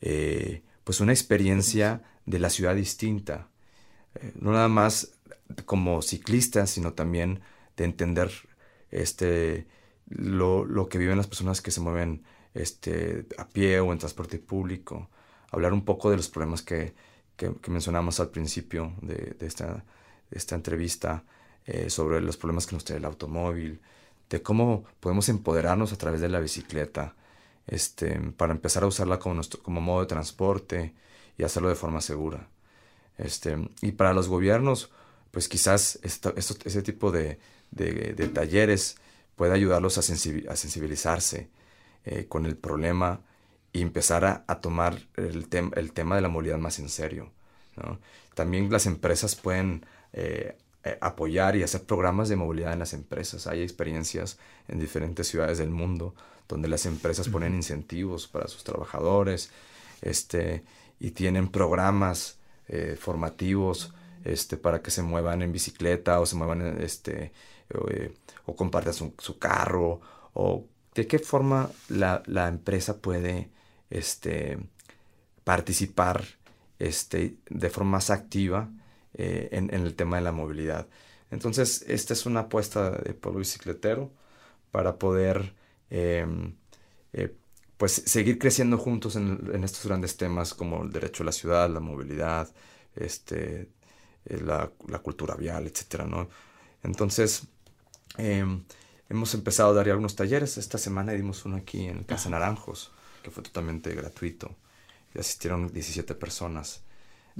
eh, 0.00 0.64
pues 0.82 0.98
una 0.98 1.12
experiencia 1.12 2.02
de 2.26 2.40
la 2.40 2.50
ciudad 2.50 2.74
distinta. 2.74 3.46
Eh, 4.16 4.32
no 4.40 4.50
nada 4.50 4.66
más 4.66 5.12
como 5.66 6.02
ciclista, 6.02 6.66
sino 6.66 6.94
también 6.94 7.42
de 7.76 7.84
entender 7.84 8.32
este, 8.90 9.68
lo, 10.08 10.88
que 10.88 10.98
viven 10.98 11.16
las 11.16 11.28
personas 11.28 11.60
que 11.60 11.70
se 11.70 11.80
mueven 11.80 12.24
este, 12.54 13.24
a 13.38 13.48
pie 13.48 13.78
o 13.78 13.92
en 13.92 14.00
transporte 14.00 14.40
público. 14.40 15.10
Hablar 15.52 15.72
un 15.72 15.84
poco 15.84 16.10
de 16.10 16.16
los 16.16 16.28
problemas 16.28 16.62
que, 16.62 16.92
mencionamos 17.68 18.18
al 18.18 18.30
principio 18.30 18.94
de, 19.00 19.36
esta, 19.38 19.84
de 20.28 20.38
esta 20.38 20.56
entrevista 20.56 21.22
eh, 21.70 21.88
sobre 21.88 22.20
los 22.20 22.36
problemas 22.36 22.66
que 22.66 22.74
nos 22.74 22.84
trae 22.84 22.98
el 22.98 23.04
automóvil, 23.04 23.80
de 24.28 24.42
cómo 24.42 24.84
podemos 24.98 25.28
empoderarnos 25.28 25.92
a 25.92 25.96
través 25.96 26.20
de 26.20 26.28
la 26.28 26.40
bicicleta, 26.40 27.14
este, 27.68 28.18
para 28.36 28.52
empezar 28.52 28.82
a 28.82 28.86
usarla 28.88 29.20
como, 29.20 29.36
nuestro, 29.36 29.62
como 29.62 29.80
modo 29.80 30.00
de 30.00 30.06
transporte 30.08 30.94
y 31.38 31.44
hacerlo 31.44 31.68
de 31.68 31.76
forma 31.76 32.00
segura. 32.00 32.48
Este, 33.18 33.56
y 33.82 33.92
para 33.92 34.12
los 34.12 34.26
gobiernos, 34.26 34.90
pues 35.30 35.48
quizás 35.48 36.00
ese 36.02 36.82
tipo 36.82 37.12
de, 37.12 37.38
talleres 38.34 38.96
pueda 39.36 39.54
ayudarlos 39.54 39.96
a, 39.96 40.02
sensibilizarse 40.02 41.50
eh, 42.04 42.26
con 42.26 42.46
el 42.46 42.56
problema 42.56 43.20
y 43.72 43.82
empezar 43.82 44.24
a, 44.24 44.60
tomar 44.60 44.98
el, 45.16 45.46
el, 45.76 45.92
tema 45.92 46.16
de 46.16 46.22
la 46.22 46.28
movilidad 46.28 46.58
más 46.58 46.80
en 46.80 46.88
serio. 46.88 47.30
También 48.34 48.72
las 48.72 48.86
empresas 48.86 49.36
pueden 49.36 49.86
eh, 50.12 50.56
eh, 50.82 50.96
apoyar 51.02 51.56
y 51.56 51.62
hacer 51.62 51.84
programas 51.84 52.30
de 52.30 52.36
movilidad 52.36 52.72
en 52.72 52.78
las 52.78 52.94
empresas. 52.94 53.46
Hay 53.46 53.60
experiencias 53.60 54.38
en 54.66 54.80
diferentes 54.80 55.28
ciudades 55.28 55.58
del 55.58 55.68
mundo 55.70 56.14
donde 56.48 56.68
las 56.68 56.86
empresas 56.86 57.28
ponen 57.28 57.54
incentivos 57.54 58.26
para 58.26 58.48
sus 58.48 58.64
trabajadores 58.64 59.50
este, 60.00 60.64
y 60.98 61.10
tienen 61.10 61.48
programas 61.48 62.38
eh, 62.68 62.96
formativos 62.98 63.92
este, 64.24 64.56
para 64.56 64.80
que 64.80 64.90
se 64.90 65.02
muevan 65.02 65.42
en 65.42 65.52
bicicleta 65.52 66.18
o 66.18 66.24
se 66.24 66.36
muevan 66.36 66.80
este, 66.80 67.32
eh, 67.90 68.14
o 68.46 68.56
compartan 68.56 68.94
su, 68.94 69.38
carro 69.38 70.00
o 70.32 70.64
de 70.94 71.06
qué 71.06 71.18
forma 71.18 71.70
la, 71.88 72.48
empresa 72.48 73.02
puede 73.02 73.50
este, 73.90 74.58
participar 75.44 76.24
este, 76.78 77.36
de 77.50 77.70
forma 77.70 77.92
más 77.92 78.08
activa 78.08 78.70
eh, 79.14 79.48
en, 79.52 79.70
el 79.70 79.94
tema 79.94 80.16
de 80.16 80.22
la 80.22 80.32
movilidad. 80.32 80.88
Entonces, 81.30 81.84
esta 81.88 82.12
es 82.12 82.26
una 82.26 82.40
apuesta 82.40 82.90
de 82.90 83.14
pueblo 83.14 83.40
bicicletero 83.40 84.12
para 84.70 84.98
poder 84.98 85.54
em, 85.90 86.54
eh, 87.12 87.34
pues 87.76 87.92
seguir 88.06 88.38
creciendo 88.38 88.78
juntos 88.78 89.16
en, 89.16 89.64
estos 89.64 89.86
grandes 89.86 90.16
temas 90.16 90.54
como 90.54 90.82
el 90.82 90.92
derecho 90.92 91.22
a 91.22 91.26
la 91.26 91.32
ciudad, 91.32 91.70
la 91.70 91.80
movilidad, 91.80 92.52
este, 92.94 93.70
eh, 94.26 94.40
la, 94.42 94.70
cultura 95.02 95.34
vial, 95.34 95.66
etc. 95.66 96.04
¿no? 96.06 96.28
Entonces, 96.82 97.44
em, 98.18 98.64
hemos 99.08 99.34
empezado 99.34 99.70
a 99.70 99.74
dar 99.74 99.88
algunos 99.88 100.14
talleres. 100.16 100.58
Esta 100.58 100.78
semana 100.78 101.12
dimos 101.12 101.44
uno 101.44 101.56
aquí 101.56 101.86
en 101.86 102.04
Casa 102.04 102.30
Naranjos, 102.30 102.92
que 103.22 103.30
fue 103.30 103.42
totalmente 103.42 103.94
gratuito. 103.94 104.56
Y 105.14 105.18
asistieron 105.18 105.72
17 105.72 106.14
personas. 106.14 106.82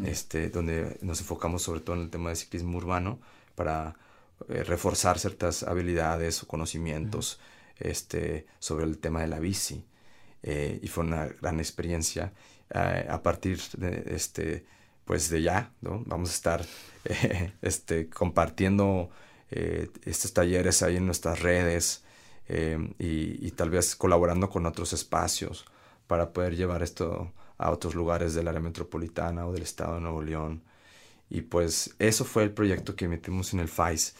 Mm. 0.00 0.06
este, 0.06 0.50
donde 0.50 0.98
nos 1.02 1.20
enfocamos 1.20 1.62
sobre 1.62 1.80
todo 1.80 1.96
en 1.96 2.02
el 2.02 2.10
tema 2.10 2.30
de 2.30 2.36
ciclismo 2.36 2.78
urbano 2.78 3.18
para 3.54 3.96
eh, 4.48 4.64
reforzar 4.64 5.18
ciertas 5.18 5.62
habilidades 5.62 6.42
o 6.42 6.46
conocimientos 6.46 7.40
este, 7.78 8.46
sobre 8.58 8.84
el 8.86 8.98
tema 8.98 9.20
de 9.20 9.28
la 9.28 9.38
bici. 9.38 9.84
Eh, 10.42 10.80
y 10.82 10.88
fue 10.88 11.04
una 11.04 11.26
gran 11.26 11.58
experiencia. 11.58 12.32
Eh, 12.70 13.06
a 13.08 13.22
partir 13.22 13.60
de, 13.76 14.04
este, 14.14 14.64
pues 15.04 15.28
de 15.28 15.42
ya, 15.42 15.72
¿no? 15.82 16.02
vamos 16.06 16.30
a 16.30 16.34
estar 16.34 16.66
este, 17.62 18.08
compartiendo 18.08 19.10
estos 20.04 20.32
talleres 20.32 20.80
ahí 20.84 20.96
en 20.96 21.06
nuestras 21.06 21.40
redes 21.40 22.04
y, 22.48 23.46
y, 23.46 23.50
tal 23.50 23.70
vez 23.70 23.96
colaborando 23.96 24.48
con 24.48 24.64
otros 24.64 24.92
espacios 24.92 25.64
para 26.06 26.32
poder 26.32 26.54
llevar 26.54 26.84
esto 26.84 27.32
a 27.60 27.70
otros 27.70 27.94
lugares 27.94 28.34
del 28.34 28.48
área 28.48 28.60
metropolitana 28.60 29.46
o 29.46 29.52
del 29.52 29.62
estado 29.62 29.96
de 29.96 30.00
Nuevo 30.00 30.22
León. 30.22 30.62
Y 31.28 31.42
pues 31.42 31.94
eso 31.98 32.24
fue 32.24 32.42
el 32.42 32.50
proyecto 32.50 32.96
que 32.96 33.06
metimos 33.06 33.52
en 33.52 33.60
el 33.60 33.68
FAIS. 33.68 34.14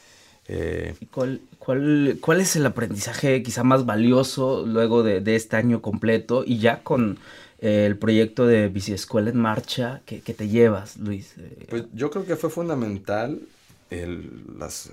Eh, 0.47 0.95
¿Cuál, 1.11 1.41
cuál, 1.59 2.19
cuál 2.21 2.41
es 2.41 2.55
el 2.57 2.67
aprendizaje 2.67 3.43
quizá 3.43 3.65
más 3.65 3.87
valioso 3.87 4.65
luego 4.67 5.03
de, 5.03 5.21
de 5.21 5.37
este 5.37 5.57
año 5.57 5.81
completo 5.81 6.45
y 6.47 6.59
ya 6.59 6.83
con 6.83 7.19
eh, 7.61 7.87
el 7.87 7.97
proyecto 7.97 8.47
de 8.47 8.69
Biciescuela 8.69 9.31
en 9.31 9.39
Marcha 9.39 10.03
que, 10.05 10.21
que 10.21 10.35
te 10.35 10.49
llevas, 10.49 10.99
Luis? 10.99 11.35
Eh, 11.39 11.67
pues 11.69 11.85
yo 11.95 12.11
creo 12.11 12.27
que 12.27 12.37
fue 12.37 12.51
fundamental 12.51 13.41
el, 13.89 14.45
las, 14.59 14.91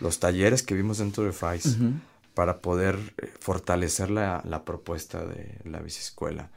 los 0.00 0.20
talleres 0.20 0.62
que 0.62 0.74
vimos 0.74 0.98
dentro 0.98 1.24
de 1.24 1.32
FAIS 1.32 1.76
para 2.34 2.58
poder 2.58 2.98
fortalecer 3.40 4.10
la, 4.10 4.42
la 4.48 4.64
propuesta 4.64 5.24
de 5.26 5.58
la 5.64 5.80
Biciescuela. 5.80 6.50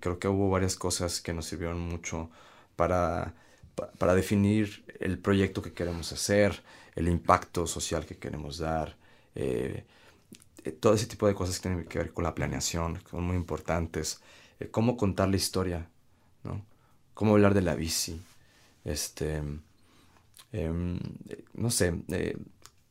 Creo 0.00 0.18
que 0.18 0.28
hubo 0.28 0.50
varias 0.50 0.76
cosas 0.76 1.20
que 1.20 1.32
nos 1.32 1.46
sirvieron 1.46 1.80
mucho 1.80 2.30
para, 2.76 3.34
para 3.98 4.14
definir 4.14 4.84
el 5.00 5.18
proyecto 5.18 5.62
que 5.62 5.72
queremos 5.72 6.12
hacer, 6.12 6.62
el 6.94 7.08
impacto 7.08 7.66
social 7.66 8.06
que 8.06 8.18
queremos 8.18 8.58
dar, 8.58 8.96
eh, 9.34 9.84
eh, 10.64 10.72
todo 10.72 10.94
ese 10.94 11.06
tipo 11.06 11.26
de 11.26 11.34
cosas 11.34 11.56
que 11.56 11.62
tienen 11.68 11.84
que 11.86 11.98
ver 11.98 12.12
con 12.12 12.24
la 12.24 12.34
planeación, 12.34 12.98
que 12.98 13.10
son 13.10 13.24
muy 13.24 13.36
importantes. 13.36 14.20
eh, 14.60 14.68
cómo 14.70 14.96
contar 14.96 15.28
la 15.28 15.36
historia, 15.36 15.88
¿no? 16.44 16.64
Cómo 17.14 17.32
hablar 17.32 17.54
de 17.54 17.62
la 17.62 17.74
bici, 17.74 18.22
este, 18.84 19.42
em, 20.52 20.98
no 21.54 21.70
sé, 21.70 21.94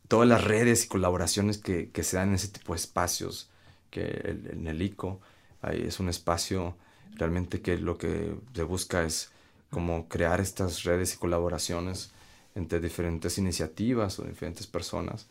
todas 0.07 0.27
las 0.27 0.43
redes 0.43 0.85
y 0.85 0.87
colaboraciones 0.87 1.57
que, 1.57 1.89
se 2.03 2.17
dan 2.17 2.29
en 2.29 2.35
ese 2.35 2.49
tipo 2.49 2.73
de 2.73 2.79
espacios, 2.79 3.49
que 3.89 4.03
en 4.51 4.67
el 4.67 4.81
ICO 4.81 5.21
es 5.63 5.99
un 5.99 6.09
espacio 6.09 6.75
realmente 7.15 7.61
que 7.61 7.77
lo 7.77 7.97
que 7.97 8.35
se 8.53 8.63
busca 8.63 9.03
es 9.03 9.31
como 9.69 10.07
crear 10.07 10.41
estas 10.41 10.83
redes 10.83 11.13
y 11.13 11.17
colaboraciones 11.17 12.11
entre 12.55 12.79
diferentes 12.79 13.37
iniciativas 13.37 14.19
o 14.19 14.23
diferentes 14.23 14.67
personas. 14.67 15.27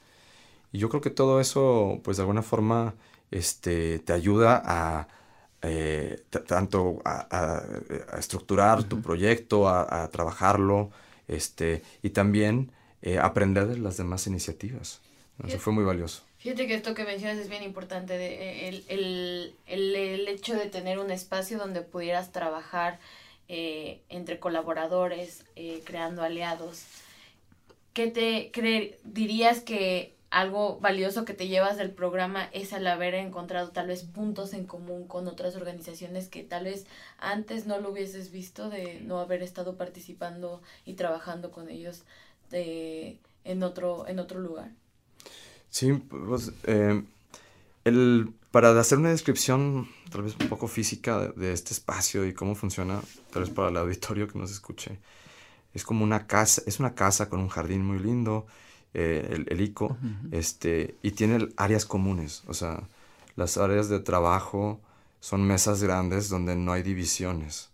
Y 0.73 0.79
yo 0.79 0.89
creo 0.89 1.01
que 1.01 1.11
todo 1.11 1.41
eso, 1.41 2.01
pues 2.03 2.17
de 2.17 2.23
alguna 2.23 2.43
forma, 2.43 2.95
este, 3.31 3.99
te 3.99 4.13
ayuda 4.13 4.63
a 4.65 5.09
eh, 5.63 6.25
tanto 6.47 7.03
a, 7.05 7.63
estructurar 8.19 8.85
tu 8.85 9.03
proyecto, 9.03 9.69
a, 9.69 10.09
trabajarlo, 10.09 10.91
este, 11.29 11.83
y 12.03 12.11
también 12.11 12.73
eh, 13.03 13.19
aprender 13.19 13.67
de 13.67 13.79
las 13.79 13.99
demás 13.99 14.27
iniciativas. 14.27 15.03
Eso 15.45 15.59
fue 15.59 15.73
muy 15.73 15.85
valioso. 15.85 16.23
Fíjate 16.41 16.67
que 16.67 16.75
esto 16.75 16.95
que 16.95 17.05
mencionas 17.05 17.37
es 17.37 17.51
bien 17.51 17.63
importante, 17.63 18.17
de, 18.17 18.69
el, 18.71 18.85
el, 18.89 19.55
el, 19.67 19.95
el, 19.95 20.29
hecho 20.29 20.55
de 20.55 20.71
tener 20.71 20.99
un 20.99 21.11
espacio 21.11 21.59
donde 21.59 21.83
pudieras 21.83 22.33
trabajar 22.33 22.99
eh, 23.49 24.01
entre 24.09 24.41
colaboradores, 24.41 25.45
creando 25.85 26.23
aliados. 26.23 26.87
¿Qué 27.93 28.07
te 28.07 28.99
dirías 29.05 29.61
que 29.61 30.15
algo 30.31 30.79
valioso 30.81 31.27
que 31.27 31.35
te 31.35 31.47
llevas 31.47 31.77
del 31.77 31.91
programa 31.91 32.49
es 32.53 32.73
el 32.73 32.87
haber 32.87 33.15
encontrado 33.15 33.69
tal 33.71 33.89
vez 33.89 34.05
puntos 34.05 34.55
en 34.55 34.65
común 34.65 35.07
con 35.07 35.29
otras 35.29 35.57
organizaciones 35.57 36.29
que 36.29 36.43
tal 36.43 36.65
vez 36.65 36.87
antes 37.19 37.67
no 37.67 37.81
lo 37.81 37.91
hubieses 37.91 38.31
visto 38.31 38.71
de 38.71 39.01
no 39.03 39.19
haber 39.19 39.43
estado 39.43 39.77
participando 39.77 40.63
y 40.87 40.95
trabajando 40.95 41.51
con 41.51 41.69
ellos 41.69 42.05
de, 42.49 43.19
en, 43.45 43.63
otro, 43.63 44.09
en 44.09 44.21
otro 44.21 44.39
lugar. 44.39 44.71
Sí, 45.71 45.93
pues 45.93 46.53
eh, 46.65 47.03
el, 47.85 48.33
para 48.51 48.79
hacer 48.79 48.99
una 48.99 49.11
descripción 49.11 49.89
tal 50.11 50.23
vez 50.23 50.37
un 50.41 50.49
poco 50.49 50.69
física 50.69 51.19
de, 51.21 51.33
de, 51.33 51.53
este 51.53 51.73
espacio 51.73 52.27
y 52.27 52.35
cómo 52.35 52.55
funciona, 52.55 53.01
tal 53.33 53.43
vez 53.43 53.51
para 53.51 53.69
el 53.69 53.77
auditorio 53.77 54.29
que 54.29 54.39
nos 54.39 54.51
escuche, 54.51 54.99
es 55.73 55.85
como 55.85 56.05
una 56.05 56.27
casa, 56.27 56.63
es 56.67 56.81
una 56.81 56.95
casa 56.95 57.29
con 57.29 57.41
un 57.41 57.49
jardín 57.49 57.85
muy 57.85 57.99
lindo, 57.99 58.47
eh, 58.93 59.45
el, 59.47 59.61
ICO, 59.61 59.97
este, 60.33 60.97
y 61.01 61.13
tiene 61.13 61.49
áreas 61.57 61.87
comunes, 61.87 62.43
o 62.49 62.55
sea, 62.55 62.83
las 63.37 63.57
áreas 63.57 63.89
de 63.89 64.01
trabajo 64.01 64.81
son 65.21 65.47
mesas 65.47 65.81
grandes 65.81 66.29
donde 66.29 66.57
no 66.57 66.73
hay 66.73 66.83
divisiones. 66.83 67.71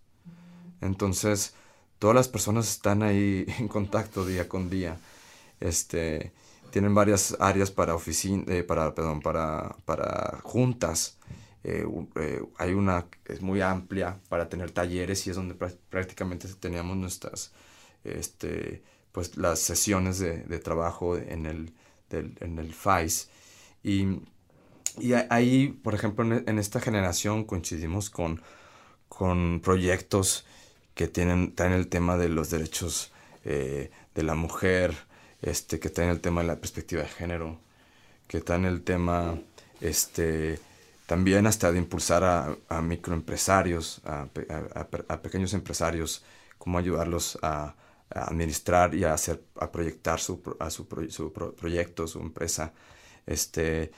Entonces, 0.83 1.55
todas 1.99 2.15
las 2.15 2.29
personas 2.29 2.69
están 2.69 3.03
ahí 3.03 3.47
en 3.59 3.67
contacto 3.69 4.27
día 4.27 4.47
con 4.47 4.69
día. 4.69 4.99
Este, 5.59 6.33
tienen 6.77 6.95
varias 6.95 7.35
áreas 7.41 7.71
para 7.71 7.95
oficina, 7.95 8.45
eh, 8.49 8.63
para, 8.63 8.95
perdón, 8.95 9.23
para, 9.23 9.77
para 9.87 10.41
juntas. 10.43 11.17
Eh, 11.65 11.87
hay 12.59 12.75
una 12.75 13.07
es 13.25 13.41
muy 13.41 13.63
amplia 13.63 14.21
para 14.29 14.51
tener 14.51 14.73
talleres 14.73 15.27
y 15.27 15.31
es 15.31 15.37
donde 15.37 15.55
prácticamente 15.55 16.47
teníamos 16.61 16.99
nuestras 16.99 17.55
este, 18.05 18.83
pues 19.11 19.39
las 19.39 19.61
sesiones 19.61 20.19
de, 20.19 20.59
trabajo 20.59 21.17
en 21.17 21.47
el, 21.47 21.73
en 22.11 22.59
el 22.59 22.75
FAIS. 22.75 23.31
Y, 23.83 24.21
y 24.99 25.15
ahí, 25.31 25.69
por 25.83 25.95
ejemplo, 25.95 26.27
en, 26.27 26.59
esta 26.59 26.79
generación 26.79 27.45
coincidimos 27.45 28.11
con, 28.11 28.43
con 29.09 29.61
proyectos 29.61 30.45
que 30.95 31.09
tienen, 31.09 31.55
traen 31.55 31.73
el 31.73 31.89
tema 31.89 32.19
de 32.19 32.29
los 32.29 32.51
derechos 32.51 33.13
eh, 33.47 33.91
de 34.15 34.23
la 34.23 34.35
mujer, 34.35 34.95
este, 35.43 35.79
que 35.79 35.91
traen 35.91 36.11
el 36.11 36.21
tema 36.21 36.41
de 36.43 36.49
la 36.49 36.57
perspectiva 36.57 37.03
de 37.03 37.09
género, 37.09 37.59
que 38.29 38.41
traen 38.41 38.65
el 38.65 38.83
tema 38.83 39.39
este, 39.81 40.59
también 41.07 41.47
hasta 41.47 41.71
de 41.73 41.79
impulsar 41.79 42.25
a, 42.69 42.83
microempresarios, 42.83 44.01
a, 44.05 44.29
a, 45.09 45.23
pequeños 45.23 45.55
empresarios, 45.55 46.25
cómo 46.59 46.79
ayudarlos 46.79 47.39
a, 47.43 47.75
administrar 48.09 48.95
y 48.95 49.03
a 49.03 49.15
hacer, 49.15 49.43
a 49.61 49.73
proyectar 49.73 50.21
su, 50.21 50.41
a 50.61 50.71
su, 50.71 50.87
su 51.11 51.33
proyecto, 51.33 52.07
su 52.07 52.21
empresa. 52.21 52.73
Este, 53.27 53.91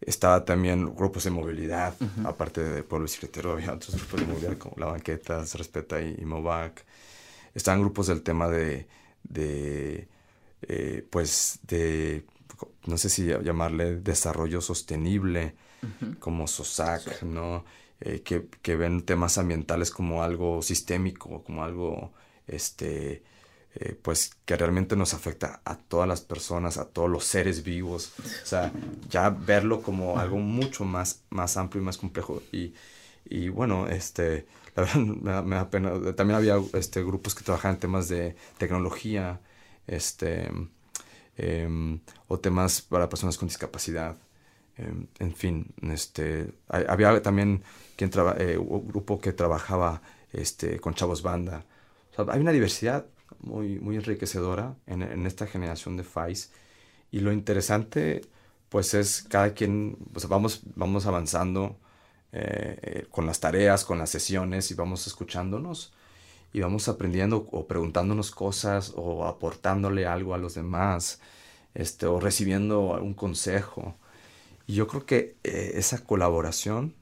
estaba 0.00 0.44
también 0.44 0.94
grupos 0.94 1.24
de 1.24 1.30
movilidad, 1.30 1.94
aparte 2.24 2.62
de 2.62 2.82
Pueblo 2.82 3.04
Bicicletero, 3.04 3.52
había 3.52 3.72
otros 3.72 3.96
grupos 3.96 4.20
de 4.20 4.26
movilidad 4.26 4.58
como 4.58 4.74
La 4.78 4.86
Banqueta, 4.86 5.44
Se 5.46 5.58
Respeta 5.58 6.00
y, 6.00 6.24
Movac. 6.24 6.84
Estaban 7.54 7.80
grupos 7.80 8.06
del 8.06 8.22
tema 8.22 8.48
de, 8.48 8.86
de 9.24 10.06
eh, 10.62 11.06
pues, 11.10 11.60
de, 11.66 12.24
no 12.86 12.98
sé 12.98 13.08
si 13.08 13.26
llamarle 13.26 13.96
desarrollo 13.96 14.60
sostenible, 14.60 15.54
como 16.18 16.48
SOSAC, 16.48 17.22
¿no? 17.22 17.64
Eh, 18.00 18.22
que, 18.22 18.48
que, 18.60 18.76
ven 18.76 19.02
temas 19.02 19.38
ambientales 19.38 19.90
como 19.90 20.22
algo 20.22 20.60
sistémico, 20.60 21.42
como 21.44 21.64
algo, 21.64 22.12
este, 22.46 23.22
eh, 23.78 23.94
pues 24.00 24.36
que 24.46 24.56
realmente 24.56 24.96
nos 24.96 25.12
afecta 25.12 25.60
a 25.64 25.76
todas 25.76 26.08
las 26.08 26.22
personas, 26.22 26.78
a 26.78 26.86
todos 26.86 27.10
los 27.10 27.24
seres 27.24 27.62
vivos. 27.62 28.12
O 28.42 28.46
sea, 28.46 28.72
ya 29.10 29.28
verlo 29.30 29.82
como 29.82 30.18
algo 30.18 30.38
mucho 30.38 30.84
más, 30.84 31.22
más 31.30 31.56
amplio 31.58 31.82
y 31.82 31.84
más 31.84 31.98
complejo. 31.98 32.42
Y, 32.52 32.74
y 33.26 33.48
bueno, 33.48 33.86
este, 33.86 34.46
la 34.74 34.82
verdad 34.84 34.96
me 35.44 35.56
da, 35.56 35.70
pena. 35.70 36.14
También 36.14 36.36
había 36.36 36.56
este, 36.72 37.02
grupos 37.02 37.34
que 37.34 37.44
trabajaban 37.44 37.76
en 37.76 37.80
temas 37.80 38.08
de 38.08 38.34
tecnología, 38.56 39.40
este, 39.86 40.50
em, 41.36 42.00
o 42.28 42.38
temas 42.38 42.82
para 42.82 43.08
personas 43.08 43.38
con 43.38 43.48
discapacidad. 43.48 44.16
Em, 44.76 45.06
en 45.18 45.34
fin, 45.34 45.74
este, 45.82 46.52
había 46.68 47.22
también 47.22 47.62
quien 47.96 48.10
eh, 48.38 48.58
un 48.58 48.88
grupo 48.88 49.20
que 49.20 49.32
trabajaba 49.32 50.02
este, 50.32 50.80
con 50.80 50.94
chavos 50.94 51.22
banda. 51.22 51.64
Hay 52.28 52.40
una 52.40 52.52
diversidad 52.52 53.06
muy, 53.40 53.78
enriquecedora 53.96 54.76
en, 54.86 55.02
en 55.02 55.26
esta 55.26 55.46
generación 55.46 55.96
de 55.96 56.04
FAIS. 56.04 56.52
Y 57.10 57.20
lo 57.20 57.32
interesante, 57.32 58.22
pues 58.68 58.94
es 58.94 59.22
cada 59.22 59.54
quien, 59.54 59.96
vamos, 60.28 60.62
vamos 60.74 61.06
avanzando 61.06 61.78
eh, 62.32 62.78
eh, 62.82 63.06
con 63.10 63.24
las 63.26 63.40
tareas, 63.40 63.84
con 63.84 63.98
las 63.98 64.10
sesiones 64.10 64.70
y 64.70 64.74
vamos 64.74 65.06
escuchándonos 65.06 65.92
y 66.56 66.60
vamos 66.60 66.88
aprendiendo 66.88 67.46
o 67.52 67.66
preguntándonos 67.66 68.30
cosas 68.30 68.94
o 68.96 69.26
aportándole 69.26 70.06
algo 70.06 70.32
a 70.32 70.38
los 70.38 70.54
demás 70.54 71.20
este, 71.74 72.06
o 72.06 72.18
recibiendo 72.18 72.80
un 72.94 73.12
consejo. 73.12 73.94
Y 74.66 74.72
yo 74.72 74.86
creo 74.86 75.04
que 75.04 75.36
eh, 75.44 75.72
esa 75.74 76.02
colaboración 76.02 76.94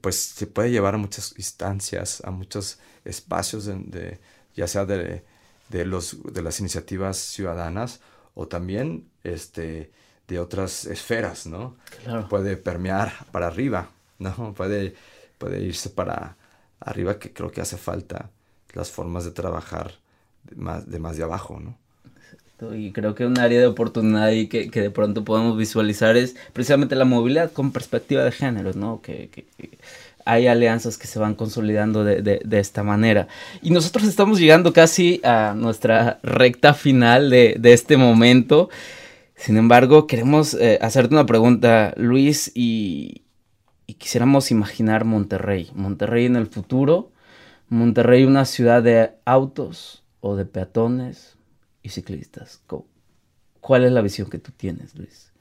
pues 0.00 0.16
se 0.16 0.46
puede 0.46 0.70
llevar 0.70 0.94
a 0.94 0.98
muchas 0.98 1.34
instancias, 1.36 2.22
a 2.24 2.30
muchos 2.30 2.78
espacios 3.04 3.66
de, 3.66 4.18
ya 4.54 4.66
sea 4.66 4.86
de, 4.86 5.22
de, 5.68 5.84
los, 5.84 6.16
de 6.32 6.40
las 6.40 6.58
iniciativas 6.58 7.18
ciudadanas 7.18 8.00
o 8.34 8.48
también 8.48 9.10
este, 9.24 9.90
de 10.26 10.40
otras 10.40 10.86
esferas, 10.86 11.46
¿no? 11.46 11.76
Puede 12.30 12.56
permear 12.56 13.12
para 13.30 13.48
arriba, 13.48 13.90
¿no? 14.18 14.54
Puede, 14.54 14.94
puede 15.36 15.60
irse 15.60 15.90
para 15.90 16.38
arriba, 16.86 17.18
que 17.18 17.32
creo 17.32 17.50
que 17.50 17.60
hace 17.60 17.76
falta 17.76 18.30
las 18.72 18.90
formas 18.90 19.24
de 19.24 19.32
trabajar 19.32 19.92
de 20.44 20.56
más 20.56 20.88
de, 20.88 20.98
más 20.98 21.16
de 21.16 21.24
abajo, 21.24 21.60
¿no? 21.60 21.76
Y 22.74 22.92
creo 22.92 23.14
que 23.14 23.26
un 23.26 23.38
área 23.38 23.60
de 23.60 23.66
oportunidad 23.66 24.30
y 24.30 24.46
que, 24.46 24.70
que, 24.70 24.80
de 24.80 24.90
pronto 24.90 25.24
podemos 25.24 25.58
visualizar 25.58 26.16
es 26.16 26.36
precisamente 26.54 26.96
la 26.96 27.04
movilidad 27.04 27.52
con 27.52 27.70
perspectiva 27.70 28.24
de 28.24 28.32
género, 28.32 28.72
¿no? 28.72 29.02
Que, 29.02 29.28
que, 29.28 29.46
hay 30.24 30.46
alianzas 30.46 30.96
que 30.96 31.06
se 31.06 31.18
van 31.18 31.34
consolidando 31.34 32.02
de, 32.02 32.22
de, 32.22 32.58
esta 32.58 32.82
manera. 32.82 33.28
Y 33.62 33.70
nosotros 33.70 34.08
estamos 34.08 34.40
llegando 34.40 34.72
casi 34.72 35.20
a 35.22 35.54
nuestra 35.54 36.18
recta 36.22 36.74
final 36.74 37.30
de, 37.30 37.56
de 37.58 37.72
este 37.72 37.96
momento. 37.96 38.68
Sin 39.36 39.56
embargo, 39.56 40.08
queremos 40.08 40.54
eh, 40.54 40.78
hacerte 40.80 41.14
una 41.14 41.26
pregunta, 41.26 41.94
Luis, 41.96 42.50
y, 42.54 43.25
y, 43.86 43.94
quisiéramos 43.94 44.50
imaginar 44.50 45.04
Monterrey. 45.04 45.70
Monterrey 45.74 46.26
en 46.26 46.36
el 46.36 46.46
futuro. 46.46 47.12
Monterrey 47.68 48.24
una 48.24 48.44
ciudad 48.44 48.82
de 48.82 49.12
autos 49.24 50.04
o 50.20 50.36
de 50.36 50.44
peatones 50.44 51.36
y 51.82 51.90
ciclistas. 51.90 52.62
¿Cuál 53.60 53.84
es 53.84 53.92
la 53.92 54.02
visión 54.02 54.30
que 54.30 54.38
tú 54.38 54.52
tienes, 54.52 54.94
Luis? 54.94 55.32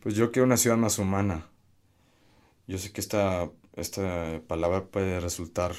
Pues 0.00 0.14
yo 0.14 0.32
quiero 0.32 0.46
una 0.46 0.56
ciudad 0.56 0.76
más 0.76 0.98
humana. 0.98 1.46
Yo 2.66 2.78
sé 2.78 2.92
que 2.92 3.00
esta 3.00 3.50
esta 3.76 4.40
palabra 4.46 4.84
puede 4.84 5.20
resultar 5.20 5.72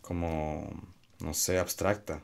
como, 0.00 0.70
no 1.20 1.34
sé, 1.34 1.58
abstracta, 1.58 2.22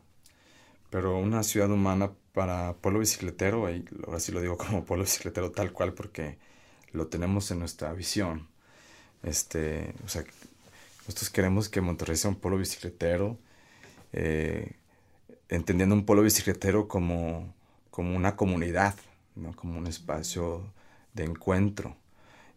pero 0.91 1.19
una 1.19 1.43
ciudad 1.43 1.71
humana 1.71 2.13
para 2.33 2.75
pueblo 2.75 3.01
bicicletero, 3.01 3.71
y 3.71 3.85
ahora 4.07 4.21
sí 4.21 4.33
lo 4.33 4.41
digo 4.41 4.57
como 4.59 4.85
pueblo 4.85 5.05
bicicletero 5.05 5.53
tal 5.53 5.73
cual 5.73 5.93
porque 5.93 6.39
lo 6.95 7.09
tenemos 7.09 7.51
en 7.51 7.59
nuestra 7.59 7.93
visión, 7.93 8.49
Este, 9.23 9.95
o 10.05 10.09
sea, 10.09 10.25
nosotros 11.07 11.31
queremos 11.31 11.69
que 11.69 11.81
Monterrey 11.81 12.17
sea 12.17 12.31
un 12.31 12.37
polo 12.37 12.59
bicicletero, 12.59 13.39
eh, 14.13 14.77
entendiendo 15.49 15.95
un 15.95 16.07
polo 16.07 16.23
bicicletero 16.23 16.89
como, 16.89 17.55
como 17.91 18.17
una 18.17 18.37
comunidad, 18.37 18.95
¿no? 19.35 19.55
como 19.57 19.79
un 19.79 19.87
espacio 19.87 20.73
de 21.15 21.25
encuentro. 21.25 21.97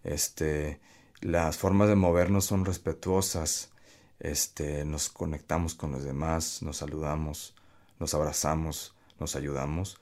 Este, 0.03 0.79
las 1.21 1.57
formas 1.57 1.89
de 1.89 1.95
movernos 1.95 2.45
son 2.45 2.65
respetuosas, 2.65 3.71
este, 4.19 4.85
nos 4.85 5.09
conectamos 5.09 5.73
con 5.75 5.91
los 5.91 6.03
demás, 6.03 6.61
nos 6.61 6.77
saludamos, 6.77 7.55
nos 7.99 8.13
abrazamos, 8.13 8.93
nos 9.19 9.35
ayudamos. 9.35 9.99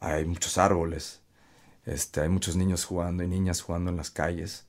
Hay 0.00 0.24
muchos 0.24 0.58
árboles, 0.58 1.19
este, 1.84 2.20
hay 2.20 2.28
muchos 2.28 2.56
niños 2.56 2.84
jugando 2.84 3.22
y 3.22 3.28
niñas 3.28 3.62
jugando 3.62 3.90
en 3.90 3.96
las 3.96 4.10
calles. 4.10 4.66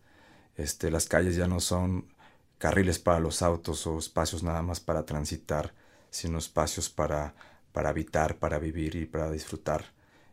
Este, 0.55 0.91
las 0.91 1.07
calles 1.07 1.35
ya 1.35 1.47
no 1.47 1.59
son 1.59 2.05
carriles 2.57 2.99
para 2.99 3.19
los 3.19 3.41
autos 3.41 3.87
o 3.87 3.97
espacios 3.97 4.43
nada 4.43 4.61
más 4.61 4.79
para 4.79 5.05
transitar, 5.05 5.73
sino 6.09 6.37
espacios 6.37 6.89
para, 6.89 7.33
para 7.71 7.89
habitar, 7.89 8.37
para 8.37 8.59
vivir 8.59 8.95
y 8.95 9.05
para 9.05 9.31
disfrutar 9.31 9.85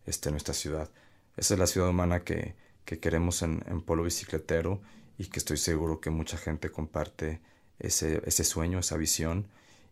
este, 0.07 0.31
nuestra 0.31 0.55
ciudad. 0.55 0.91
Esa 1.37 1.55
es 1.55 1.61
la 1.61 1.66
ciudad 1.66 1.89
humana 1.89 2.20
que, 2.20 2.55
que 2.85 2.99
queremos 3.01 3.43
en, 3.43 3.61
Polo 3.83 4.03
Bicicletero 4.03 4.81
y 5.18 5.26
que 5.26 5.39
estoy 5.39 5.57
seguro 5.57 6.01
que 6.01 6.11
mucha 6.11 6.37
gente 6.37 6.70
comparte 6.70 7.41
ese, 7.79 8.22
ese 8.26 8.45
sueño, 8.45 8.79
esa 8.79 8.97
visión 8.97 9.49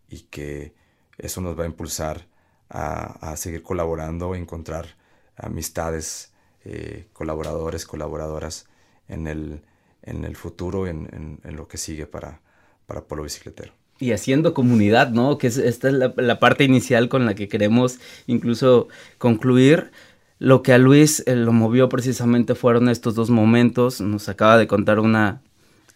y 0.09 0.21
que 0.21 0.73
eso 1.17 1.41
nos 1.41 1.57
va 1.57 1.63
a 1.63 1.67
impulsar 1.67 2.27
a, 2.69 3.31
a 3.31 3.37
seguir 3.37 3.63
colaborando, 3.63 4.33
a 4.33 4.37
encontrar 4.37 4.97
amistades, 5.35 6.33
eh, 6.69 7.05
colaboradores, 7.13 7.85
colaboradoras 7.85 8.67
en 9.07 9.27
el, 9.27 9.61
en 10.03 10.25
el 10.25 10.35
futuro, 10.35 10.85
en, 10.85 11.39
en, 11.41 11.55
lo 11.55 11.69
que 11.69 11.77
sigue 11.77 12.07
para, 12.07 12.41
para 12.85 13.05
Polo 13.05 13.23
Bicicletero. 13.23 13.71
Y 13.99 14.11
haciendo 14.11 14.53
comunidad, 14.53 15.11
¿no? 15.11 15.37
Que 15.37 15.47
es, 15.47 15.57
esta 15.57 15.87
es 15.87 15.93
la, 15.93 16.13
la, 16.17 16.39
parte 16.39 16.65
inicial 16.65 17.07
con 17.07 17.25
la 17.25 17.35
que 17.35 17.47
queremos 17.47 17.99
incluso 18.27 18.89
concluir. 19.17 19.91
Lo 20.39 20.61
que 20.61 20.73
a 20.73 20.77
Luis 20.77 21.23
eh, 21.25 21.37
lo 21.37 21.53
movió 21.53 21.87
precisamente 21.87 22.53
fueron 22.53 22.89
estos 22.89 23.15
dos 23.15 23.29
momentos. 23.29 24.01
Nos 24.01 24.27
acaba 24.27 24.57
de 24.57 24.67
contar 24.67 24.99
una 24.99 25.41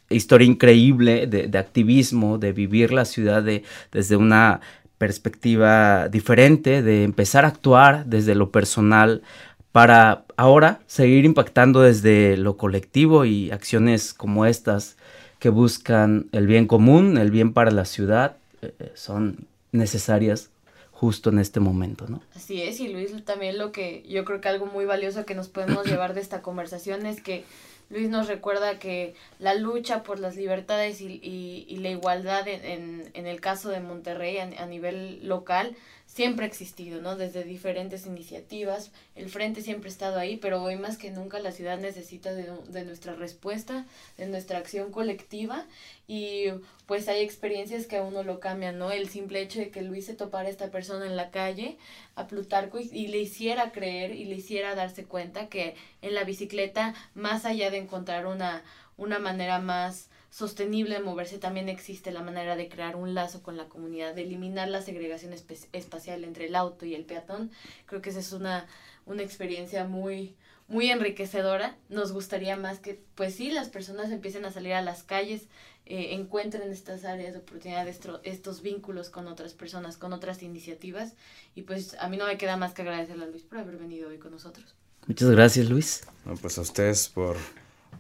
historia 0.10 0.48
increíble 0.48 1.28
de, 1.28 1.48
de 1.48 1.58
activismo, 1.58 2.38
de 2.38 2.54
vivir 2.54 2.94
la 2.94 3.04
ciudad 3.04 3.44
de, 3.44 3.64
desde 3.92 4.16
una 4.16 4.62
perspectiva 5.02 6.10
diferente, 6.10 6.84
de 6.84 7.04
empezar 7.04 7.44
a 7.44 7.48
actuar 7.48 8.06
desde 8.06 8.36
lo 8.36 8.52
personal 8.52 9.24
para 9.72 10.26
ahora 10.38 10.82
seguir 10.88 11.26
impactando 11.26 11.82
desde 11.82 12.38
lo 12.38 12.58
colectivo 12.58 13.26
y 13.26 13.52
acciones 13.52 14.14
como 14.14 14.46
estas 14.46 14.98
que 15.40 15.50
buscan 15.50 16.28
el 16.34 16.46
bien 16.46 16.68
común, 16.68 17.18
el 17.18 17.32
bien 17.32 17.54
para 17.54 17.72
la 17.72 17.86
ciudad, 17.86 18.38
eh, 18.62 18.74
eh, 18.80 18.92
son 18.96 19.48
necesarias 19.72 20.50
justo 20.92 21.32
en 21.32 21.40
este 21.40 21.60
momento, 21.60 22.06
¿no? 22.08 22.22
Así 22.36 22.62
es, 22.62 22.80
y 22.80 22.90
Luis, 22.90 23.12
también 23.26 23.58
lo 23.58 23.72
que 23.72 24.04
yo 24.08 24.24
creo 24.24 24.40
que 24.40 24.50
algo 24.50 24.68
muy 24.68 24.86
valioso 24.86 25.26
que 25.26 25.34
nos 25.34 25.48
podemos 25.48 25.86
llevar 25.88 26.14
de 26.14 26.22
esta 26.22 26.42
conversación 26.42 27.06
es 27.08 27.22
que 27.22 27.44
Luis 27.90 28.10
nos 28.10 28.28
recuerda 28.28 28.78
que 28.80 29.16
la 29.40 29.56
lucha 29.56 30.04
por 30.04 30.20
las 30.20 30.36
libertades 30.36 31.02
y, 31.02 31.20
y, 31.24 31.66
y 31.68 31.78
la 31.78 31.90
igualdad 31.90 32.48
en, 32.48 32.64
en, 32.64 33.12
en, 33.14 33.28
el 33.28 33.42
caso 33.42 33.70
de 33.70 33.82
Monterrey 33.82 34.38
a, 34.38 34.44
a, 34.44 34.66
nivel 34.66 35.28
local 35.28 35.76
siempre 36.14 36.44
ha 36.44 36.48
existido, 36.50 37.02
¿no? 37.02 37.16
Desde 37.16 37.46
diferentes 37.46 38.06
iniciativas, 38.06 38.92
el 39.16 39.30
frente 39.30 39.62
siempre 39.62 39.90
ha 39.90 39.94
estado 39.94 40.20
ahí, 40.20 40.36
pero 40.36 40.62
hoy 40.62 40.76
más 40.76 40.98
que 40.98 41.10
nunca 41.10 41.40
la 41.40 41.54
ciudad 41.54 41.80
necesita 41.80 42.34
de, 42.34 42.52
de 42.68 42.84
nuestra 42.84 43.16
respuesta, 43.16 43.86
de 44.18 44.26
nuestra 44.26 44.58
acción 44.58 44.92
colectiva 44.92 45.66
y 46.08 46.48
pues 46.86 47.08
hay 47.08 47.22
experiencias 47.22 47.88
que 47.88 47.96
a 47.96 48.04
uno 48.04 48.24
lo 48.24 48.42
cambian, 48.42 48.78
¿no? 48.78 48.92
El 48.92 49.08
simple 49.08 49.42
hecho 49.42 49.60
de 49.60 49.70
que 49.70 49.84
Luis 49.84 50.06
se 50.06 50.14
topara 50.14 50.50
a 50.50 50.52
esta 50.52 50.70
persona 50.70 51.06
en 51.06 51.16
la 51.16 51.32
calle, 51.32 51.78
a 52.16 52.28
Plutarco, 52.28 52.78
y, 52.78 52.90
y 52.92 53.08
le 53.08 53.20
hiciera 53.20 53.72
creer 53.72 54.14
y 54.14 54.26
le 54.26 54.36
hiciera 54.36 54.76
darse 54.76 55.06
cuenta 55.06 55.48
que 55.48 55.76
en 56.02 56.14
la 56.14 56.26
bicicleta, 56.26 56.94
más 57.14 57.46
allá 57.46 57.72
de 57.72 57.78
encontrar 57.78 58.26
una, 58.26 58.64
una 58.98 59.20
manera 59.20 59.60
más 59.60 60.11
sostenible 60.32 60.96
de 60.96 61.02
moverse, 61.02 61.38
también 61.38 61.70
existe 61.70 62.12
la 62.12 62.24
manera 62.24 62.56
de 62.56 62.70
crear 62.70 62.96
un 62.96 63.14
lazo 63.14 63.44
con 63.44 63.58
la 63.58 63.68
comunidad, 63.68 64.16
de 64.16 64.24
eliminar 64.24 64.70
la 64.70 64.82
segregación 64.82 65.34
espacial 65.34 66.24
entre 66.24 66.48
el 66.48 66.56
auto 66.56 66.86
y 66.86 66.96
el 66.96 67.04
peatón. 67.04 67.52
Creo 67.86 68.02
que 68.02 68.10
esa 68.10 68.22
es 68.22 68.32
una, 68.32 68.66
una 69.06 69.24
experiencia 69.24 69.84
muy, 69.84 70.34
muy 70.70 70.90
enriquecedora. 70.90 71.76
Nos 71.90 72.14
gustaría 72.14 72.56
más 72.56 72.80
que, 72.80 73.00
pues 73.16 73.36
sí, 73.36 73.52
las 73.52 73.68
personas 73.68 74.10
empiecen 74.10 74.46
a 74.46 74.52
salir 74.52 74.74
a 74.74 74.82
las 74.82 75.04
calles, 75.04 75.48
eh, 75.86 76.14
encuentren 76.14 76.72
estas 76.72 77.04
áreas 77.04 77.34
de 77.34 77.40
oportunidad, 77.40 77.86
estos, 77.90 78.22
estos 78.24 78.62
vínculos 78.62 79.10
con 79.10 79.28
otras 79.28 79.54
personas, 79.54 79.98
con 79.98 80.14
otras 80.14 80.42
iniciativas. 80.44 81.14
Y 81.56 81.64
pues 81.64 81.98
a 82.00 82.08
mí 82.08 82.16
no 82.16 82.26
me 82.26 82.38
queda 82.38 82.56
más 82.56 82.74
que 82.74 82.84
agradecerle 82.84 83.26
a 83.26 83.28
Luis 83.28 83.44
por 83.44 83.58
haber 83.58 83.76
venido 83.76 84.08
hoy 84.08 84.18
con 84.18 84.32
nosotros. 84.32 84.76
Muchas 85.08 85.30
gracias, 85.30 85.70
Luis. 85.70 86.08
No, 86.24 86.36
pues 86.36 86.58
a 86.58 86.62
ustedes 86.62 87.10
por, 87.10 87.36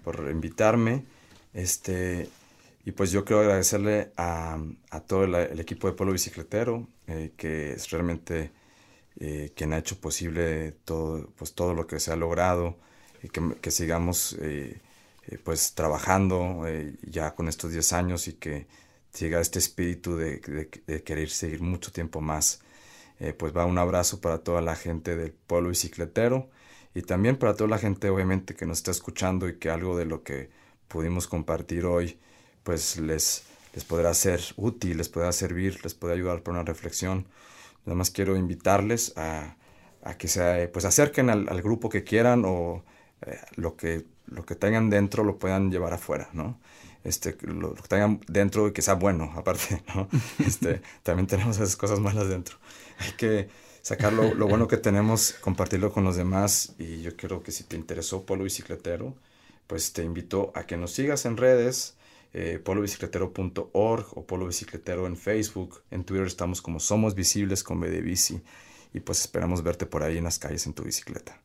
por 0.06 0.30
invitarme. 0.32 1.04
Este, 1.54 2.30
y 2.86 2.92
pues 2.92 3.12
yo 3.12 3.26
quiero 3.26 3.42
agradecerle 3.42 4.12
a, 4.18 4.58
a 4.90 5.00
todo 5.02 5.24
el, 5.26 5.60
equipo 5.60 5.88
de 5.88 5.94
Polo 5.94 6.12
Bicicletero, 6.14 6.88
eh, 7.08 7.34
que 7.38 7.74
es 7.74 7.90
realmente 7.92 8.52
eh, 9.20 9.52
quien 9.56 9.74
ha 9.74 9.78
hecho 9.78 10.00
posible 10.00 10.72
todo, 10.86 11.30
pues 11.38 11.54
todo 11.54 11.74
lo 11.74 11.86
que 11.86 12.00
se 12.00 12.12
ha 12.12 12.16
logrado 12.16 12.78
y 13.22 13.30
que, 13.30 13.56
que 13.62 13.72
sigamos 13.72 14.36
eh, 14.42 14.80
pues 15.44 15.76
trabajando 15.76 16.64
ya 17.04 17.36
con 17.36 17.48
estos 17.48 17.72
10 17.72 17.94
años 17.94 18.28
y 18.28 18.34
que 18.34 18.68
siga 19.12 19.40
este 19.40 19.60
espíritu 19.60 20.18
de, 20.18 20.40
de, 20.88 21.04
querer 21.04 21.30
seguir 21.30 21.62
mucho 21.62 21.92
tiempo 21.92 22.22
más. 22.22 22.62
pues 23.38 23.56
va 23.56 23.66
un 23.66 23.78
abrazo 23.78 24.20
para 24.20 24.40
toda 24.40 24.62
la 24.62 24.76
gente 24.76 25.16
del 25.16 25.32
Polo 25.32 25.70
Bicicletero 25.70 26.50
y 26.96 27.04
también 27.04 27.38
para 27.38 27.56
toda 27.56 27.70
la 27.70 27.78
gente 27.78 28.10
obviamente 28.10 28.56
que 28.56 28.66
nos 28.66 28.80
está 28.80 28.92
escuchando 28.92 29.48
y 29.48 29.58
que 29.60 29.70
algo 29.70 29.96
de 29.98 30.06
lo 30.06 30.24
que 30.24 30.50
pudimos 30.92 31.28
compartir 31.28 31.86
hoy, 31.86 32.20
pues 32.64 32.98
les, 32.98 33.44
les 33.74 33.84
podrá 33.86 34.14
ser 34.14 34.42
útil, 34.58 34.98
les 34.98 35.10
podrá 35.10 35.32
servir, 35.32 35.80
les 35.84 35.94
puede 35.94 36.14
ayudar 36.14 36.42
para 36.42 36.60
una 36.60 36.66
reflexión. 36.66 37.28
Nada 37.86 37.96
más 37.96 38.12
quiero 38.12 38.36
invitarles 38.36 39.14
a, 39.18 39.56
a 40.04 40.18
que 40.18 40.28
se 40.28 40.68
pues 40.68 40.86
acerquen 40.86 41.30
al, 41.30 41.48
al 41.50 41.62
grupo 41.62 41.90
que 41.90 42.04
quieran 42.04 42.44
o 42.46 42.84
eh, 43.26 43.40
lo, 43.56 43.76
que, 43.76 44.06
lo 44.28 44.46
que 44.46 44.56
tengan 44.56 44.90
dentro 44.90 45.24
lo 45.24 45.38
puedan 45.40 45.72
llevar 45.72 45.94
afuera, 45.94 46.30
¿no? 46.34 46.60
Este, 47.04 47.36
lo, 47.42 47.54
lo, 47.54 47.76
que 47.76 47.88
tengan 47.88 48.20
dentro 48.28 48.68
y 48.68 48.74
que 48.74 48.82
sea 48.82 48.96
bueno, 48.96 49.32
aparte, 49.38 49.82
¿no? 49.96 50.08
Este, 50.46 50.82
también 51.04 51.28
tenemos 51.28 51.56
esas 51.58 51.76
cosas 51.76 52.00
malas 52.00 52.28
dentro. 52.30 52.58
Hay 53.00 53.14
que 53.14 53.50
sacar 53.82 54.14
lo, 54.14 54.34
lo 54.36 54.48
bueno 54.48 54.68
que 54.68 54.78
tenemos, 54.78 55.34
compartirlo 55.42 55.92
con 55.92 56.04
los 56.04 56.16
demás 56.16 56.76
y 56.78 57.02
yo 57.02 57.16
creo 57.16 57.42
que 57.42 57.52
si 57.52 57.64
te 57.64 57.76
interesó 57.76 58.26
Polo 58.26 58.44
Bicicletero, 58.44 59.16
pues 59.72 59.94
te 59.94 60.04
invito 60.04 60.52
a 60.54 60.64
que 60.64 60.76
nos 60.76 60.92
sigas 60.92 61.24
en 61.24 61.38
redes, 61.38 61.96
eh, 62.34 62.60
polobicicletero.org 62.62 64.06
o 64.18 64.28
Polo 64.28 64.48
Bicicletero 64.48 65.08
en 65.08 65.16
Facebook. 65.16 65.82
En 65.92 66.04
Twitter 66.04 66.28
estamos 66.28 66.62
como 66.62 66.82
Somos 66.82 67.16
Visibles 67.16 67.64
con 67.64 67.80
B 67.80 67.90
de 67.90 68.02
Bici. 68.02 68.42
Y 68.94 69.00
pues 69.00 69.22
esperamos 69.22 69.64
verte 69.64 69.86
por 69.86 70.04
ahí 70.04 70.18
en 70.18 70.26
las 70.26 70.40
calles 70.40 70.66
en 70.66 70.74
tu 70.74 70.84
bicicleta. 70.84 71.40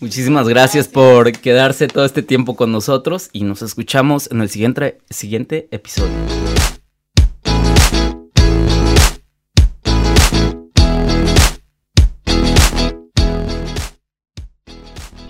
Muchísimas 0.00 0.48
gracias, 0.48 0.88
gracias. 0.88 0.92
por 0.92 1.30
quedarse 1.30 1.86
todo 1.86 2.04
este 2.04 2.24
tiempo 2.24 2.56
con 2.56 2.72
nosotros 2.72 3.30
y 3.32 3.44
nos 3.44 3.62
escuchamos 3.62 4.28
en 4.32 4.40
el 4.40 4.48
siguiente, 4.50 4.98
siguiente 5.08 5.68
episodio. 5.70 6.73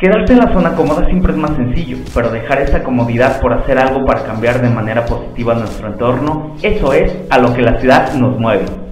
Quedarse 0.04 0.34
en 0.34 0.40
la 0.40 0.52
zona 0.52 0.74
cómoda 0.74 1.06
siempre 1.06 1.32
es 1.32 1.38
más 1.38 1.56
sencillo, 1.56 1.96
pero 2.14 2.30
dejar 2.30 2.60
esa 2.60 2.82
comodidad 2.82 3.40
por 3.40 3.54
hacer 3.54 3.78
algo 3.78 4.04
para 4.04 4.22
cambiar 4.22 4.60
de 4.60 4.68
manera 4.68 5.06
positiva 5.06 5.54
nuestro 5.54 5.88
entorno, 5.88 6.54
eso 6.60 6.92
es 6.92 7.10
a 7.30 7.38
lo 7.38 7.54
que 7.54 7.62
la 7.62 7.80
ciudad 7.80 8.12
nos 8.12 8.38
mueve. 8.38 8.83